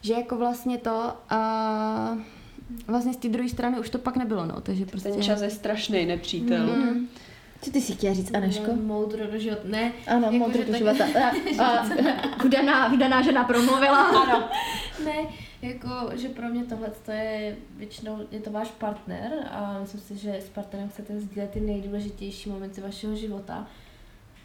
Že 0.00 0.12
jako 0.12 0.36
vlastně 0.36 0.78
to 0.78 1.12
a 1.30 2.18
vlastně 2.86 3.12
z 3.12 3.16
té 3.16 3.28
druhé 3.28 3.48
strany 3.48 3.78
už 3.78 3.90
to 3.90 3.98
pak 3.98 4.16
nebylo, 4.16 4.46
no. 4.46 4.60
Takže 4.60 4.86
prostě... 4.86 5.08
Ten 5.08 5.22
čas 5.22 5.42
je 5.42 5.50
strašný 5.50 6.06
nepřítel. 6.06 6.66
Mm. 6.66 7.08
Co 7.62 7.70
ty 7.70 7.80
si 7.80 7.92
chtěla 7.92 8.14
říct, 8.14 8.34
Aneško? 8.34 8.72
Moudro 8.74 9.26
do 9.26 9.38
života. 9.38 9.62
Ne. 9.64 9.92
Ano, 10.06 10.24
jako, 10.24 10.36
moudro 10.36 10.64
do 10.64 10.70
tak... 10.70 10.78
života. 10.78 11.04
A, 11.58 11.64
a, 11.64 11.86
vdaná, 12.44 12.88
vdaná 12.88 13.22
žena 13.22 13.44
promluvila. 13.44 14.02
Ano. 14.02 14.48
ne, 15.04 15.26
jako, 15.62 15.88
že 16.14 16.28
pro 16.28 16.48
mě 16.48 16.64
tohle 16.64 16.90
je 17.08 17.56
většinou, 17.76 18.18
je 18.30 18.40
to 18.40 18.50
váš 18.50 18.70
partner 18.70 19.32
a 19.50 19.78
myslím 19.80 20.00
si, 20.00 20.16
že 20.16 20.34
s 20.34 20.48
partnerem 20.48 20.88
chcete 20.88 21.20
sdílet 21.20 21.50
ty 21.50 21.60
nejdůležitější 21.60 22.50
momenty 22.50 22.80
vašeho 22.80 23.16
života 23.16 23.66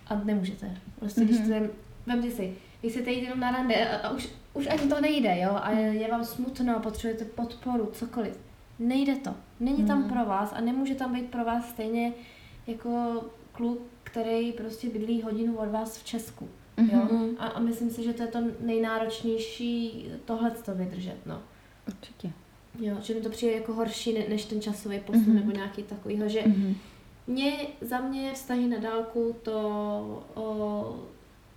a 0.07 0.15
nemůžete. 0.15 0.77
Prostě 0.99 1.21
mm-hmm. 1.21 1.25
když 1.25 1.39
mhm. 1.39 1.67
to 1.67 1.73
vemte 2.05 2.31
si, 2.31 2.55
vy 2.83 2.89
chcete 2.89 3.11
jít 3.11 3.23
jenom 3.23 3.39
na 3.39 3.51
rande 3.51 3.89
a, 3.89 4.07
a 4.07 4.09
už, 4.09 4.29
už 4.53 4.67
ani 4.67 4.89
to 4.89 5.01
nejde, 5.01 5.39
jo, 5.39 5.51
a 5.61 5.71
je 5.71 6.11
vám 6.11 6.23
smutno, 6.23 6.79
potřebujete 6.79 7.25
podporu, 7.25 7.89
cokoliv. 7.93 8.39
Nejde 8.79 9.15
to. 9.15 9.35
Není 9.59 9.81
mm. 9.81 9.87
tam 9.87 9.99
mhm. 9.99 10.09
pro 10.09 10.25
vás 10.25 10.53
a 10.53 10.61
nemůže 10.61 10.95
tam 10.95 11.13
být 11.13 11.29
pro 11.29 11.45
vás 11.45 11.69
stejně 11.69 12.13
jako 12.67 13.23
kluk, 13.51 13.79
který 14.03 14.51
prostě 14.51 14.89
bydlí 14.89 15.21
hodinu 15.21 15.57
od 15.57 15.69
vás 15.69 15.97
v 15.97 16.05
Česku. 16.05 16.49
Mm-hmm. 16.77 16.93
Jo? 16.93 17.07
Mhm. 17.11 17.35
A, 17.39 17.47
a 17.47 17.59
myslím 17.59 17.89
si, 17.89 18.03
že 18.03 18.13
to 18.13 18.23
je 18.23 18.27
to 18.27 18.39
nejnáročnější 18.59 20.05
tohle 20.25 20.51
to 20.51 20.75
vydržet. 20.75 21.17
No. 21.25 21.41
Určitě. 21.87 22.31
Jo, 22.79 22.97
že 23.01 23.13
mi 23.13 23.21
to 23.21 23.29
přijde 23.29 23.53
jako 23.53 23.73
horší 23.73 24.13
ne, 24.13 24.19
než 24.29 24.45
ten 24.45 24.61
časový 24.61 24.99
posun 24.99 25.23
mm-hmm. 25.23 25.33
nebo 25.33 25.51
nějaký 25.51 25.83
takovýho, 25.83 26.29
že 26.29 26.41
mm-hmm. 26.41 26.75
mě, 27.27 27.53
za 27.81 27.99
mě 27.99 28.33
vztahy 28.33 28.67
na 28.67 28.77
dálku 28.77 29.35
to 29.43 30.25
o, 30.33 30.95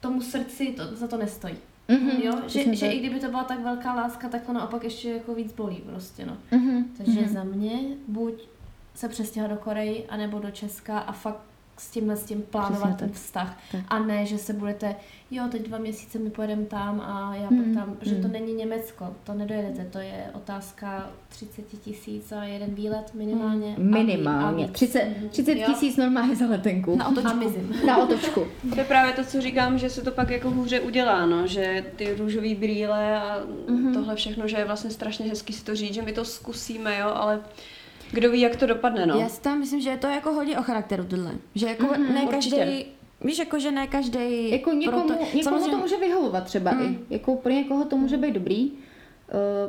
tomu 0.00 0.22
srdci 0.22 0.74
to, 0.76 0.96
za 0.96 1.06
to 1.06 1.16
nestojí. 1.16 1.54
Mm-hmm, 1.88 2.24
jo? 2.24 2.32
Že, 2.46 2.76
že 2.76 2.86
i 2.86 2.98
kdyby 2.98 3.20
to 3.20 3.28
byla 3.28 3.44
tak 3.44 3.60
velká 3.60 3.94
láska, 3.94 4.28
tak 4.28 4.46
to 4.46 4.52
naopak 4.52 4.84
ještě 4.84 5.10
jako 5.10 5.34
víc 5.34 5.52
bolí 5.52 5.76
prostě, 5.76 6.26
no. 6.26 6.36
Mm-hmm, 6.52 6.84
Takže 6.96 7.20
mm-hmm. 7.20 7.32
za 7.32 7.44
mě 7.44 7.80
buď 8.08 8.48
se 8.94 9.08
přestěhovat 9.08 9.58
do 9.58 9.64
Koreji, 9.64 10.06
anebo 10.08 10.38
do 10.38 10.50
Česka 10.50 10.98
a 10.98 11.12
fakt 11.12 11.42
s 11.78 11.90
tímhle 11.90 12.16
s 12.16 12.24
tím 12.24 12.42
plánovat 12.42 12.78
Přesně 12.78 12.96
ten 12.96 13.08
tak. 13.08 13.16
vztah. 13.16 13.58
Tak. 13.72 13.84
A 13.88 13.98
ne, 13.98 14.26
že 14.26 14.38
se 14.38 14.52
budete, 14.52 14.96
jo, 15.30 15.44
teď 15.50 15.68
dva 15.68 15.78
měsíce 15.78 16.18
my 16.18 16.30
pojedeme 16.30 16.64
tam 16.64 17.00
a 17.00 17.34
já 17.34 17.48
hmm. 17.48 17.74
pak 17.74 17.84
tam, 17.84 17.96
že 18.02 18.14
to 18.14 18.22
hmm. 18.22 18.32
není 18.32 18.54
Německo, 18.54 19.14
to 19.24 19.34
nedojedete, 19.34 19.84
to 19.84 19.98
je 19.98 20.30
otázka 20.34 21.10
30 21.28 21.62
tisíc 21.62 22.32
a 22.32 22.44
jeden 22.44 22.74
výlet 22.74 23.14
minimálně. 23.14 23.74
Hmm. 23.74 23.90
Minimálně, 23.90 24.64
a 24.64 24.68
30, 24.68 25.16
30 25.30 25.54
tisíc 25.54 25.96
normálně 25.96 26.36
za 26.36 26.46
letenku. 26.46 26.96
Na 26.96 27.08
otočku. 27.08 27.52
Na 27.86 27.96
otočku. 27.96 28.46
to 28.74 28.78
je 28.78 28.84
právě 28.84 29.12
to, 29.12 29.24
co 29.24 29.40
říkám, 29.40 29.78
že 29.78 29.90
se 29.90 30.02
to 30.02 30.10
pak 30.10 30.30
jako 30.30 30.50
hůře 30.50 30.80
udělá, 30.80 31.26
no, 31.26 31.46
že 31.46 31.84
ty 31.96 32.14
růžové 32.14 32.54
brýle 32.54 33.20
a 33.20 33.40
mm-hmm. 33.68 33.94
tohle 33.94 34.16
všechno, 34.16 34.48
že 34.48 34.56
je 34.56 34.64
vlastně 34.64 34.90
strašně 34.90 35.26
hezký 35.26 35.52
si 35.52 35.64
to 35.64 35.74
říct, 35.74 35.94
že 35.94 36.02
my 36.02 36.12
to 36.12 36.24
zkusíme, 36.24 36.98
jo, 36.98 37.10
ale 37.14 37.40
kdo 38.12 38.30
ví, 38.30 38.40
jak 38.40 38.56
to 38.56 38.66
dopadne, 38.66 39.06
no. 39.06 39.14
Já 39.18 39.28
si 39.28 39.40
tam 39.40 39.58
myslím, 39.58 39.80
že 39.80 39.90
je 39.90 39.96
to 39.96 40.06
jako 40.06 40.32
hodně 40.32 40.58
o 40.58 40.62
charakteru 40.62 41.04
tohle. 41.04 41.32
Že 41.54 41.66
jako 41.66 41.84
mm-hmm, 41.84 42.14
ne 42.14 42.26
každý, 42.26 42.86
Víš, 43.20 43.38
jako, 43.38 43.58
že 43.58 43.70
ne 43.70 43.86
každý. 43.86 44.50
Jako 44.50 44.72
někomu, 44.72 45.06
proto, 45.06 45.24
někomu 45.24 45.42
samozřejmě... 45.42 45.70
to 45.70 45.78
může 45.78 45.96
vyhovovat 45.96 46.44
třeba 46.44 46.70
mm. 46.70 46.82
i. 46.82 47.14
Jako 47.14 47.36
pro 47.36 47.52
někoho 47.52 47.84
to 47.84 47.96
může 47.96 48.16
být 48.16 48.32
dobrý, 48.34 48.70
uh, 48.70 48.76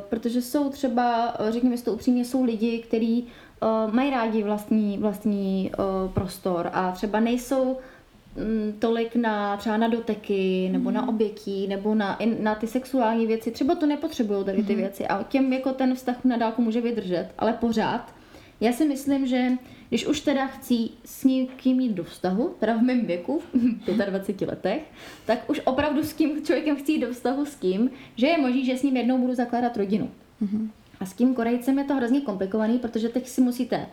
protože 0.08 0.42
jsou 0.42 0.70
třeba, 0.70 1.34
eh, 1.38 1.52
řekněme 1.52 1.76
si 1.76 1.84
to 1.84 1.92
upřímně, 1.92 2.24
jsou 2.24 2.44
lidi, 2.44 2.78
kteří 2.78 3.26
uh, 3.62 3.94
mají 3.94 4.10
rádi 4.10 4.42
vlastní, 4.42 4.98
vlastní 4.98 5.70
uh, 5.78 6.12
prostor 6.12 6.70
a 6.72 6.92
třeba 6.92 7.20
nejsou 7.20 7.62
um, 7.62 8.72
tolik 8.78 9.16
na 9.16 9.56
třeba 9.56 9.76
na 9.76 9.88
doteky, 9.88 10.68
nebo 10.72 10.90
mm. 10.90 10.96
na 10.96 11.08
obětí, 11.08 11.66
nebo 11.66 11.94
na, 11.94 12.18
na 12.40 12.54
ty 12.54 12.66
sexuální 12.66 13.26
věci. 13.26 13.50
Třeba 13.50 13.74
to 13.74 13.86
nepotřebují 13.86 14.44
tady 14.44 14.62
ty 14.62 14.72
mm. 14.72 14.80
věci 14.80 15.06
a 15.06 15.22
těm 15.22 15.52
jako 15.52 15.72
ten 15.72 15.94
vztah 15.94 16.24
na 16.24 16.36
dálku 16.36 16.62
může 16.62 16.80
vydržet, 16.80 17.28
ale 17.38 17.52
pořád 17.52 18.17
já 18.60 18.72
si 18.72 18.88
myslím, 18.88 19.26
že 19.26 19.48
když 19.88 20.06
už 20.06 20.20
teda 20.20 20.46
chci 20.46 20.88
s 21.04 21.24
někým 21.24 21.80
jít 21.80 21.92
do 21.92 22.04
vztahu, 22.04 22.54
teda 22.60 22.76
v 22.76 22.82
mém 22.82 23.06
věku, 23.06 23.42
v 23.86 24.06
25 24.06 24.48
letech, 24.48 24.82
tak 25.26 25.50
už 25.50 25.60
opravdu 25.64 26.02
s 26.02 26.12
tím 26.12 26.44
člověkem 26.44 26.76
chci 26.76 26.92
jít 26.92 27.00
do 27.00 27.12
vztahu 27.12 27.46
s 27.46 27.54
tím, 27.54 27.90
že 28.16 28.26
je 28.26 28.38
možný, 28.38 28.64
že 28.64 28.76
s 28.76 28.82
ním 28.82 28.96
jednou 28.96 29.18
budu 29.18 29.34
zakládat 29.34 29.76
rodinu. 29.76 30.10
Mm-hmm. 30.42 30.68
A 31.00 31.06
s 31.06 31.12
tím 31.12 31.34
Korejcem 31.34 31.78
je 31.78 31.84
to 31.84 31.94
hrozně 31.94 32.20
komplikovaný, 32.20 32.78
protože 32.78 33.08
teď 33.08 33.28
si 33.28 33.40
musíte 33.40 33.86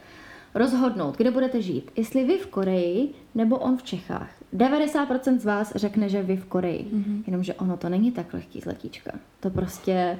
rozhodnout, 0.55 1.17
kde 1.17 1.31
budete 1.31 1.61
žít. 1.61 1.91
Jestli 1.95 2.23
vy 2.23 2.37
v 2.37 2.47
Koreji 2.47 3.09
nebo 3.35 3.57
on 3.57 3.77
v 3.77 3.83
Čechách. 3.83 4.29
90% 4.53 5.37
z 5.37 5.45
vás 5.45 5.75
řekne, 5.75 6.09
že 6.09 6.23
vy 6.23 6.37
v 6.37 6.45
Koreji. 6.45 6.87
Mm-hmm. 6.93 7.23
Jenomže 7.27 7.53
ono 7.53 7.77
to 7.77 7.89
není 7.89 8.11
tak 8.11 8.33
lehký 8.33 8.61
z 8.61 8.65
letíčka. 8.65 9.11
To 9.39 9.49
prostě, 9.49 10.19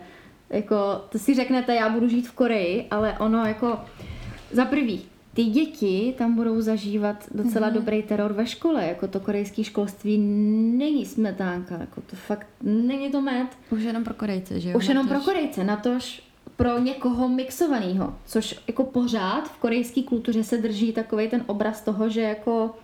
jako, 0.50 0.76
to 1.10 1.20
si 1.20 1.34
řeknete, 1.34 1.76
já 1.76 1.90
budu 1.90 2.08
žít 2.08 2.28
v 2.28 2.32
Koreji, 2.32 2.88
ale 2.92 3.18
ono 3.20 3.46
jako 3.46 3.80
za 4.56 4.66
prvý, 4.66 5.02
ty 5.34 5.44
děti 5.44 6.16
tam 6.18 6.36
budou 6.36 6.62
zažívat 6.62 7.16
docela 7.32 7.70
mm-hmm. 7.70 7.74
dobrý 7.74 8.04
teror 8.04 8.34
ve 8.34 8.46
škole, 8.48 8.86
jako 8.86 9.08
to 9.08 9.20
korejské 9.20 9.64
školství 9.64 10.18
není 10.78 11.06
smetánka, 11.06 11.78
jako 11.80 12.02
to 12.02 12.16
fakt 12.16 12.48
není 12.62 13.12
to 13.12 13.22
med. 13.22 13.48
Už 13.70 13.84
jenom 13.84 14.04
pro 14.04 14.14
Korejce, 14.14 14.60
že 14.60 14.70
jo? 14.70 14.78
Už 14.78 14.88
jenom 14.88 15.08
pro 15.08 15.20
Korejce, 15.20 15.64
natož 15.64 16.24
pro 16.56 16.80
někoho 16.80 17.30
mixovaného, 17.30 18.16
což 18.26 18.60
jako 18.68 18.84
pořád 18.84 19.50
v 19.50 19.58
korejské 19.58 20.04
kultuře 20.04 20.44
se 20.44 20.58
drží 20.58 20.94
takový 20.94 21.30
ten 21.30 21.44
obraz 21.48 21.82
toho, 21.82 22.10
že 22.10 22.22
jako 22.22 22.76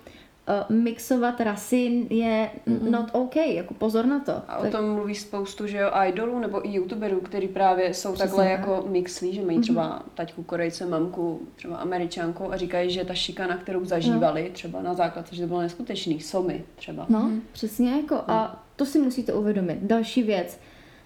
uh, 0.47 0.75
mixovat 0.75 1.41
rasy 1.41 2.07
je 2.09 2.49
mm-hmm. 2.67 2.89
not 2.89 3.09
OK, 3.11 3.35
jako 3.35 3.73
pozor 3.73 4.05
na 4.05 4.19
to. 4.19 4.41
A 4.47 4.57
o 4.57 4.71
tom 4.71 4.93
mluví 4.93 5.15
spoustu, 5.15 5.67
že 5.67 5.77
jo, 5.77 5.91
idolů 6.07 6.39
nebo 6.39 6.67
i 6.67 6.71
youtuberů, 6.71 7.19
který 7.19 7.47
právě 7.47 7.93
jsou 7.93 8.13
Přesně 8.13 8.27
takhle 8.27 8.43
tak. 8.43 8.59
jako 8.59 8.87
mixlí, 8.89 9.33
že 9.33 9.41
mají 9.41 9.57
mm-hmm. 9.57 9.61
třeba 9.61 10.03
taťku 10.13 10.43
korejce, 10.43 10.85
mamku, 10.85 11.41
třeba 11.55 11.77
američanku 11.77 12.53
a 12.53 12.57
říkají, 12.57 12.91
že 12.91 13.05
ta 13.05 13.13
šikana, 13.13 13.57
kterou 13.57 13.85
zažívali, 13.85 14.43
no. 14.43 14.53
třeba 14.53 14.81
na 14.81 14.93
základce, 14.93 15.35
že 15.35 15.41
to 15.41 15.47
bylo 15.47 15.61
neskutečný, 15.61 16.19
somy 16.19 16.63
třeba. 16.75 17.05
No, 17.09 17.19
mm-hmm. 17.19 17.41
přesně 17.51 17.91
jako 17.91 18.15
a 18.27 18.51
no. 18.53 18.59
to 18.75 18.85
si 18.85 18.99
musíte 18.99 19.33
uvědomit. 19.33 19.77
Další 19.81 20.23
věc. 20.23 20.59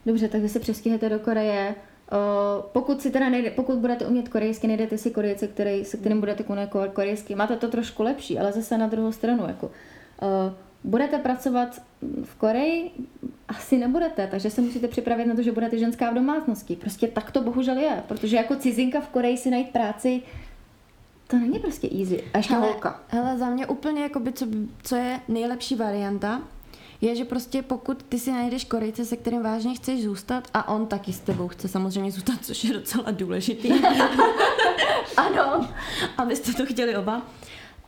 Dobře, 0.06 0.28
tak 0.28 0.42
vy 0.42 0.50
se 0.50 0.60
přestěhujete 0.60 1.10
do 1.10 1.20
Koreje, 1.20 1.76
pokud 2.72 3.02
si 3.02 3.12
teda 3.12 3.30
nejde, 3.30 3.52
pokud 3.52 3.76
budete 3.76 4.06
umět 4.06 4.30
korejsky, 4.30 4.68
nejdete 4.68 4.98
si 4.98 5.12
korejce, 5.12 5.48
který, 5.48 5.86
se 5.86 5.98
kterým 5.98 6.20
budete 6.20 6.44
komunikovat 6.44 6.92
korejsky, 6.94 7.36
máte 7.36 7.56
to 7.56 7.68
trošku 7.68 8.04
lepší, 8.04 8.40
ale 8.40 8.52
zase 8.52 8.78
na 8.78 8.88
druhou 8.88 9.12
stranu, 9.12 9.48
jako, 9.48 9.66
uh, 9.66 10.54
budete 10.84 11.18
pracovat 11.18 11.82
v 12.24 12.36
Koreji? 12.36 12.92
Asi 13.48 13.78
nebudete, 13.78 14.28
takže 14.28 14.50
se 14.50 14.62
musíte 14.62 14.88
připravit 14.88 15.26
na 15.26 15.36
to, 15.36 15.42
že 15.42 15.52
budete 15.52 15.78
ženská 15.78 16.12
v 16.12 16.14
domácnosti. 16.14 16.76
Prostě 16.76 17.08
tak 17.08 17.32
to 17.32 17.42
bohužel 17.42 17.78
je, 17.78 18.04
protože 18.08 18.36
jako 18.36 18.56
cizinka 18.56 19.02
v 19.02 19.10
Koreji 19.10 19.38
si 19.38 19.52
najít 19.52 19.70
práci, 19.70 20.22
to 21.28 21.38
není 21.38 21.60
prostě 21.60 21.90
easy. 22.00 22.24
A 22.34 22.38
ještě 22.38 22.54
hele, 22.54 22.68
holka. 22.68 23.02
Hele, 23.08 23.38
za 23.38 23.50
mě 23.50 23.68
úplně, 23.68 24.02
jakoby, 24.02 24.34
co, 24.34 24.48
co 24.84 24.96
je 24.96 25.20
nejlepší 25.28 25.76
varianta, 25.76 26.42
je, 27.06 27.16
že 27.16 27.26
prostě 27.26 27.62
pokud 27.62 28.04
ty 28.04 28.20
si 28.20 28.32
najdeš 28.32 28.64
Korejce, 28.64 29.06
se 29.06 29.18
kterým 29.18 29.44
vážně 29.44 29.76
chceš 29.76 30.04
zůstat 30.04 30.48
a 30.54 30.68
on 30.68 30.88
taky 30.88 31.14
s 31.14 31.20
tebou 31.20 31.48
chce 31.48 31.68
samozřejmě 31.68 32.12
zůstat, 32.12 32.36
což 32.42 32.64
je 32.64 32.74
docela 32.74 33.12
důležitý. 33.12 33.72
ano. 35.18 35.70
Abyste 36.18 36.54
to 36.54 36.66
chtěli 36.66 36.98
oba 36.98 37.22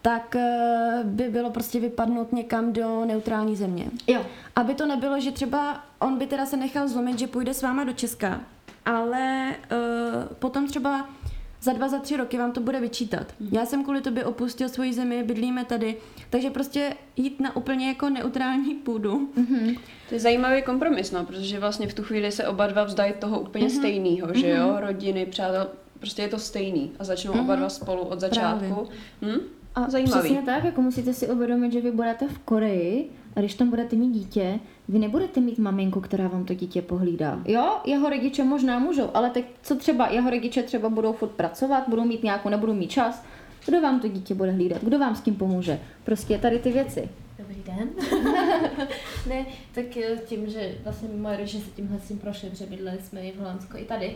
tak 0.01 0.35
eh, 0.35 1.01
by 1.03 1.29
bylo 1.29 1.49
prostě 1.49 1.79
vypadnout 1.79 2.33
někam 2.33 2.73
do 2.73 3.05
neutrální 3.05 3.55
země. 3.55 3.85
Jo. 4.07 4.25
Aby 4.55 4.75
to 4.75 4.85
nebylo, 4.85 5.19
že 5.19 5.31
třeba 5.31 5.83
on 5.99 6.17
by 6.17 6.27
teda 6.27 6.45
se 6.45 6.57
nechal 6.57 6.87
zlomit, 6.87 7.19
že 7.19 7.27
půjde 7.27 7.53
s 7.53 7.61
váma 7.61 7.83
do 7.83 7.93
Česka, 7.93 8.41
ale 8.85 9.55
uh, 9.71 10.35
potom 10.39 10.67
třeba 10.67 11.09
za 11.67 11.73
dva, 11.73 11.87
za 11.87 11.99
tři 11.99 12.17
roky 12.17 12.37
vám 12.37 12.51
to 12.51 12.61
bude 12.61 12.79
vyčítat. 12.79 13.33
Mm. 13.39 13.49
Já 13.51 13.65
jsem 13.65 13.83
kvůli 13.83 14.01
tobě 14.01 14.25
opustil 14.25 14.69
svoji 14.69 14.93
zemi, 14.93 15.23
bydlíme 15.23 15.65
tady, 15.65 15.97
takže 16.29 16.49
prostě 16.49 16.95
jít 17.15 17.39
na 17.39 17.55
úplně 17.55 17.87
jako 17.87 18.09
neutrální 18.09 18.75
půdu. 18.75 19.29
Mm-hmm. 19.37 19.79
To 20.09 20.15
je 20.15 20.19
zajímavý 20.19 20.61
kompromis, 20.61 21.11
no, 21.11 21.25
protože 21.25 21.59
vlastně 21.59 21.87
v 21.87 21.93
tu 21.93 22.03
chvíli 22.03 22.31
se 22.31 22.47
oba 22.47 22.67
dva 22.67 22.83
vzdají 22.83 23.13
toho 23.19 23.39
úplně 23.39 23.67
mm-hmm. 23.67 23.77
stejného, 23.77 24.27
že 24.33 24.49
jo, 24.49 24.67
mm-hmm. 24.67 24.79
rodiny, 24.79 25.25
přátel, 25.25 25.67
prostě 25.99 26.21
je 26.21 26.27
to 26.27 26.39
stejný 26.39 26.91
a 26.99 27.03
začnou 27.03 27.33
mm-hmm. 27.33 27.41
oba 27.41 27.55
dva 27.55 27.69
spolu 27.69 28.01
od 28.01 28.19
začátku. 28.19 28.87
Hm? 29.21 29.39
A 29.75 29.89
Zajímavý. 29.89 30.19
přesně 30.19 30.41
tak, 30.45 30.63
jako 30.63 30.81
musíte 30.81 31.13
si 31.13 31.27
uvědomit, 31.27 31.73
že 31.73 31.81
vy 31.81 31.91
budete 31.91 32.27
v 32.27 32.39
Koreji 32.39 33.09
a 33.35 33.39
když 33.39 33.53
tam 33.53 33.69
budete 33.69 33.95
mít 33.95 34.11
dítě, 34.11 34.59
vy 34.89 34.99
nebudete 34.99 35.39
mít 35.39 35.59
maminku, 35.59 36.01
která 36.01 36.27
vám 36.27 36.45
to 36.45 36.53
dítě 36.53 36.81
pohlídá. 36.81 37.41
Jo, 37.45 37.77
jeho 37.85 38.09
rodiče 38.09 38.43
možná 38.43 38.79
můžou, 38.79 39.09
ale 39.13 39.29
teď 39.29 39.45
co 39.61 39.75
třeba, 39.75 40.07
jeho 40.07 40.29
rodiče 40.29 40.63
třeba 40.63 40.89
budou 40.89 41.13
furt 41.13 41.31
pracovat, 41.31 41.89
budou 41.89 42.05
mít 42.05 42.23
nějakou, 42.23 42.49
nebudou 42.49 42.73
mít 42.73 42.91
čas, 42.91 43.23
kdo 43.65 43.81
vám 43.81 43.99
to 43.99 44.07
dítě 44.07 44.35
bude 44.35 44.51
hlídat, 44.51 44.83
kdo 44.83 44.99
vám 44.99 45.15
s 45.15 45.21
tím 45.21 45.35
pomůže. 45.35 45.79
Prostě 46.03 46.37
tady 46.37 46.59
ty 46.59 46.71
věci. 46.71 47.09
Dobrý 47.39 47.63
den. 47.65 47.89
ne, 49.29 49.45
tak 49.75 49.97
eh, 49.97 50.17
tím, 50.25 50.49
že 50.49 50.75
vlastně 50.83 51.09
moje 51.17 51.37
rodiče 51.37 51.59
se 51.59 51.69
tímhle 51.75 51.99
s 51.99 52.07
tím 52.07 52.17
prošli, 52.17 52.49
protože 52.49 52.65
bydleli 52.65 52.97
jsme 53.01 53.21
i 53.21 53.31
v 53.31 53.39
Holandsku, 53.39 53.77
i 53.77 53.85
tady, 53.85 54.15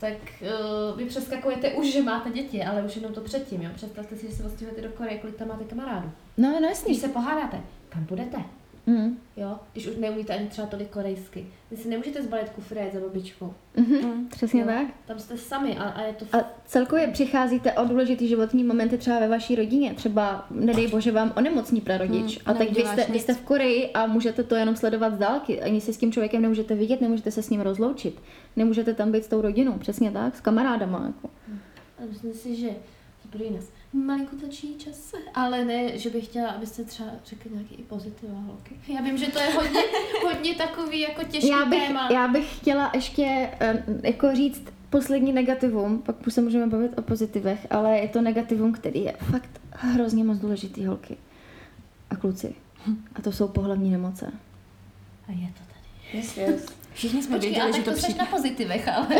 tak 0.00 0.16
uh, 0.40 0.98
vy 0.98 1.04
přeskakujete 1.04 1.70
už, 1.70 1.92
že 1.92 2.02
máte 2.02 2.30
děti, 2.30 2.64
ale 2.64 2.82
už 2.82 2.96
jenom 2.96 3.12
to 3.12 3.20
předtím, 3.20 3.62
jo. 3.62 3.70
Představte 3.74 4.16
si, 4.16 4.26
že 4.26 4.36
se 4.36 4.44
odstěhujete 4.44 4.82
do 4.82 4.88
Koreje, 4.88 5.18
kolik 5.18 5.36
tam 5.36 5.48
máte 5.48 5.64
kamarádů. 5.64 6.10
No, 6.36 6.60
no 6.60 6.68
jasný. 6.68 6.90
Když 6.90 7.02
se 7.02 7.08
pohádáte, 7.08 7.60
kam 7.88 8.04
budete? 8.04 8.38
Mm. 8.86 9.18
Jo, 9.36 9.58
když 9.72 9.86
už 9.86 9.96
neumíte 9.96 10.34
ani 10.36 10.46
třeba 10.46 10.66
tolik 10.66 10.88
korejsky. 10.88 11.46
Vy 11.70 11.76
si 11.76 11.88
nemůžete 11.88 12.22
zbalit 12.22 12.50
kufr 12.50 12.76
za 12.92 13.00
babičkou. 13.00 13.54
Mhm, 13.76 14.28
přesně 14.28 14.60
jo? 14.60 14.66
tak. 14.66 14.86
Tam 15.06 15.18
jste 15.18 15.38
sami 15.38 15.76
a, 15.78 15.82
a 15.82 16.02
je 16.02 16.12
to... 16.12 16.24
A 16.32 16.44
celkově 16.64 17.08
přicházíte 17.08 17.72
o 17.72 17.84
důležitý 17.84 18.28
životní 18.28 18.64
momenty 18.64 18.98
třeba 18.98 19.20
ve 19.20 19.28
vaší 19.28 19.54
rodině. 19.54 19.94
Třeba, 19.94 20.46
nedej 20.50 20.88
bože, 20.88 21.12
vám 21.12 21.32
onemocní 21.36 21.80
prarodič. 21.80 22.38
Hmm, 22.38 22.56
a 22.56 22.58
teď 22.58 22.76
vy 22.76 22.82
jste, 22.82 23.12
vy 23.12 23.18
jste 23.18 23.34
v 23.34 23.40
Koreji 23.40 23.92
a 23.92 24.06
můžete 24.06 24.42
to 24.42 24.54
jenom 24.54 24.76
sledovat 24.76 25.14
z 25.14 25.18
dálky. 25.18 25.62
Ani 25.62 25.80
se 25.80 25.92
s 25.92 25.98
tím 25.98 26.12
člověkem 26.12 26.42
nemůžete 26.42 26.74
vidět, 26.74 27.00
nemůžete 27.00 27.30
se 27.30 27.42
s 27.42 27.50
ním 27.50 27.60
rozloučit. 27.60 28.22
Nemůžete 28.56 28.94
tam 28.94 29.12
být 29.12 29.24
s 29.24 29.28
tou 29.28 29.40
rodinou, 29.40 29.72
přesně 29.72 30.10
tak, 30.10 30.36
s 30.36 30.40
kamarádama. 30.40 31.04
Jako. 31.06 31.30
A 31.98 32.02
myslím 32.08 32.32
si, 32.32 32.56
že 32.56 32.68
bude 33.32 33.50
nás 33.50 33.64
malinko 33.92 34.36
tlačí 34.36 34.74
čas, 34.78 35.14
ale 35.34 35.64
ne, 35.64 35.98
že 35.98 36.10
bych 36.10 36.24
chtěla, 36.24 36.50
abyste 36.50 36.84
třeba 36.84 37.10
řekli 37.24 37.50
nějaký 37.50 37.74
i 37.74 37.82
pozitiva 37.82 38.40
holky. 38.40 38.74
Já 38.94 39.00
vím, 39.00 39.18
že 39.18 39.26
to 39.26 39.38
je 39.38 39.50
hodně, 39.54 39.80
hodně 40.22 40.54
takový 40.54 41.00
jako 41.00 41.24
těžký 41.24 41.48
Já 41.48 41.64
bych, 41.64 41.86
téma. 41.86 42.08
já 42.12 42.28
bych 42.28 42.56
chtěla 42.58 42.90
ještě 42.94 43.50
um, 43.88 44.00
jako 44.02 44.34
říct 44.34 44.62
poslední 44.90 45.32
negativum, 45.32 45.98
pak 45.98 46.26
už 46.26 46.34
se 46.34 46.40
můžeme 46.40 46.66
bavit 46.66 46.98
o 46.98 47.02
pozitivech, 47.02 47.66
ale 47.70 47.98
je 47.98 48.08
to 48.08 48.22
negativum, 48.22 48.72
který 48.72 49.02
je 49.04 49.12
fakt 49.30 49.60
hrozně 49.70 50.24
moc 50.24 50.38
důležitý 50.38 50.86
holky 50.86 51.16
a 52.10 52.16
kluci. 52.16 52.54
A 53.14 53.22
to 53.22 53.32
jsou 53.32 53.48
pohlavní 53.48 53.90
nemoce. 53.90 54.32
A 55.28 55.32
je 55.32 55.46
to 55.46 55.60
tady. 55.72 56.18
Yes, 56.18 56.36
yes. 56.36 56.81
Všichni 56.94 57.22
jsme 57.22 57.36
Počkej, 57.36 57.50
věděli, 57.50 57.72
že 57.72 57.82
to 57.82 57.92
přijde. 57.92 58.18
na 58.18 58.26
pozitivech, 58.26 58.88
ale... 58.88 59.06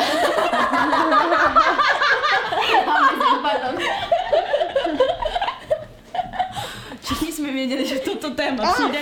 Všichni 7.01 7.33
jsme 7.33 7.53
věděli, 7.53 7.87
že 7.87 7.99
toto 7.99 8.31
téma 8.31 8.73
přijde. 8.73 8.99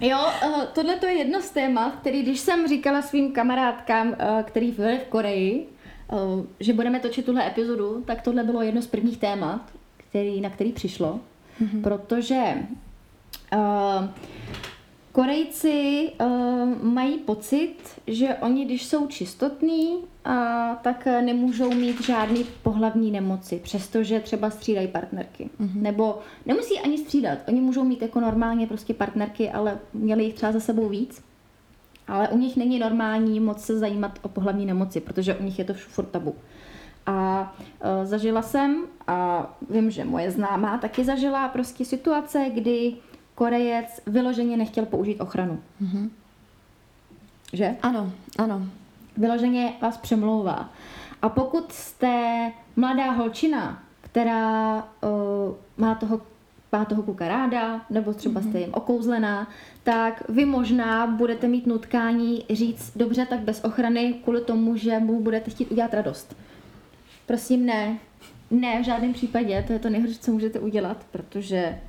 Jo, 0.00 0.18
uh, 0.46 0.64
tohle 0.64 0.96
to 0.96 1.06
je 1.06 1.12
jedno 1.12 1.40
z 1.40 1.50
témat, 1.50 1.94
který 2.00 2.22
když 2.22 2.40
jsem 2.40 2.68
říkala 2.68 3.02
svým 3.02 3.32
kamarádkám, 3.32 4.08
uh, 4.08 4.14
který 4.42 4.72
byli 4.72 4.98
v 4.98 5.08
Koreji, 5.08 5.66
uh, 6.12 6.18
že 6.60 6.72
budeme 6.72 7.00
točit 7.00 7.26
tuhle 7.26 7.46
epizodu, 7.46 8.02
tak 8.06 8.22
tohle 8.22 8.44
bylo 8.44 8.62
jedno 8.62 8.82
z 8.82 8.86
prvních 8.86 9.18
témat, 9.18 9.60
který, 9.96 10.40
na 10.40 10.50
který 10.50 10.72
přišlo, 10.72 11.20
mm-hmm. 11.62 11.82
protože 11.82 12.42
uh, 13.56 14.08
Korejci 15.12 16.10
uh, 16.20 16.28
mají 16.82 17.18
pocit, 17.18 17.74
že 18.06 18.34
oni, 18.34 18.64
když 18.64 18.86
jsou 18.86 19.06
čistotní, 19.06 19.94
uh, 19.96 20.02
tak 20.82 21.06
eh, 21.06 21.22
nemůžou 21.22 21.74
mít 21.74 22.00
žádný 22.00 22.44
pohlavní 22.62 23.10
nemoci, 23.10 23.60
přestože 23.62 24.20
třeba 24.20 24.50
střídají 24.50 24.88
partnerky. 24.88 25.50
Mm-hmm. 25.60 25.82
Nebo 25.82 26.18
nemusí 26.46 26.78
ani 26.78 26.98
střídat, 26.98 27.38
oni 27.48 27.60
můžou 27.60 27.84
mít 27.84 28.02
jako 28.02 28.20
normálně 28.20 28.66
prostě 28.66 28.94
partnerky, 28.94 29.50
ale 29.50 29.78
měli 29.92 30.24
jich 30.24 30.34
třeba 30.34 30.52
za 30.52 30.60
sebou 30.60 30.88
víc. 30.88 31.22
Ale 32.08 32.28
u 32.28 32.38
nich 32.38 32.56
není 32.56 32.78
normální 32.78 33.40
moc 33.40 33.64
se 33.64 33.78
zajímat 33.78 34.18
o 34.22 34.28
pohlavní 34.28 34.66
nemoci, 34.66 35.00
protože 35.00 35.34
u 35.34 35.42
nich 35.42 35.58
je 35.58 35.64
to 35.64 35.74
furt 35.74 36.06
tabu. 36.06 36.34
A 37.06 37.54
uh, 38.00 38.04
zažila 38.04 38.42
jsem, 38.42 38.84
a 39.06 39.50
vím, 39.70 39.90
že 39.90 40.04
moje 40.04 40.30
známá 40.30 40.78
taky 40.78 41.04
zažila 41.04 41.48
prostě 41.48 41.84
situace, 41.84 42.50
kdy 42.54 42.94
Korejec 43.34 44.00
vyloženě 44.06 44.56
nechtěl 44.56 44.86
použít 44.86 45.20
ochranu. 45.20 45.60
Mhm. 45.80 46.10
Že? 47.52 47.76
Ano, 47.82 48.12
ano. 48.38 48.66
Vyloženě 49.16 49.72
vás 49.82 49.96
přemlouvá. 49.96 50.70
A 51.22 51.28
pokud 51.28 51.72
jste 51.72 52.52
mladá 52.76 53.10
holčina, 53.10 53.82
která 54.00 54.76
uh, 54.76 55.54
má 55.76 55.94
toho 55.94 56.20
má 56.72 56.84
toho 56.84 57.02
kluka 57.02 57.28
ráda, 57.28 57.80
nebo 57.90 58.12
třeba 58.12 58.40
jste 58.40 58.60
jim 58.60 58.70
okouzlená, 58.74 59.48
tak 59.82 60.28
vy 60.28 60.44
možná 60.44 61.06
budete 61.06 61.48
mít 61.48 61.66
nutkání 61.66 62.44
říct, 62.50 62.96
dobře, 62.96 63.26
tak 63.26 63.40
bez 63.40 63.64
ochrany, 63.64 64.14
kvůli 64.24 64.40
tomu, 64.40 64.76
že 64.76 64.98
mu 64.98 65.20
budete 65.22 65.50
chtít 65.50 65.70
udělat 65.70 65.94
radost. 65.94 66.36
Prosím, 67.26 67.66
ne. 67.66 67.98
Ne, 68.50 68.82
v 68.82 68.84
žádném 68.84 69.12
případě, 69.12 69.64
to 69.66 69.72
je 69.72 69.78
to 69.78 69.90
nejhorší, 69.90 70.18
co 70.18 70.32
můžete 70.32 70.60
udělat, 70.60 71.06
protože 71.10 71.80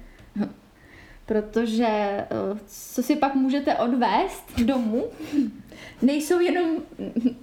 protože 1.26 1.88
eh, 1.88 2.28
co 2.68 3.04
si 3.04 3.16
pak 3.16 3.36
můžete 3.36 3.76
odvést 3.76 4.60
domů, 4.60 5.06
nejsou 6.02 6.40
jenom 6.40 6.70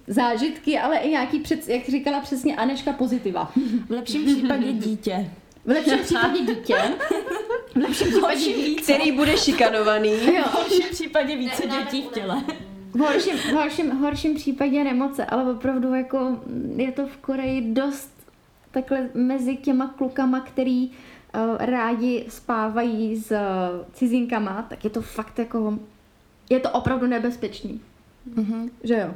zážitky, 0.07 0.79
ale 0.79 0.97
i 0.97 1.11
nějaký, 1.11 1.41
před, 1.41 1.69
jak 1.69 1.89
říkala 1.89 2.21
přesně 2.21 2.57
Aneška, 2.57 2.93
pozitiva. 2.93 3.53
V 3.89 3.91
lepším 3.91 4.25
případě 4.25 4.73
dítě. 4.73 5.31
V 5.65 5.69
lepším 5.69 5.99
případě 5.99 6.39
dítě, 6.39 6.75
v 7.75 7.77
lepším 7.77 8.07
případě 8.07 8.75
Který 8.83 9.13
bude 9.13 9.37
šikanovaný. 9.37 10.11
Jo, 10.11 10.43
V 10.47 10.53
horším 10.53 10.89
případě 10.91 11.37
více 11.37 11.63
dětí 11.67 12.03
v 12.03 12.13
těle. 12.13 12.43
v 12.93 12.99
horším, 12.99 13.37
v 13.37 13.53
horším, 13.53 13.91
horším 13.91 14.35
případě 14.35 14.85
nemoce, 14.85 15.25
ale 15.25 15.53
opravdu 15.53 15.95
jako 15.95 16.19
mm, 16.19 16.81
je 16.81 16.93
to 16.93 17.07
v 17.07 17.17
Koreji 17.17 17.73
dost 17.73 18.13
takhle 18.71 19.09
mezi 19.15 19.57
těma 19.57 19.95
klukama, 19.99 20.41
který 20.41 20.89
uh, 20.89 20.95
rádi 21.59 22.25
spávají 22.29 23.17
s 23.17 23.31
uh, 23.31 23.39
cizinkama, 23.93 24.67
tak 24.71 24.85
je 24.85 24.91
to 24.91 25.03
fakt 25.03 25.39
jako, 25.39 25.79
je 26.51 26.61
to 26.61 26.71
opravdu 26.71 27.07
nebezpečný. 27.07 27.81
Mhm. 28.37 28.71
Že 28.85 28.95
jo? 28.95 29.15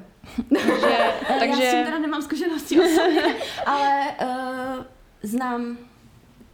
Takže, 0.48 0.88
Já 0.88 1.36
s 1.36 1.40
tím 1.40 1.50
takže 1.50 1.82
teda 1.84 1.98
nemám 1.98 2.22
zkušenosti 2.22 2.80
osobně, 2.80 3.22
ale 3.66 4.04
uh, 4.22 4.84
znám 5.22 5.76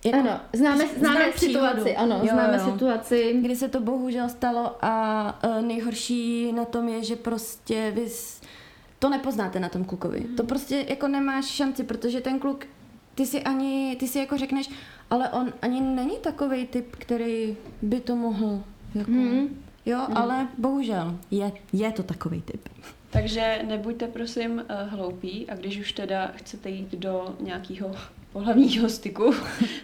jako, 0.05 0.19
Ano, 0.19 0.41
známe, 0.53 0.87
znám 0.87 0.99
známe 0.99 1.31
příhodu. 1.33 1.67
situaci, 1.69 1.97
ano, 1.97 2.17
Jo, 2.23 2.29
známe 2.33 2.57
jo. 2.59 2.73
situaci. 2.73 3.39
kdy 3.43 3.57
se 3.57 3.69
to 3.69 3.81
bohužel 3.81 4.29
stalo 4.29 4.77
a 4.85 5.39
uh, 5.45 5.63
nejhorší 5.63 6.53
na 6.53 6.65
tom 6.65 6.89
je, 6.89 7.05
že 7.05 7.17
prostě 7.17 7.91
vy 7.95 8.07
to 8.99 9.09
nepoznáte 9.09 9.61
na 9.61 9.69
tom 9.69 9.85
klukovi. 9.85 10.21
To 10.37 10.45
prostě 10.45 10.85
jako 10.89 11.09
nemáš 11.09 11.45
šanci, 11.45 11.85
protože 11.85 12.21
ten 12.21 12.39
kluk, 12.39 12.65
ty 13.21 13.27
si 13.27 13.43
ani, 13.43 13.97
ty 14.01 14.09
si 14.09 14.19
jako 14.19 14.39
řekneš, 14.39 14.71
ale 15.11 15.29
on 15.29 15.53
ani 15.63 15.81
není 15.81 16.17
takový 16.19 16.67
typ, 16.67 16.97
který 16.97 17.57
by 17.83 18.01
to 18.01 18.17
mohl. 18.17 18.63
Jako, 18.95 19.11
Mhm. 19.11 19.63
Jo, 19.87 20.07
ale 20.15 20.49
bohužel 20.59 21.19
je, 21.31 21.53
je 21.73 21.93
to 21.93 22.03
takový 22.03 22.43
typ. 22.43 22.69
Takže 23.11 23.63
nebuďte 23.69 24.07
prosím 24.07 24.65
eh, 24.69 24.85
hloupí 24.85 25.51
a 25.51 25.55
když 25.57 25.79
už 25.81 25.93
teda 25.93 26.33
chcete 26.37 26.71
jít 26.71 26.93
do 26.95 27.37
nějakého 27.41 27.91
pohlavního 28.33 28.89
styku 28.89 29.35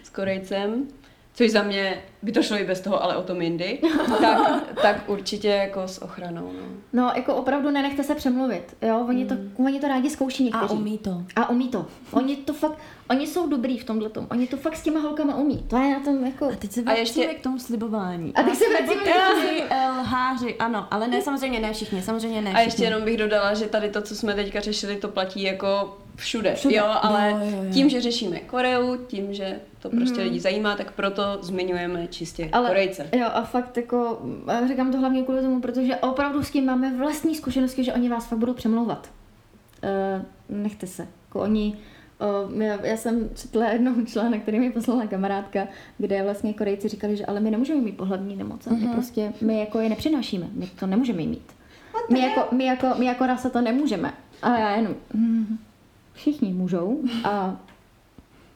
s 0.02 0.10
Korejcem, 0.10 0.88
což 1.36 1.50
za 1.50 1.62
mě 1.62 2.02
by 2.22 2.32
to 2.32 2.42
šlo 2.42 2.58
i 2.58 2.64
bez 2.64 2.80
toho, 2.80 3.02
ale 3.02 3.16
o 3.16 3.22
tom 3.22 3.42
jindy, 3.42 3.78
tak, 4.20 4.62
tak 4.82 5.04
určitě 5.06 5.48
jako 5.48 5.88
s 5.88 6.02
ochranou. 6.02 6.52
No. 6.52 6.66
No, 6.92 7.12
jako 7.16 7.34
opravdu 7.34 7.70
nenechte 7.70 8.02
se 8.04 8.14
přemluvit, 8.14 8.76
jo, 8.82 9.04
oni, 9.08 9.26
to, 9.26 9.34
oni 9.64 9.80
to 9.80 9.88
rádi 9.88 10.10
zkouší 10.10 10.50
A 10.52 10.60
někteří. 10.60 10.80
umí 10.80 10.98
to. 10.98 11.22
A 11.36 11.50
umí 11.50 11.68
to. 11.68 11.86
Oni 12.12 12.36
to 12.36 12.52
fakt, 12.52 12.78
oni 13.10 13.26
jsou 13.26 13.48
dobrý 13.48 13.78
v 13.78 13.84
tomhle 13.84 14.10
Oni 14.30 14.46
to 14.46 14.56
fakt 14.56 14.76
s 14.76 14.82
těma 14.82 15.00
holkama 15.00 15.36
umí. 15.36 15.64
To 15.68 15.76
je 15.76 15.90
na 15.94 16.00
tom 16.00 16.26
jako... 16.26 16.44
A 16.46 16.56
teď 16.58 16.72
se 16.72 16.80
A 16.80 16.84
vracíme 16.84 17.00
ještě- 17.02 17.34
k 17.34 17.42
tomu 17.42 17.58
slibování. 17.58 18.34
A 18.34 18.42
teď 18.42 18.54
se 18.54 18.64
vracíme 18.68 19.02
k 19.04 19.70
lháři, 20.00 20.54
ano, 20.58 20.86
ale 20.90 21.08
ne, 21.08 21.22
samozřejmě 21.22 21.60
ne 21.60 21.72
všichni, 21.72 22.02
samozřejmě 22.02 22.42
ne 22.42 22.50
A 22.50 22.54
všichni. 22.54 22.64
ještě 22.68 22.84
jenom 22.84 23.02
bych 23.04 23.16
dodala, 23.16 23.54
že 23.54 23.66
tady 23.66 23.90
to, 23.90 24.02
co 24.02 24.16
jsme 24.16 24.34
teďka 24.34 24.60
řešili, 24.60 24.96
to 24.96 25.08
platí 25.08 25.42
jako 25.42 25.98
všude, 26.16 26.54
Všude. 26.54 26.76
jo, 26.76 26.84
ale 27.02 27.30
Jo, 27.30 27.38
jo, 27.42 27.64
jo. 27.64 27.72
tím, 27.72 27.88
že 27.88 28.00
řešíme 28.00 28.40
Koreu, 28.40 28.96
tím, 29.06 29.34
že 29.34 29.60
to 29.78 29.90
prostě 29.90 30.22
lidi 30.22 30.40
zajímá, 30.40 30.76
tak 30.76 30.92
proto 30.92 31.22
zmiňujeme 31.40 32.06
čistě 32.06 32.48
Ale, 32.52 32.68
Korejce. 32.68 33.08
Jo, 33.12 33.26
a 33.34 33.42
fakt 33.42 33.76
jako, 33.76 34.22
říkám 34.68 34.92
to 34.92 34.98
hlavně 34.98 35.22
kvůli 35.22 35.42
tomu, 35.42 35.60
protože 35.60 35.96
opravdu 35.96 36.42
s 36.42 36.50
tím 36.50 36.66
máme 36.66 36.96
vlastní 36.96 37.34
zkušenosti, 37.34 37.84
že 37.84 37.92
oni 37.92 38.08
vás 38.08 38.26
fakt 38.26 38.38
budou 38.38 38.54
přemlouvat. 38.54 39.10
Uh, 39.82 40.56
nechte 40.62 40.86
se. 40.86 41.06
Jako 41.26 41.40
oni, 41.40 41.78
uh, 42.52 42.62
já, 42.62 42.86
já, 42.86 42.96
jsem 42.96 43.30
četla 43.34 43.68
jednou 43.68 44.04
článek, 44.04 44.42
který 44.42 44.58
mi 44.58 44.70
poslala 44.70 45.06
kamarádka, 45.06 45.68
kde 45.98 46.22
vlastně 46.22 46.54
Korejci 46.54 46.88
říkali, 46.88 47.16
že 47.16 47.26
ale 47.26 47.40
my 47.40 47.50
nemůžeme 47.50 47.80
mít 47.80 47.96
pohlavní 47.96 48.36
nemoc. 48.36 48.66
Mm-hmm. 48.66 48.88
My 48.88 48.94
prostě, 48.94 49.32
my 49.40 49.60
jako 49.60 49.80
je 49.80 49.88
nepřinášíme, 49.88 50.46
my 50.52 50.66
to 50.66 50.86
nemůžeme 50.86 51.18
mít. 51.18 51.52
My 52.12 52.20
jako, 52.20 52.54
my, 52.54 52.64
jako, 52.64 52.86
my 52.98 53.06
jako 53.06 53.26
rasa 53.26 53.50
to 53.50 53.60
nemůžeme. 53.60 54.12
A 54.42 54.58
já 54.58 54.76
jenom, 54.76 54.94
mm, 55.14 55.58
všichni 56.16 56.52
můžou 56.52 57.00
a 57.24 57.56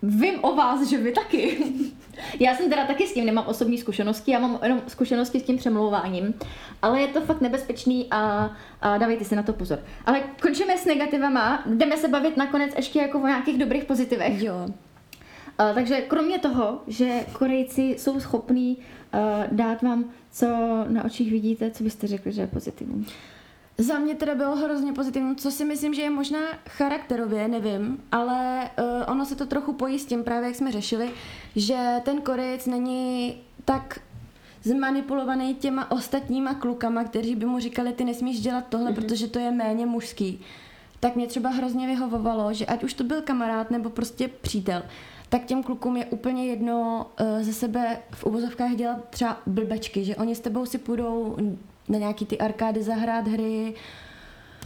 vím 0.03 0.35
o 0.41 0.55
vás, 0.55 0.89
že 0.89 0.99
vy 0.99 1.13
taky. 1.13 1.59
Já 2.41 2.55
jsem 2.55 2.71
teda 2.71 2.87
taky 2.87 3.07
s 3.07 3.15
tím 3.15 3.27
nemám 3.27 3.45
osobní 3.47 3.79
zkušenosti, 3.79 4.31
já 4.31 4.39
mám 4.39 4.59
jenom 4.63 4.83
zkušenosti 4.87 5.41
s 5.41 5.43
tím 5.43 5.57
přemlouváním, 5.57 6.35
ale 6.83 7.01
je 7.01 7.09
to 7.09 7.21
fakt 7.21 7.41
nebezpečný 7.41 8.07
a, 8.11 8.51
a 8.81 8.99
dávejte 8.99 9.25
si 9.25 9.37
na 9.37 9.43
to 9.43 9.53
pozor. 9.53 9.79
Ale 10.07 10.23
končíme 10.43 10.79
s 10.79 10.85
negativama, 10.85 11.63
jdeme 11.67 11.97
se 11.97 12.09
bavit 12.09 12.37
nakonec 12.37 12.73
ještě 12.77 12.99
jako 12.99 13.21
o 13.21 13.27
nějakých 13.27 13.59
dobrých 13.59 13.85
pozitivech. 13.85 14.43
Jo. 14.43 14.55
Uh, 14.65 15.75
takže 15.75 16.01
kromě 16.01 16.39
toho, 16.39 16.79
že 16.87 17.27
Korejci 17.33 17.83
jsou 17.83 18.21
schopní 18.21 18.77
uh, 18.77 19.57
dát 19.57 19.83
vám, 19.83 20.05
co 20.31 20.47
na 20.89 21.05
očích 21.05 21.31
vidíte, 21.31 21.71
co 21.71 21.85
byste 21.85 22.07
řekli, 22.07 22.33
že 22.33 22.41
je 22.41 22.47
pozitivní? 22.47 23.07
Za 23.81 23.99
mě 23.99 24.15
teda 24.15 24.35
bylo 24.35 24.57
hrozně 24.57 24.93
pozitivní, 24.93 25.37
co 25.37 25.51
si 25.51 25.65
myslím, 25.65 25.95
že 25.95 26.03
je 26.03 26.11
možná 26.11 26.41
charakterově, 26.69 27.49
nevím, 27.49 28.03
ale 28.13 28.71
uh, 28.79 29.13
ono 29.13 29.27
se 29.27 29.37
to 29.37 29.47
trochu 29.47 29.73
pojí 29.73 29.99
s 29.99 30.07
tím, 30.07 30.25
právě 30.25 30.47
jak 30.47 30.57
jsme 30.57 30.73
řešili, 30.73 31.11
že 31.57 32.01
ten 32.05 32.21
Korejec 32.21 32.67
není 32.67 33.37
tak 33.65 34.01
zmanipulovaný 34.63 35.55
těma 35.55 35.91
ostatníma 35.91 36.55
klukama, 36.55 37.05
kteří 37.05 37.37
by 37.37 37.47
mu 37.47 37.59
říkali, 37.59 37.93
ty 37.93 38.05
nesmíš 38.05 38.41
dělat 38.41 38.65
tohle, 38.69 38.91
mm-hmm. 38.91 38.95
protože 38.95 39.29
to 39.29 39.39
je 39.39 39.51
méně 39.51 39.87
mužský. 39.87 40.41
Tak 41.01 41.17
mě 41.17 41.27
třeba 41.27 41.51
hrozně 41.51 41.87
vyhovovalo, 41.87 42.53
že 42.53 42.67
ať 42.67 42.85
už 42.85 42.95
to 42.95 43.05
byl 43.05 43.23
kamarád 43.23 43.71
nebo 43.71 43.91
prostě 43.91 44.29
přítel, 44.29 44.83
tak 45.29 45.45
těm 45.45 45.63
klukům 45.63 45.97
je 45.97 46.07
úplně 46.07 46.47
jedno 46.47 47.07
uh, 47.21 47.43
ze 47.43 47.53
sebe 47.53 47.99
v 48.11 48.25
uvozovkách 48.25 48.75
dělat 48.75 48.99
třeba 49.11 49.41
blbečky, 49.47 50.05
že 50.05 50.17
oni 50.17 50.35
s 50.35 50.41
tebou 50.41 50.67
si 50.67 50.79
půjdou 50.79 51.37
na 51.91 51.99
nějaký 51.99 52.27
ty 52.27 52.39
arkády 52.39 52.83
zahrát 52.83 53.29
hry, 53.29 53.75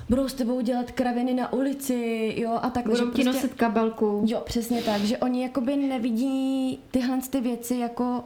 budou 0.09 0.29
s 0.29 0.35
tebou 0.35 0.61
dělat 0.61 0.91
kraviny 0.91 1.35
na 1.35 1.53
ulici, 1.53 2.33
jo, 2.37 2.59
a 2.63 2.71
tak. 2.71 2.85
Budou 2.85 2.97
ti 2.97 3.05
prostě, 3.05 3.25
nosit 3.25 3.55
kabelku. 3.55 4.23
Jo, 4.27 4.43
přesně 4.45 4.83
tak, 4.83 5.01
že 5.01 5.19
oni 5.19 5.43
jakoby 5.43 5.77
nevidí 5.77 6.79
tyhle 6.91 7.19
ty 7.31 7.41
věci 7.41 7.77
jako 7.77 8.25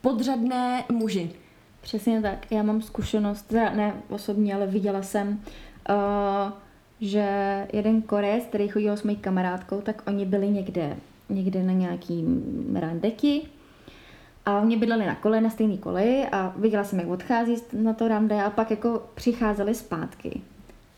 podřadné 0.00 0.84
muži. 0.92 1.30
Přesně 1.80 2.22
tak. 2.22 2.52
Já 2.52 2.62
mám 2.62 2.82
zkušenost, 2.82 3.52
ne 3.52 3.94
osobní, 4.08 4.54
ale 4.54 4.66
viděla 4.66 5.02
jsem, 5.02 5.28
uh, 5.28 6.52
že 7.00 7.28
jeden 7.72 8.02
Korec, 8.02 8.44
který 8.44 8.68
chodil 8.68 8.96
s 8.96 9.02
mojí 9.02 9.16
kamarádkou, 9.16 9.80
tak 9.80 10.02
oni 10.06 10.26
byli 10.26 10.48
někde, 10.48 10.96
někde 11.28 11.62
na 11.62 11.72
nějaký 11.72 12.24
randeky 12.74 13.42
a 14.46 14.60
oni 14.60 14.76
bydleli 14.76 15.06
na 15.06 15.14
kole, 15.14 15.40
na 15.40 15.50
stejný 15.50 15.78
koleji 15.78 16.26
a 16.32 16.52
viděla 16.56 16.84
jsem, 16.84 17.00
jak 17.00 17.08
odchází 17.08 17.56
na 17.72 17.92
to 17.92 18.08
rande 18.08 18.42
a 18.42 18.50
pak 18.50 18.70
jako 18.70 19.02
přicházeli 19.14 19.74
zpátky. 19.74 20.40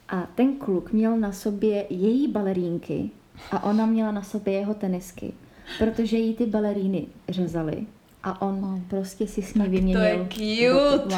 A 0.08 0.26
ten 0.34 0.56
kluk 0.56 0.92
měl 0.92 1.16
na 1.16 1.32
sobě 1.32 1.86
její 1.90 2.28
balerínky 2.28 3.10
a 3.50 3.64
ona 3.64 3.86
měla 3.86 4.12
na 4.12 4.22
sobě 4.22 4.54
jeho 4.54 4.74
tenisky, 4.74 5.32
protože 5.78 6.16
jí 6.16 6.34
ty 6.34 6.46
baleríny 6.46 7.06
řezaly 7.28 7.86
a 8.26 8.42
on 8.42 8.60
wow. 8.60 8.80
prostě 8.88 9.26
si 9.26 9.42
s 9.42 9.54
ní 9.54 9.68
vyměnil 9.68 10.00
To 10.00 10.06
je 10.06 10.26
cute. 10.28 10.98
Boty. 10.98 11.14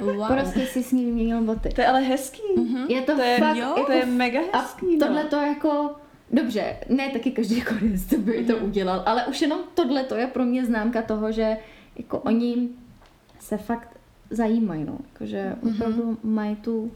Wow. 0.00 0.16
wow. 0.16 0.28
Prostě 0.28 0.66
si 0.66 0.82
s 0.82 0.92
ní 0.92 1.04
vyměnil 1.04 1.42
boty. 1.42 1.68
To 1.68 1.80
je 1.80 1.86
ale 1.86 2.00
hezký. 2.00 2.42
Mm-hmm. 2.56 2.86
Je 2.88 3.02
to, 3.02 3.16
to 3.16 3.22
je, 3.22 3.38
fakt, 3.38 3.56
jo, 3.56 3.84
to 3.86 3.92
je 3.92 4.06
mega 4.06 4.40
hezký. 4.54 4.86
A 4.86 4.90
no. 4.92 5.06
tohle 5.06 5.24
to 5.24 5.36
jako 5.36 5.90
Dobře, 6.32 6.76
ne 6.88 7.10
taky 7.10 7.30
každý 7.30 7.60
konec 7.62 8.04
to 8.04 8.18
by 8.18 8.44
to 8.44 8.56
udělal, 8.56 9.02
ale 9.06 9.26
už 9.26 9.42
jenom 9.42 9.60
tohle 9.74 10.04
to 10.04 10.14
je 10.14 10.26
pro 10.26 10.44
mě 10.44 10.66
známka 10.66 11.02
toho, 11.02 11.32
že 11.32 11.56
jako 11.96 12.18
oni 12.18 12.68
se 13.40 13.56
fakt 13.56 14.00
zajímají, 14.30 14.84
no. 14.84 14.98
Jakože 15.12 15.52
mm-hmm. 15.62 15.74
opravdu 15.74 16.18
mají 16.22 16.56
tu 16.56 16.92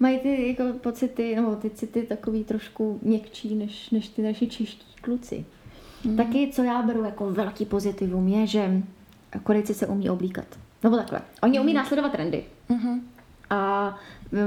mají 0.00 0.18
ty 0.18 0.48
jako 0.48 0.78
pocity, 0.78 1.36
nebo 1.36 1.56
ty 1.56 1.70
city 1.70 2.02
takový 2.02 2.44
trošku 2.44 2.98
měkčí 3.02 3.54
než, 3.54 3.90
než 3.90 4.08
ty 4.08 4.22
naši 4.22 4.46
čeští 4.46 4.86
kluci. 5.00 5.44
Mm. 6.04 6.16
Taky, 6.16 6.50
co 6.52 6.62
já 6.62 6.82
beru 6.82 7.04
jako 7.04 7.30
velký 7.30 7.64
pozitivum, 7.64 8.28
je, 8.28 8.46
že 8.46 8.82
Korejci 9.42 9.74
se 9.74 9.86
umí 9.86 10.10
oblíkat. 10.10 10.46
Nebo 10.82 10.96
takhle. 10.96 11.20
Oni 11.42 11.60
umí 11.60 11.72
mm. 11.72 11.76
následovat 11.76 12.12
trendy. 12.12 12.44
Mm-hmm. 12.70 13.00
A 13.50 13.94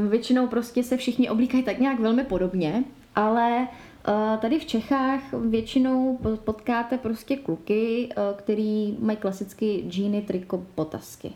většinou 0.10 0.48
prostě 0.48 0.84
se 0.84 0.98
všichni 0.98 1.30
oblíkají 1.30 1.64
tak 1.64 1.80
nějak 1.80 2.00
velmi 2.00 2.24
podobně, 2.24 2.84
ale 3.20 3.68
eh, 4.08 4.38
Tady 4.38 4.60
v 4.60 4.66
Čechách 4.66 5.22
většinou 5.34 6.20
potkáte 6.44 6.98
prostě 6.98 7.38
kluky, 7.38 8.10
eh, 8.12 8.16
který 8.38 8.98
mají 9.00 9.18
klasicky 9.18 9.84
džíny, 9.90 10.22
triko, 10.22 10.64
potasky. 10.76 11.32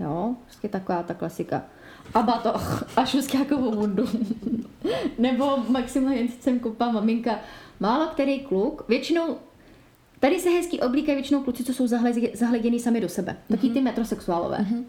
Jo, 0.00 0.34
prostě 0.44 0.68
taková 0.68 1.02
ta 1.02 1.14
klasika. 1.14 1.62
A 2.14 2.22
batoh 2.22 2.98
a 2.98 3.04
šuskákovou 3.04 3.70
bundu. 3.70 4.04
Nebo 5.18 5.56
maximálně 5.68 6.16
jen 6.16 6.28
sem 6.28 6.60
koupá 6.60 6.90
maminka. 6.90 7.38
Málo 7.80 8.06
který 8.06 8.40
kluk, 8.40 8.84
většinou 8.88 9.36
Tady 10.20 10.40
se 10.40 10.50
hezky 10.50 10.80
oblíkají 10.80 11.16
většinou 11.16 11.42
kluci, 11.42 11.64
co 11.64 11.74
jsou 11.74 11.86
zahleděný 12.34 12.80
sami 12.80 13.00
do 13.00 13.08
sebe. 13.08 13.36
Taky 13.48 13.70
ty 13.70 13.80
metrosexuálové. 13.80 14.58
Mm-hmm. 14.58 14.84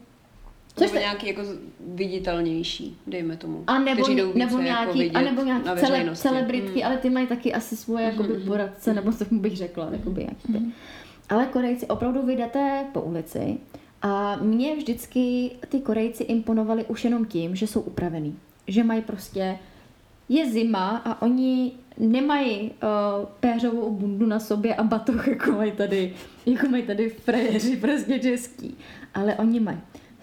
Což 0.76 0.92
nebo 0.92 1.00
nějaký 1.00 1.28
jako 1.28 1.42
viditelnější, 1.80 2.98
dejme 3.08 3.38
tomu. 3.38 3.64
A 3.68 3.80
nebo, 3.80 4.08
nebo 4.34 4.60
nějaký, 4.60 5.06
jako 5.06 5.18
a 5.18 5.22
nebo 5.22 5.44
nějaký 5.44 5.70
cele, 5.80 6.16
celebritky, 6.16 6.80
hmm. 6.80 6.86
ale 6.86 6.98
ty 6.98 7.10
mají 7.10 7.28
taky 7.28 7.54
asi 7.54 7.78
svoje 7.78 8.06
jakoby, 8.06 8.34
mm-hmm. 8.34 8.48
poradce, 8.48 8.94
nebo 8.94 9.12
co 9.12 9.26
bych 9.32 9.58
řekla. 9.58 9.90
Jakoby, 9.92 10.22
jaký 10.22 10.54
mm-hmm. 10.54 10.72
Ale 11.30 11.46
Korejci 11.46 11.88
opravdu 11.88 12.22
vyjdete 12.22 12.86
po 12.94 13.02
ulici 13.02 13.58
a 14.02 14.36
mě 14.42 14.76
vždycky 14.76 15.52
ty 15.70 15.80
Korejci 15.80 16.24
imponovali 16.24 16.86
už 16.86 17.04
jenom 17.04 17.26
tím, 17.26 17.56
že 17.56 17.68
jsou 17.68 17.82
upravený. 17.82 18.36
Že 18.68 18.84
mají 18.84 19.02
prostě, 19.02 19.60
je 20.30 20.52
zima 20.52 21.02
a 21.06 21.22
oni 21.22 21.72
nemají 21.98 22.72
uh, 22.72 23.26
péřovou 23.40 23.92
bundu 23.92 24.26
na 24.26 24.40
sobě 24.40 24.76
a 24.76 24.84
batoh, 24.84 25.28
jako 25.38 25.52
mají 25.52 25.72
tady, 25.72 26.14
jako 26.46 26.68
mají 26.68 26.84
tady 26.84 27.10
frajeři 27.10 27.78
prostě 27.78 28.20
český. 28.20 28.78
Ale 29.14 29.36
oni 29.36 29.60
mají 29.60 29.78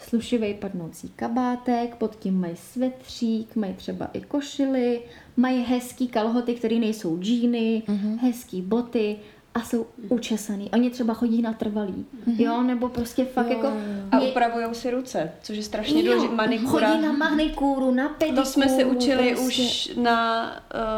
slušivý 0.08 0.54
padnoucí 0.54 1.08
kabátek, 1.16 1.94
pod 1.94 2.16
tím 2.16 2.40
mají 2.40 2.56
svetřík, 2.56 3.56
mají 3.56 3.74
třeba 3.74 4.06
i 4.12 4.20
košily, 4.20 5.02
mají 5.36 5.62
hezký 5.62 6.08
kalhoty, 6.08 6.54
které 6.54 6.76
nejsou 6.76 7.18
džíny, 7.18 7.82
uh-huh. 7.86 8.18
hezký 8.18 8.62
boty 8.62 9.16
a 9.54 9.60
jsou 9.60 9.86
učesaný. 10.08 10.70
Oni 10.70 10.90
třeba 10.90 11.14
chodí 11.14 11.42
na 11.42 11.52
trvalý, 11.52 11.92
mm-hmm. 11.94 12.40
jo, 12.40 12.62
nebo 12.62 12.88
prostě 12.88 13.24
fakt 13.24 13.50
jo, 13.50 13.56
jako... 13.56 13.66
A 14.10 14.18
mě... 14.18 14.30
upravují 14.30 14.66
si 14.72 14.90
ruce, 14.90 15.32
což 15.42 15.56
je 15.56 15.62
strašně 15.62 16.02
důležité. 16.02 16.34
Manikura. 16.34 16.90
Chodí 16.90 17.02
na 17.02 17.12
manikuru, 17.12 17.94
na 17.94 18.08
pedikuru. 18.08 18.42
To 18.42 18.50
jsme 18.50 18.68
si 18.68 18.84
učili 18.84 19.34
prostě. 19.34 19.62
už 19.62 19.92
na, 19.96 20.50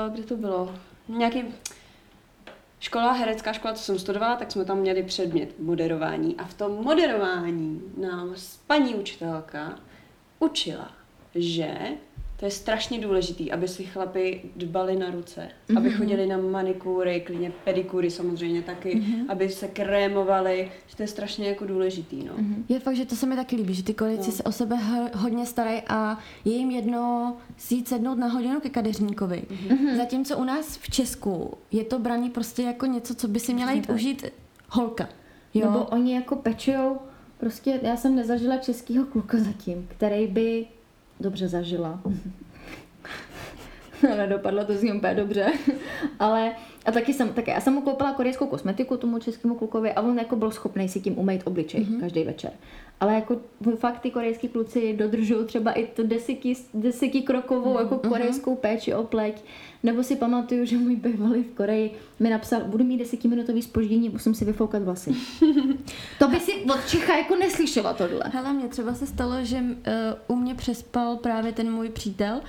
uh, 0.08 0.14
kde 0.14 0.22
to 0.22 0.36
bylo? 0.36 0.74
Nějaký 1.08 1.44
škola, 2.82 3.12
herecká 3.12 3.52
škola, 3.52 3.74
co 3.74 3.82
jsem 3.82 3.98
studovala, 3.98 4.36
tak 4.36 4.52
jsme 4.52 4.64
tam 4.64 4.78
měli 4.78 5.02
předmět 5.02 5.58
moderování. 5.58 6.36
A 6.36 6.44
v 6.44 6.54
tom 6.54 6.72
moderování 6.72 7.82
nám 7.96 8.34
paní 8.66 8.94
učitelka 8.94 9.78
učila, 10.38 10.92
že 11.34 11.74
to 12.42 12.46
je 12.46 12.50
strašně 12.50 13.00
důležitý, 13.00 13.52
aby 13.52 13.68
si 13.68 13.84
chlapi 13.84 14.40
dbali 14.56 14.96
na 14.96 15.10
ruce, 15.10 15.40
mm-hmm. 15.40 15.78
aby 15.78 15.90
chodili 15.90 16.26
na 16.26 16.36
manikury, 16.36 17.20
klidně 17.20 17.52
pedikury 17.64 18.10
samozřejmě 18.10 18.62
taky, 18.62 18.96
mm-hmm. 18.96 19.24
aby 19.28 19.48
se 19.48 19.68
krémovali, 19.68 20.70
že 20.86 20.96
to 20.96 21.02
je 21.02 21.06
strašně 21.06 21.48
jako 21.48 21.66
důležitý, 21.66 22.24
no. 22.24 22.32
Mm-hmm. 22.32 22.62
Je 22.68 22.80
fakt, 22.80 22.96
že 22.96 23.06
to 23.06 23.16
se 23.16 23.26
mi 23.26 23.36
taky 23.36 23.56
líbí, 23.56 23.74
že 23.74 23.82
ty 23.82 23.94
kolici 23.94 24.30
no. 24.30 24.36
se 24.36 24.42
o 24.42 24.52
sebe 24.52 24.76
hodně 25.14 25.46
starají 25.46 25.82
a 25.88 26.18
je 26.44 26.52
jim 26.52 26.70
jedno 26.70 27.36
si 27.56 27.74
jít 27.74 27.88
sednout 27.88 28.18
na 28.18 28.26
hodinu 28.26 28.60
ke 28.60 28.68
kadeřníkovi. 28.68 29.42
Mm-hmm. 29.48 29.96
Zatímco 29.96 30.38
u 30.38 30.44
nás 30.44 30.76
v 30.76 30.90
Česku 30.90 31.54
je 31.72 31.84
to 31.84 31.98
braní 31.98 32.30
prostě 32.30 32.62
jako 32.62 32.86
něco, 32.86 33.14
co 33.14 33.28
by 33.28 33.40
si 33.40 33.54
měla 33.54 33.72
jít 33.72 33.90
užít 33.90 34.24
holka. 34.68 35.08
Jo? 35.54 35.70
Nebo 35.70 35.84
oni 35.84 36.14
jako 36.14 36.36
pečujou, 36.36 36.98
prostě 37.38 37.80
já 37.82 37.96
jsem 37.96 38.16
nezažila 38.16 38.56
českýho 38.56 39.04
kluka 39.04 39.38
zatím, 39.38 39.86
který 39.88 40.26
by 40.26 40.66
dobře 41.22 41.48
zažila. 41.48 42.00
Nedopadlo 44.16 44.64
to 44.64 44.74
s 44.74 44.82
ním 44.82 44.96
úplně 44.96 45.14
dobře, 45.14 45.46
ale 46.18 46.52
a 46.84 46.92
taky 46.92 47.14
jsem, 47.14 47.28
také 47.28 47.52
já 47.52 47.60
jsem 47.60 47.72
mu 47.72 47.80
koupila 47.80 48.12
korejskou 48.12 48.46
kosmetiku 48.46 48.96
tomu 48.96 49.18
českému 49.18 49.54
klukovi 49.54 49.92
a 49.92 50.02
on 50.02 50.18
jako 50.18 50.36
byl 50.36 50.50
schopný 50.50 50.88
si 50.88 51.00
tím 51.00 51.18
umýt 51.18 51.42
obličej 51.44 51.80
mm-hmm. 51.80 52.00
každý 52.00 52.24
večer. 52.24 52.50
Ale 53.00 53.14
jako 53.14 53.36
fakt 53.76 54.00
ty 54.00 54.10
korejský 54.10 54.48
kluci 54.48 54.96
dodržují 54.96 55.46
třeba 55.46 55.72
i 55.72 55.86
to 55.86 56.02
deseti, 56.02 56.52
deseti 56.74 57.22
krokovou 57.22 57.74
mm-hmm. 57.74 57.80
jako 57.80 57.94
mhm. 57.94 58.12
korejskou 58.12 58.56
péči 58.56 58.94
o 58.94 59.04
pleť. 59.04 59.44
Nebo 59.82 60.02
si 60.02 60.16
pamatuju, 60.16 60.64
že 60.64 60.78
můj 60.78 60.96
bývalý 60.96 61.42
v 61.42 61.54
Koreji 61.54 61.90
mi 62.20 62.30
napsal, 62.30 62.60
budu 62.64 62.84
mít 62.84 62.98
desetiminutový 62.98 63.62
spoždění, 63.62 64.08
musím 64.08 64.34
si 64.34 64.44
vyfoukat 64.44 64.82
vlasy. 64.82 65.14
to 66.18 66.28
by 66.28 66.40
si 66.40 66.52
od 66.52 66.88
Čecha 66.88 67.16
jako 67.16 67.36
neslyšela 67.36 67.94
tohle. 67.94 68.22
Hele, 68.32 68.52
mně 68.52 68.68
třeba 68.68 68.94
se 68.94 69.06
stalo, 69.06 69.34
že 69.42 69.56
uh, 69.56 70.36
u 70.36 70.36
mě 70.36 70.54
přespal 70.54 71.16
právě 71.16 71.52
ten 71.52 71.72
můj 71.72 71.88
přítel 71.88 72.40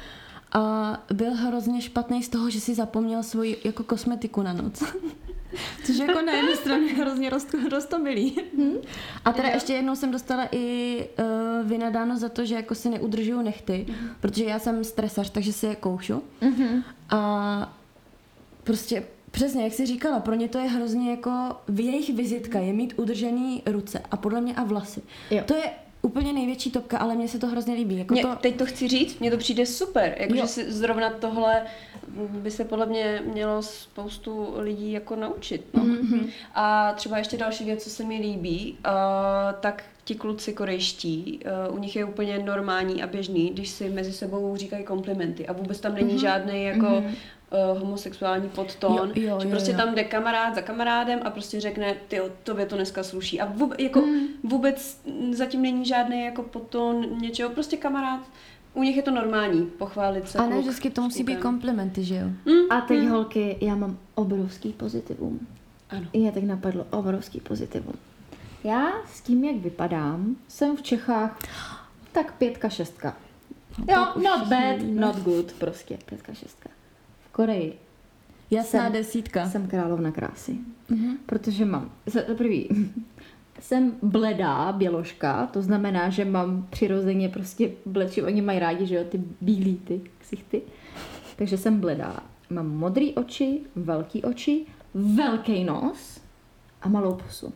a 0.54 0.98
byl 1.14 1.34
hrozně 1.34 1.82
špatný 1.82 2.24
z 2.24 2.30
toho, 2.30 2.50
že 2.50 2.60
si 2.62 2.76
zapomněl 2.76 3.24
svoji 3.24 3.58
jako 3.64 3.84
kosmetiku 3.84 4.42
na 4.42 4.54
noc. 4.54 4.84
Což 5.86 5.98
jako 5.98 6.22
na 6.22 6.34
jednu 6.34 6.54
stranu 6.56 6.88
hrozně 6.98 7.30
rost, 7.30 7.56
rostomilý. 7.72 8.38
Hmm? 8.58 8.74
A 9.26 9.34
teda 9.34 9.50
ještě 9.50 9.74
jednou 9.74 9.96
jsem 9.96 10.12
dostala 10.12 10.48
i 10.52 10.98
uh, 11.20 11.68
vynadáno 11.70 12.18
za 12.18 12.30
to, 12.30 12.46
že 12.46 12.56
jako 12.56 12.76
si 12.76 12.90
neudržuju 12.90 13.42
nechty, 13.42 13.86
Mhm. 13.90 14.10
protože 14.20 14.44
já 14.46 14.60
jsem 14.60 14.84
stresař, 14.84 15.30
takže 15.30 15.54
si 15.54 15.66
je 15.66 15.76
koušu. 15.76 16.24
A 17.10 17.74
prostě 18.64 19.04
přesně, 19.32 19.64
jak 19.64 19.74
jsi 19.74 19.86
říkala, 19.86 20.20
pro 20.20 20.34
ně 20.36 20.48
to 20.48 20.58
je 20.58 20.70
hrozně 20.70 21.12
jako 21.12 21.32
v 21.68 21.80
jejich 21.80 22.14
vizitka 22.16 22.60
je 22.60 22.74
mít 22.74 22.94
udržený 22.98 23.64
ruce 23.66 24.02
a 24.12 24.18
podle 24.18 24.42
mě 24.42 24.56
a 24.56 24.64
vlasy. 24.64 25.02
Jo. 25.32 25.42
To 25.46 25.56
je 25.56 25.64
úplně 26.04 26.34
největší 26.34 26.72
topka, 26.72 26.98
ale 26.98 27.16
mně 27.16 27.28
se 27.28 27.40
to 27.40 27.48
hrozně 27.48 27.74
líbí. 27.74 27.98
Jako 27.98 28.14
Mě, 28.14 28.24
to, 28.24 28.36
teď 28.36 28.58
to 28.58 28.66
chci 28.66 28.88
říct, 28.88 29.20
mně 29.20 29.32
to 29.32 29.38
přijde 29.38 29.66
super, 29.66 30.16
jakože 30.20 30.48
si 30.48 30.72
zrovna 30.72 31.10
tohle 31.10 31.64
by 32.28 32.52
se 32.52 32.66
podle 32.66 32.86
mě 32.86 33.22
mělo 33.26 33.62
spoustu 33.62 34.54
lidí 34.58 34.92
jako 34.92 35.16
naučit. 35.16 35.66
No. 35.74 35.84
Mm-hmm. 35.84 36.30
A 36.56 36.94
třeba 36.94 37.18
ještě 37.18 37.38
další 37.38 37.64
věc, 37.64 37.84
co 37.84 37.90
se 37.90 38.04
mi 38.04 38.18
líbí, 38.18 38.78
uh, 38.86 38.92
tak 39.60 39.84
ti 40.04 40.16
kluci 40.16 40.54
korejští, 40.54 41.40
uh, 41.68 41.76
u 41.76 41.80
nich 41.80 41.96
je 41.96 42.06
úplně 42.06 42.40
normální 42.40 43.04
a 43.04 43.08
běžný, 43.08 43.50
když 43.50 43.70
si 43.70 43.90
mezi 43.90 44.14
sebou 44.14 44.58
říkají 44.58 44.84
komplimenty 44.84 45.48
a 45.48 45.54
vůbec 45.54 45.80
tam 45.80 45.96
není 45.96 46.14
mm-hmm. 46.14 46.22
žádný 46.22 46.64
jako 46.64 46.86
mm-hmm. 46.86 47.16
Uh, 47.54 47.80
homosexuální 47.80 48.50
podtón, 48.50 49.12
Jo, 49.16 49.28
jo, 49.28 49.40
že 49.40 49.48
jo, 49.48 49.52
prostě 49.52 49.72
jo. 49.72 49.78
tam 49.78 49.96
jde 49.96 50.04
kamarád 50.04 50.56
za 50.56 50.62
kamarádem 50.62 51.20
a 51.24 51.30
prostě 51.30 51.60
řekne, 51.60 51.96
ty 52.08 52.22
tobě 52.44 52.66
to 52.66 52.76
dneska 52.76 53.04
sluší. 53.04 53.42
A 53.42 53.46
vůbec, 53.46 53.80
jako, 53.80 54.02
mm. 54.02 54.28
vůbec 54.44 55.02
zatím 55.32 55.62
není 55.62 55.86
žádný 55.86 56.26
jako 56.26 56.44
podtón 56.44 57.20
něčeho, 57.22 57.50
prostě 57.50 57.78
kamarád. 57.78 58.22
U 58.74 58.84
nich 58.84 58.96
je 58.96 59.04
to 59.04 59.12
normální, 59.12 59.66
pochválit 59.66 60.30
se. 60.30 60.38
a 60.38 60.46
ne, 60.46 60.60
vždycky 60.60 60.90
to 60.90 61.02
musí 61.02 61.24
být 61.24 61.40
komplimenty, 61.40 62.04
že 62.04 62.16
jo? 62.16 62.54
A 62.70 62.82
teď 62.82 63.08
holky, 63.08 63.58
já 63.62 63.76
mám 63.76 63.98
obrovský 64.16 64.74
pozitivum. 64.74 65.48
Ano. 65.90 66.06
Mě 66.14 66.32
teď 66.32 66.44
napadlo 66.44 66.86
obrovský 66.92 67.40
pozitivum. 67.40 67.94
Já 68.64 68.92
s 69.14 69.22
tím, 69.22 69.44
jak 69.44 69.56
vypadám, 69.56 70.36
jsem 70.48 70.78
v 70.78 70.82
Čechách 70.82 71.40
tak 72.12 72.34
pětka, 72.34 72.70
šestka. 72.70 73.16
Jo, 73.90 74.06
not 74.16 74.48
bad, 74.48 74.82
not 74.82 75.16
good, 75.16 75.52
prostě 75.54 75.98
pětka, 76.06 76.34
šestka. 76.34 76.70
Koreji 77.34 77.74
Jasná 78.52 78.84
Jsem- 78.84 78.94
desítka. 78.94 79.50
jsem 79.50 79.68
královna 79.68 80.12
krásy. 80.12 80.58
Protože 81.26 81.66
mám, 81.66 81.92
za 82.06 82.22
prvý, 82.38 82.70
jsem 83.60 83.92
bledá 84.02 84.72
běložka, 84.72 85.48
to 85.48 85.62
znamená, 85.62 86.10
že 86.10 86.26
mám 86.26 86.68
přirozeně 86.70 87.30
prostě 87.30 87.72
bledší, 87.86 88.22
oni 88.22 88.42
mají 88.42 88.60
rádi, 88.60 88.86
že 88.86 88.96
jo, 88.96 89.04
ty 89.10 89.22
bílý 89.42 89.76
ty 89.78 90.02
ksichty. 90.20 90.62
Takže 91.36 91.58
jsem 91.58 91.80
bledá. 91.80 92.20
Mám 92.50 92.68
modrý 92.70 93.14
oči, 93.14 93.60
velký 93.76 94.24
oči, 94.24 94.66
velký 94.94 95.64
nos 95.64 96.20
a 96.82 96.90
malou 96.90 97.16
pusu. 97.16 97.54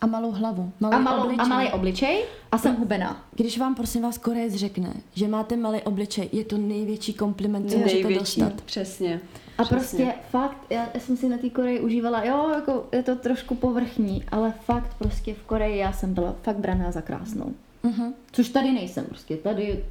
A 0.00 0.06
malou 0.06 0.30
hlavu. 0.30 0.72
Malý 0.80 0.94
A, 0.94 0.98
malou, 0.98 1.20
a 1.20 1.24
obličej. 1.24 1.48
malý 1.48 1.68
obličej 1.72 2.24
a 2.52 2.58
jsem 2.58 2.76
hubená. 2.76 3.24
Když 3.34 3.58
vám 3.58 3.74
prosím 3.74 4.02
vás 4.02 4.18
Korejec 4.18 4.54
řekne, 4.54 4.92
že 5.14 5.28
máte 5.28 5.56
malý 5.56 5.82
obličej, 5.82 6.28
je 6.32 6.44
to 6.44 6.58
největší 6.58 7.14
kompliment, 7.14 7.70
co 7.70 7.78
můžete 7.78 7.94
Největší, 8.02 8.40
dostat. 8.40 8.62
přesně. 8.62 9.20
A 9.58 9.62
přesně. 9.64 9.78
prostě 9.78 10.14
fakt, 10.30 10.56
já 10.70 10.86
jsem 10.98 11.16
si 11.16 11.28
na 11.28 11.38
té 11.38 11.50
Koreji 11.50 11.80
užívala, 11.80 12.24
jo, 12.24 12.50
jako 12.54 12.86
je 12.92 13.02
to 13.02 13.16
trošku 13.16 13.54
povrchní, 13.54 14.24
ale 14.30 14.52
fakt 14.64 14.94
prostě 14.98 15.34
v 15.34 15.42
Koreji 15.42 15.78
já 15.78 15.92
jsem 15.92 16.14
byla 16.14 16.34
fakt 16.42 16.56
braná 16.56 16.90
za 16.90 17.00
krásnou. 17.00 17.52
Mhm. 17.82 18.14
Což 18.32 18.48
tady 18.48 18.72
nejsem 18.72 19.04
prostě, 19.04 19.36
tady 19.36 19.84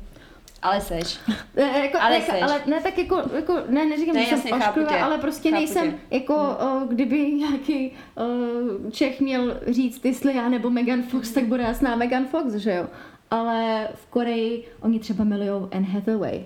Ale 0.61 0.81
seš. 0.81 1.19
E, 1.55 1.79
jako, 1.79 1.97
Ale 1.97 2.05
ale, 2.05 2.15
jako, 2.15 2.31
seš. 2.31 2.41
ale 2.41 2.61
ne 2.65 2.81
tak 2.81 2.97
jako, 2.97 3.21
jako 3.35 3.57
ne, 3.69 3.85
neříkám, 3.85 4.15
Ne, 4.15 4.21
že 4.23 4.27
jsem 4.27 4.37
jasně, 4.37 4.53
ošklivá, 4.67 5.05
ale 5.05 5.17
prostě 5.17 5.49
Chápu 5.49 5.59
nejsem 5.59 5.91
tě. 5.91 5.97
jako, 6.15 6.35
o, 6.35 6.85
kdyby 6.87 7.31
nějaký 7.31 7.91
o, 8.15 8.91
Čech 8.91 9.21
měl 9.21 9.59
říct, 9.67 10.05
jestli 10.05 10.35
já 10.35 10.49
nebo 10.49 10.69
Megan 10.69 11.01
Fox, 11.03 11.31
tak 11.31 11.43
bude 11.45 11.63
jasná 11.63 11.95
Megan 11.95 12.25
Fox, 12.25 12.53
že 12.53 12.73
jo. 12.73 12.87
Ale 13.31 13.87
v 13.95 14.05
Koreji 14.07 14.67
oni 14.81 14.99
třeba 14.99 15.23
milujou 15.23 15.69
Anne 15.71 15.87
Hathaway. 15.87 16.45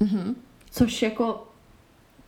Mhm. 0.00 0.36
Což 0.70 1.02
jako, 1.02 1.46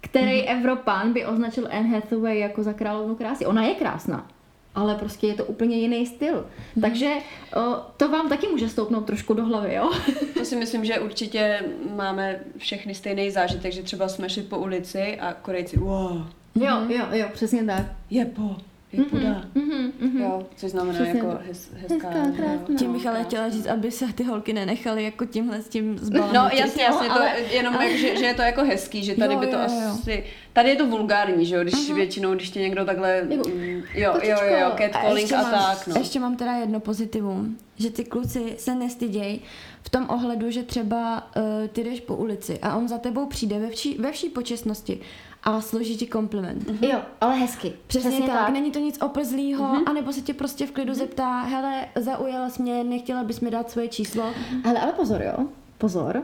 který 0.00 0.42
Evropán 0.42 1.12
by 1.12 1.26
označil 1.26 1.68
Anne 1.70 1.88
Hathaway 1.88 2.38
jako 2.38 2.62
za 2.62 2.72
královnu 2.72 3.14
krásy. 3.14 3.46
Ona 3.46 3.62
je 3.62 3.74
krásná, 3.74 4.26
ale 4.74 4.94
prostě 4.94 5.26
je 5.26 5.34
to 5.34 5.44
úplně 5.44 5.76
jiný 5.76 6.06
styl. 6.06 6.46
Takže 6.80 7.12
o, 7.56 7.60
to 7.96 8.08
vám 8.08 8.28
taky 8.28 8.48
může 8.48 8.68
stoupnout 8.68 9.00
trošku 9.06 9.34
do 9.34 9.44
hlavy, 9.44 9.74
jo? 9.74 9.90
To 10.38 10.44
si 10.44 10.56
myslím, 10.56 10.84
že 10.84 11.00
určitě 11.00 11.60
máme 11.96 12.40
všechny 12.56 12.94
stejný 12.94 13.30
zážitek, 13.30 13.72
že 13.72 13.82
třeba 13.82 14.08
jsme 14.08 14.28
šli 14.28 14.42
po 14.42 14.58
ulici 14.58 15.18
a 15.20 15.32
Korejci, 15.32 15.78
wow, 15.78 16.22
Jo, 16.54 16.76
jo, 16.88 17.04
jo, 17.12 17.26
přesně 17.32 17.64
tak. 17.64 17.86
je 18.10 18.24
po, 18.24 18.56
je 18.92 19.04
poda. 19.04 19.44
Mhm, 19.54 19.92
mhm. 20.00 20.20
Jo, 20.22 20.46
což 20.56 20.70
znamená 20.70 20.94
Přesně 20.94 21.18
jako 21.18 21.38
hez, 21.46 21.70
hezká. 21.74 22.08
Hezká, 22.08 22.18
jo. 22.18 22.32
krásná. 22.36 22.74
Tím 22.78 22.92
bych 22.92 23.06
ale 23.06 23.24
chtěla 23.24 23.48
říct, 23.50 23.66
aby 23.66 23.90
se 23.90 24.12
ty 24.12 24.24
holky 24.24 24.52
nenechaly 24.52 25.04
jako 25.04 25.24
tímhle 25.24 25.62
s 25.62 25.68
tím 25.68 25.98
zbalit. 25.98 26.32
No 26.32 26.48
jasně, 26.52 26.82
jasně, 26.82 27.08
to 27.08 27.14
ale- 27.14 27.30
je 27.40 27.54
jenom 27.54 27.74
jak, 27.74 27.92
že, 27.96 28.16
že 28.16 28.24
je 28.24 28.34
to 28.34 28.42
jako 28.42 28.64
hezký, 28.64 29.04
že 29.04 29.14
tady 29.14 29.34
Jo, 29.34 29.40
by 29.40 29.46
to 29.46 29.56
jo, 29.56 29.62
jo. 29.62 29.90
asi, 29.90 30.24
tady 30.52 30.68
je 30.68 30.76
to 30.76 30.86
vulgární, 30.86 31.46
že 31.46 31.54
jo, 31.54 31.62
když 31.62 31.90
většinou, 31.92 32.34
když 32.34 32.50
tě 32.50 32.60
někdo 32.60 32.84
takhle, 32.84 33.26
Jako, 33.28 33.48
mm, 33.48 33.82
jo, 33.94 34.14
jo, 34.22 34.36
jo, 34.50 34.56
jo, 34.60 34.66
A 34.66 34.76
catcalling 34.76 35.20
ještě 35.20 35.34
a, 35.36 35.42
mám, 35.42 35.52
tak, 35.52 35.86
no. 35.86 35.94
Ještě 35.98 36.20
mám 36.20 36.36
teda 36.36 36.52
jedno 36.52 36.80
pozitivum, 36.80 37.56
že 37.76 37.90
ty 37.90 38.04
kluci 38.04 38.54
se 38.58 38.74
nestydějí 38.74 39.40
v 39.82 39.90
tom 39.90 40.06
ohledu, 40.10 40.50
že 40.50 40.62
třeba 40.62 41.30
uh, 41.36 41.68
ty 41.68 41.84
jdeš 41.84 42.00
po 42.00 42.16
ulici 42.16 42.58
a 42.62 42.76
on 42.76 42.88
za 42.88 42.98
tebou 42.98 43.26
přijde 43.26 43.58
ve 43.58 43.68
vší, 43.70 43.96
ve 43.98 44.12
vší 44.12 44.28
počestnosti 44.28 45.00
a 45.42 45.60
složí 45.60 45.96
ti 45.96 46.06
kompliment. 46.06 46.82
Jo, 46.82 46.98
ale 47.20 47.34
hezky. 47.38 47.72
Přesně, 47.86 48.10
Přesně 48.10 48.26
tak. 48.26 48.36
tak, 48.38 48.52
není 48.52 48.70
to 48.70 48.78
nic 48.78 48.98
oplzlýho, 49.02 49.64
Mhm. 49.64 49.76
mm-hmm. 49.76 49.90
anebo 49.90 50.12
se 50.12 50.20
tě 50.20 50.34
prostě 50.34 50.66
v 50.66 50.70
klidu 50.70 50.92
mm-hmm. 50.92 50.96
zeptá, 50.96 51.42
hele, 51.42 51.86
zaujala 51.96 52.48
jsi 52.50 52.62
mě, 52.62 52.84
nechtěla 52.84 53.24
bys 53.24 53.40
mi 53.40 53.50
dát 53.50 53.70
svoje 53.70 53.88
číslo. 53.88 54.32
Ale, 54.64 54.80
ale 54.80 54.92
pozor, 54.92 55.22
jo. 55.22 55.46
Pozor. 55.78 56.22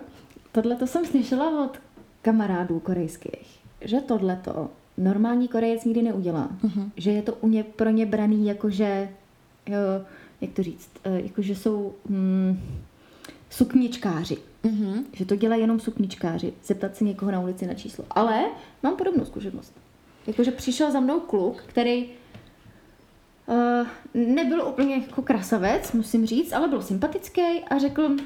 Tohle 0.52 0.76
to 0.76 0.86
jsem 0.86 1.04
slyšela 1.06 1.64
od 1.64 1.78
kamarádů 2.22 2.80
korejských, 2.80 3.58
že 3.80 4.00
tohleto 4.00 4.68
normální 4.98 5.48
Korejec 5.48 5.84
nikdy 5.84 6.02
neudělá. 6.02 6.48
Mm-hmm. 6.64 6.90
Že 6.96 7.10
je 7.10 7.22
to 7.22 7.34
u 7.34 7.48
ně, 7.48 7.64
pro 7.64 7.90
ně 7.90 8.06
braný 8.06 8.46
jako, 8.46 8.70
že, 8.70 9.08
jo, 9.66 9.76
jak 10.40 10.50
to 10.52 10.62
říct, 10.62 10.90
eh, 11.04 11.20
jako, 11.20 11.42
že 11.42 11.54
jsou 11.56 11.92
hm, 12.08 12.60
sukničkáři. 13.50 14.36
Mm-hmm. 14.64 15.04
Že 15.12 15.24
to 15.24 15.36
dělají 15.36 15.60
jenom 15.60 15.80
sukničkáři, 15.80 16.52
zeptat 16.64 16.96
se 16.96 17.04
někoho 17.04 17.32
na 17.32 17.40
ulici 17.40 17.66
na 17.66 17.74
číslo. 17.74 18.04
Ale 18.10 18.44
mám 18.82 18.96
podobnou 18.96 19.24
zkušenost. 19.24 19.72
Jakože 20.26 20.50
přišel 20.50 20.92
za 20.92 21.00
mnou 21.00 21.20
kluk, 21.20 21.62
který 21.66 22.08
uh, 23.46 23.86
nebyl 24.14 24.68
úplně 24.68 24.96
jako 24.96 25.22
krasavec, 25.22 25.92
musím 25.92 26.26
říct, 26.26 26.52
ale 26.52 26.68
byl 26.68 26.82
sympatický 26.82 27.60
a 27.70 27.78
řekl, 27.78 28.16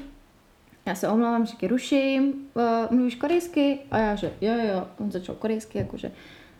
já 0.85 0.95
se 0.95 1.09
omlouvám, 1.09 1.45
že 1.45 1.55
tě 1.55 1.67
ruším, 1.67 2.33
uh, 2.53 2.63
mluvíš 2.97 3.15
korejsky? 3.15 3.79
A 3.91 3.97
já, 3.97 4.15
že 4.15 4.33
jo, 4.41 4.53
jo, 4.53 4.87
on 4.99 5.11
začal 5.11 5.35
korejsky, 5.35 5.77
jakože 5.77 6.11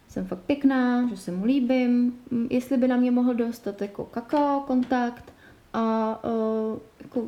jsem 0.07 0.25
fakt 0.25 0.39
pěkná, 0.39 1.09
že 1.09 1.17
se 1.17 1.31
mu 1.31 1.45
líbím, 1.45 2.19
mm, 2.31 2.47
jestli 2.49 2.77
by 2.77 2.87
na 2.87 2.97
mě 2.97 3.11
mohl 3.11 3.33
dostat 3.33 3.81
jako 3.81 4.05
kakao 4.05 4.59
kontakt 4.59 5.33
a 5.73 6.19
uh, 6.23 6.79
jako, 7.01 7.27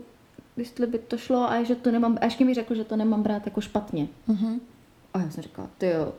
jestli 0.57 0.87
by 0.87 0.99
to 0.99 1.17
šlo 1.17 1.51
a 1.51 1.63
že 1.63 1.75
to 1.75 1.91
nemám, 1.91 2.17
a 2.21 2.25
ještě 2.25 2.45
mi 2.45 2.53
řekl, 2.53 2.75
že 2.75 2.83
to 2.83 2.95
nemám 2.95 3.23
brát 3.23 3.45
jako 3.45 3.61
špatně. 3.61 4.07
Mm-hmm. 4.29 4.59
A 5.13 5.19
já 5.19 5.29
jsem 5.29 5.43
říkala, 5.43 5.69
ty 5.77 5.87
jo, 5.87 6.13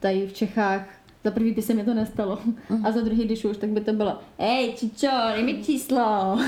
tady 0.00 0.26
v 0.26 0.32
Čechách 0.32 0.88
za 1.24 1.30
prvý 1.30 1.52
by 1.52 1.62
se 1.62 1.74
mi 1.74 1.84
to 1.84 1.94
nestalo 1.94 2.38
a 2.84 2.92
za 2.92 3.00
druhý, 3.00 3.24
když 3.24 3.44
už, 3.44 3.56
tak 3.56 3.70
by 3.70 3.80
to 3.80 3.92
bylo, 3.92 4.18
hej, 4.38 4.72
čičo, 4.72 5.10
dej 5.34 5.42
mi 5.42 5.64
číslo. 5.64 6.38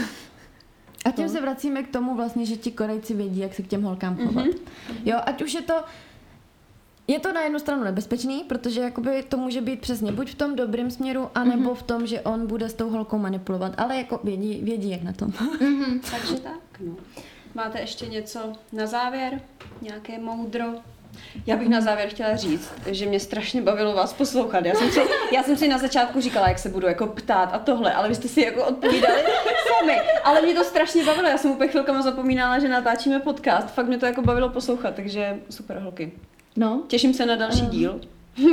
A 1.05 1.11
tím 1.17 1.29
se 1.29 1.41
vracíme 1.41 1.83
k 1.83 1.93
tomu 1.93 2.15
vlastně, 2.15 2.47
že 2.47 2.57
ti 2.57 2.71
Korejci 2.71 3.15
vědí, 3.15 3.41
jak 3.41 3.55
se 3.55 3.63
k 3.63 3.69
těm 3.69 3.83
holkám 3.83 4.17
chovat. 4.17 4.47
Mm-hmm. 4.47 4.95
Jo, 5.05 5.19
ať 5.27 5.43
už 5.43 5.55
je 5.55 5.63
to 5.63 5.75
je 7.09 7.21
to 7.21 7.33
na 7.33 7.41
jednu 7.41 7.59
stranu 7.59 7.85
nebezpečný, 7.85 8.45
protože 8.45 8.81
jakoby 8.81 9.23
to 9.23 9.37
může 9.37 9.61
být 9.61 9.81
přesně 9.81 10.13
buď 10.13 10.31
v 10.31 10.35
tom 10.35 10.57
dobrém 10.57 10.91
směru, 10.91 11.31
anebo 11.35 11.71
mm-hmm. 11.71 11.75
v 11.75 11.83
tom, 11.83 12.07
že 12.07 12.21
on 12.21 12.47
bude 12.47 12.69
s 12.69 12.75
tou 12.75 12.91
holkou 12.91 13.19
manipulovat, 13.19 13.73
ale 13.77 13.97
jako 13.97 14.21
vědí, 14.25 14.61
vědí 14.63 14.91
jak 14.91 15.03
na 15.03 15.13
tom. 15.13 15.33
Takže 16.11 16.41
tak, 16.43 16.81
no. 16.81 16.95
Máte 17.55 17.81
ještě 17.81 18.07
něco 18.07 18.53
na 18.73 18.87
závěr? 18.87 19.41
Nějaké 19.83 20.19
moudro? 20.19 20.65
Já 21.47 21.57
bych 21.57 21.69
na 21.69 21.81
závěr 21.81 22.09
chtěla 22.09 22.37
říct, 22.37 22.73
že 22.87 23.07
mě 23.07 23.21
strašně 23.21 23.63
bavilo 23.63 23.95
vás 23.95 24.13
poslouchat. 24.13 24.65
Já 24.65 24.75
jsem 24.75 24.91
si, 24.91 25.01
já 25.33 25.43
jsem 25.43 25.57
si 25.57 25.69
na 25.69 25.79
začátku 25.79 26.21
říkala, 26.21 26.49
jak 26.49 26.59
se 26.59 26.69
budu 26.69 26.87
jako 26.87 27.07
ptát 27.07 27.51
a 27.53 27.59
tohle, 27.59 27.93
ale 27.93 28.09
vy 28.09 28.15
jste 28.15 28.29
si 28.29 28.41
jako 28.41 28.65
odpovídali 28.65 29.23
sami. 29.79 30.01
Ale 30.25 30.43
mě 30.43 30.55
to 30.55 30.65
strašně 30.65 31.05
bavilo. 31.05 31.29
Já 31.29 31.39
jsem 31.39 31.51
úplně 31.51 31.71
chvilkama 31.71 32.03
zapomínala, 32.03 32.59
že 32.59 32.69
natáčíme 32.69 33.21
podcast. 33.21 33.69
Fakt 33.69 33.87
mě 33.87 33.99
to 33.99 34.07
jako 34.07 34.23
bavilo 34.23 34.49
poslouchat, 34.49 34.95
takže 34.95 35.41
super 35.51 35.79
holky. 35.79 36.13
No, 36.57 36.83
Těším 36.89 37.15
se 37.15 37.27
na 37.27 37.37
další 37.37 37.67
díl, 37.67 38.01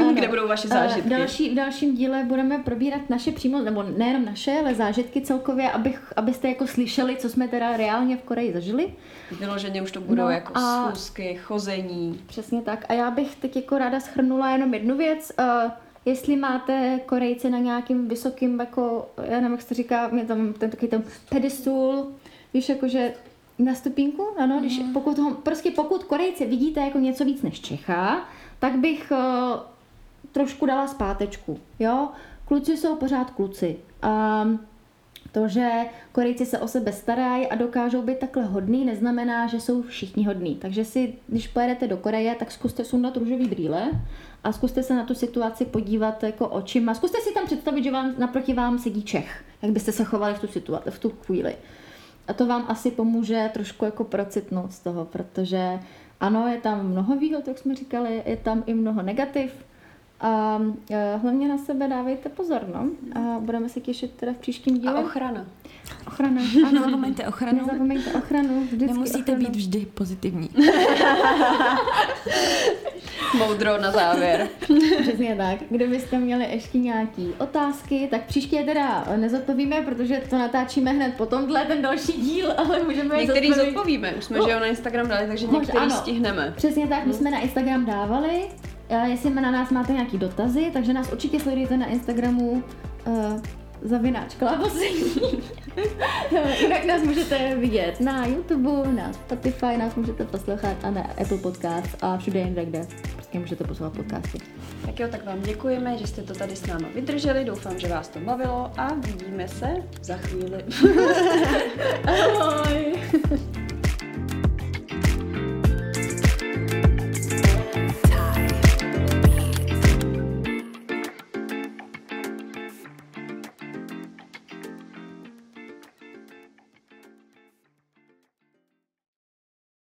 Ano. 0.01 0.13
kde 0.13 0.27
budou 0.27 0.47
vaše 0.47 0.67
Eh, 0.71 0.73
zážitky. 0.73 1.09
Další, 1.09 1.49
v 1.49 1.55
dalším 1.55 1.95
díle 1.95 2.23
budeme 2.23 2.57
probírat 2.59 3.09
naše 3.09 3.31
přímo, 3.31 3.59
nebo 3.59 3.83
nejenom 3.83 4.25
naše, 4.25 4.51
ale 4.59 4.75
zážitky 4.75 5.21
celkově, 5.21 5.71
abych, 5.71 6.13
abyste 6.15 6.47
jako 6.47 6.67
slyšeli, 6.67 7.15
co 7.15 7.29
jsme 7.29 7.47
teda 7.47 7.77
reálně 7.77 8.17
v 8.17 8.21
Koreji 8.23 8.53
zažili. 8.53 8.93
Vyloženě 9.39 9.81
už 9.81 9.91
to 9.91 10.01
budou 10.01 10.23
No 10.23 10.29
jako 10.29 10.51
a- 10.55 10.85
schůzky, 10.87 11.35
chození. 11.43 12.21
Přesně 12.27 12.61
tak. 12.61 12.85
A 12.89 12.93
já 12.93 13.11
bych 13.11 13.35
teď 13.35 13.55
jako 13.55 13.77
ráda 13.77 13.99
schrnula 13.99 14.51
jenom 14.51 14.73
jednu 14.73 14.97
věc. 14.97 15.31
Uh, 15.39 15.71
jestli 16.05 16.35
máte 16.35 16.99
Korejce 17.05 17.49
na 17.49 17.57
nějakým 17.59 18.07
vysokým, 18.07 18.59
jako, 18.59 19.09
já 19.23 19.35
nevím, 19.35 19.51
jak 19.51 19.61
se 19.61 19.73
říká, 19.73 20.07
mě 20.07 20.25
tam 20.25 20.53
ten 20.53 20.69
takový 20.69 20.87
ten 20.89 21.03
pedestul, 21.29 22.11
víš, 22.53 22.69
jakože 22.69 23.13
Na 23.59 23.75
stupínku, 23.75 24.27
ano, 24.37 24.59
když 24.59 24.81
pokud 24.93 25.17
ho, 25.17 25.31
prostě 25.31 25.71
pokud 25.71 26.03
Korejce 26.03 26.45
vidíte 26.45 26.79
jako 26.79 26.99
něco 26.99 27.25
víc 27.25 27.41
než 27.41 27.59
Čecha, 27.59 28.27
tak 28.59 28.75
bych 28.75 29.11
uh, 29.11 29.59
trošku 30.31 30.65
dala 30.65 30.87
zpátečku, 30.87 31.59
jo. 31.79 32.09
Kluci 32.45 32.77
jsou 32.77 32.95
pořád 32.95 33.31
kluci. 33.31 33.77
Um, 34.43 34.59
to, 35.31 35.47
že 35.47 35.69
Korejci 36.11 36.45
se 36.45 36.59
o 36.59 36.67
sebe 36.67 36.91
starají 36.91 37.47
a 37.47 37.55
dokážou 37.55 38.01
být 38.01 38.19
takhle 38.19 38.43
hodný, 38.43 38.85
neznamená, 38.85 39.47
že 39.47 39.59
jsou 39.59 39.81
všichni 39.81 40.25
hodní. 40.25 40.55
Takže 40.55 40.85
si, 40.85 41.13
když 41.27 41.47
pojedete 41.47 41.87
do 41.87 41.97
Koreje, 41.97 42.35
tak 42.35 42.51
zkuste 42.51 42.85
sundat 42.85 43.17
růžový 43.17 43.47
brýle 43.47 43.91
a 44.43 44.51
zkuste 44.51 44.83
se 44.83 44.95
na 44.95 45.05
tu 45.05 45.15
situaci 45.15 45.65
podívat 45.65 46.23
jako 46.23 46.47
očima. 46.47 46.93
Zkuste 46.93 47.17
si 47.21 47.33
tam 47.33 47.45
představit, 47.45 47.83
že 47.83 47.91
vám 47.91 48.13
naproti 48.17 48.53
vám 48.53 48.79
sedí 48.79 49.03
Čech. 49.03 49.43
Jak 49.61 49.71
byste 49.71 49.91
se 49.91 50.03
chovali 50.03 50.33
v 50.33 50.39
tu, 50.39 50.47
situaci, 50.47 50.91
v 50.91 50.99
tu 50.99 51.09
chvíli. 51.09 51.55
A 52.29 52.33
to 52.33 52.45
vám 52.45 52.65
asi 52.67 52.91
pomůže 52.91 53.49
trošku 53.53 53.85
jako 53.85 54.03
procitnout 54.03 54.73
z 54.73 54.79
toho, 54.79 55.05
protože 55.05 55.79
ano, 56.19 56.47
je 56.47 56.61
tam 56.61 56.87
mnoho 56.87 57.15
výhod, 57.17 57.47
jak 57.47 57.57
jsme 57.57 57.75
říkali, 57.75 58.23
je 58.25 58.37
tam 58.37 58.63
i 58.65 58.73
mnoho 58.73 59.01
negativ, 59.01 59.65
a 60.21 60.59
e, 60.91 61.17
hlavně 61.17 61.47
na 61.47 61.57
sebe 61.57 61.87
dávejte 61.87 62.29
pozor, 62.29 62.61
no. 62.73 62.85
A 63.21 63.39
budeme 63.39 63.69
se 63.69 63.79
těšit 63.79 64.11
teda 64.11 64.33
v 64.33 64.37
příštím 64.37 64.77
díle. 64.79 64.93
A 64.93 64.99
ochrana. 64.99 65.45
Ochrana, 66.07 66.41
ano. 66.67 66.71
Nezapomeňte 66.71 67.27
ochranu. 67.27 67.57
Nezapomeňte 67.59 68.13
ochranu. 68.13 68.61
Vždycky 68.63 68.85
Nemusíte 68.93 69.19
ochranu. 69.31 69.39
být 69.39 69.55
vždy 69.55 69.85
pozitivní. 69.93 70.49
Moudro 73.37 73.77
na 73.81 73.91
závěr. 73.91 74.47
Přesně 75.01 75.35
tak. 75.35 75.57
Kdybyste 75.69 76.17
měli 76.19 76.45
ještě 76.51 76.77
nějaký 76.77 77.33
otázky, 77.39 78.07
tak 78.11 78.25
příště 78.25 78.55
je 78.55 78.63
teda 78.63 79.05
nezodpovíme, 79.17 79.81
protože 79.81 80.21
to 80.29 80.37
natáčíme 80.37 80.91
hned 80.91 81.13
po 81.17 81.25
tomhle 81.25 81.65
ten 81.65 81.81
další 81.81 82.11
díl, 82.13 82.53
ale 82.57 82.83
můžeme 82.83 83.15
je 83.15 83.25
Některý 83.25 83.53
zodpovíme, 83.53 84.13
už 84.13 84.23
jsme 84.23 84.37
No. 84.37 84.45
že 84.45 84.51
jo 84.51 84.59
na 84.59 84.65
Instagram 84.65 85.07
dali, 85.07 85.27
takže 85.27 85.47
Mož- 85.47 85.51
některý 85.59 85.77
ano. 85.77 85.95
stihneme. 85.95 86.53
Přesně 86.57 86.87
tak, 86.87 87.05
my 87.05 87.13
jsme 87.13 87.31
na 87.31 87.39
Instagram 87.39 87.85
dávali. 87.85 88.47
Jestli 88.89 89.29
na 89.29 89.51
nás 89.51 89.69
máte 89.69 89.93
nějaký 89.93 90.17
dotazy, 90.17 90.69
takže 90.73 90.93
nás 90.93 91.11
určitě 91.11 91.39
sledujte 91.39 91.77
na 91.77 91.85
Instagramu 91.85 92.63
uh, 93.05 93.41
zavináč 93.81 94.35
klávosení. 94.35 95.03
Jinak 96.61 96.85
nás 96.85 97.01
můžete 97.01 97.55
vidět 97.55 97.99
na 97.99 98.25
YouTube, 98.25 98.91
na 98.91 99.13
Spotify, 99.13 99.77
nás 99.77 99.95
můžete 99.95 100.25
poslouchat 100.25 100.77
a 100.83 100.91
na 100.91 101.01
Apple 101.01 101.37
Podcast 101.37 101.97
a 102.01 102.17
všude 102.17 102.39
jinde, 102.39 102.65
kde 102.65 102.87
prostě 103.13 103.39
můžete 103.39 103.63
poslouchat 103.63 103.93
podcasty. 103.97 104.37
Tak 104.85 104.99
jo, 104.99 105.07
tak 105.11 105.25
vám 105.25 105.41
děkujeme, 105.41 105.97
že 105.97 106.07
jste 106.07 106.21
to 106.21 106.33
tady 106.33 106.55
s 106.55 106.65
náma 106.65 106.87
vydrželi, 106.95 107.45
doufám, 107.45 107.79
že 107.79 107.87
vás 107.87 108.07
to 108.07 108.19
bavilo 108.19 108.71
a 108.77 108.93
vidíme 108.93 109.47
se 109.47 109.75
za 110.01 110.17
chvíli. 110.17 110.63
Ahoj! 112.05 112.93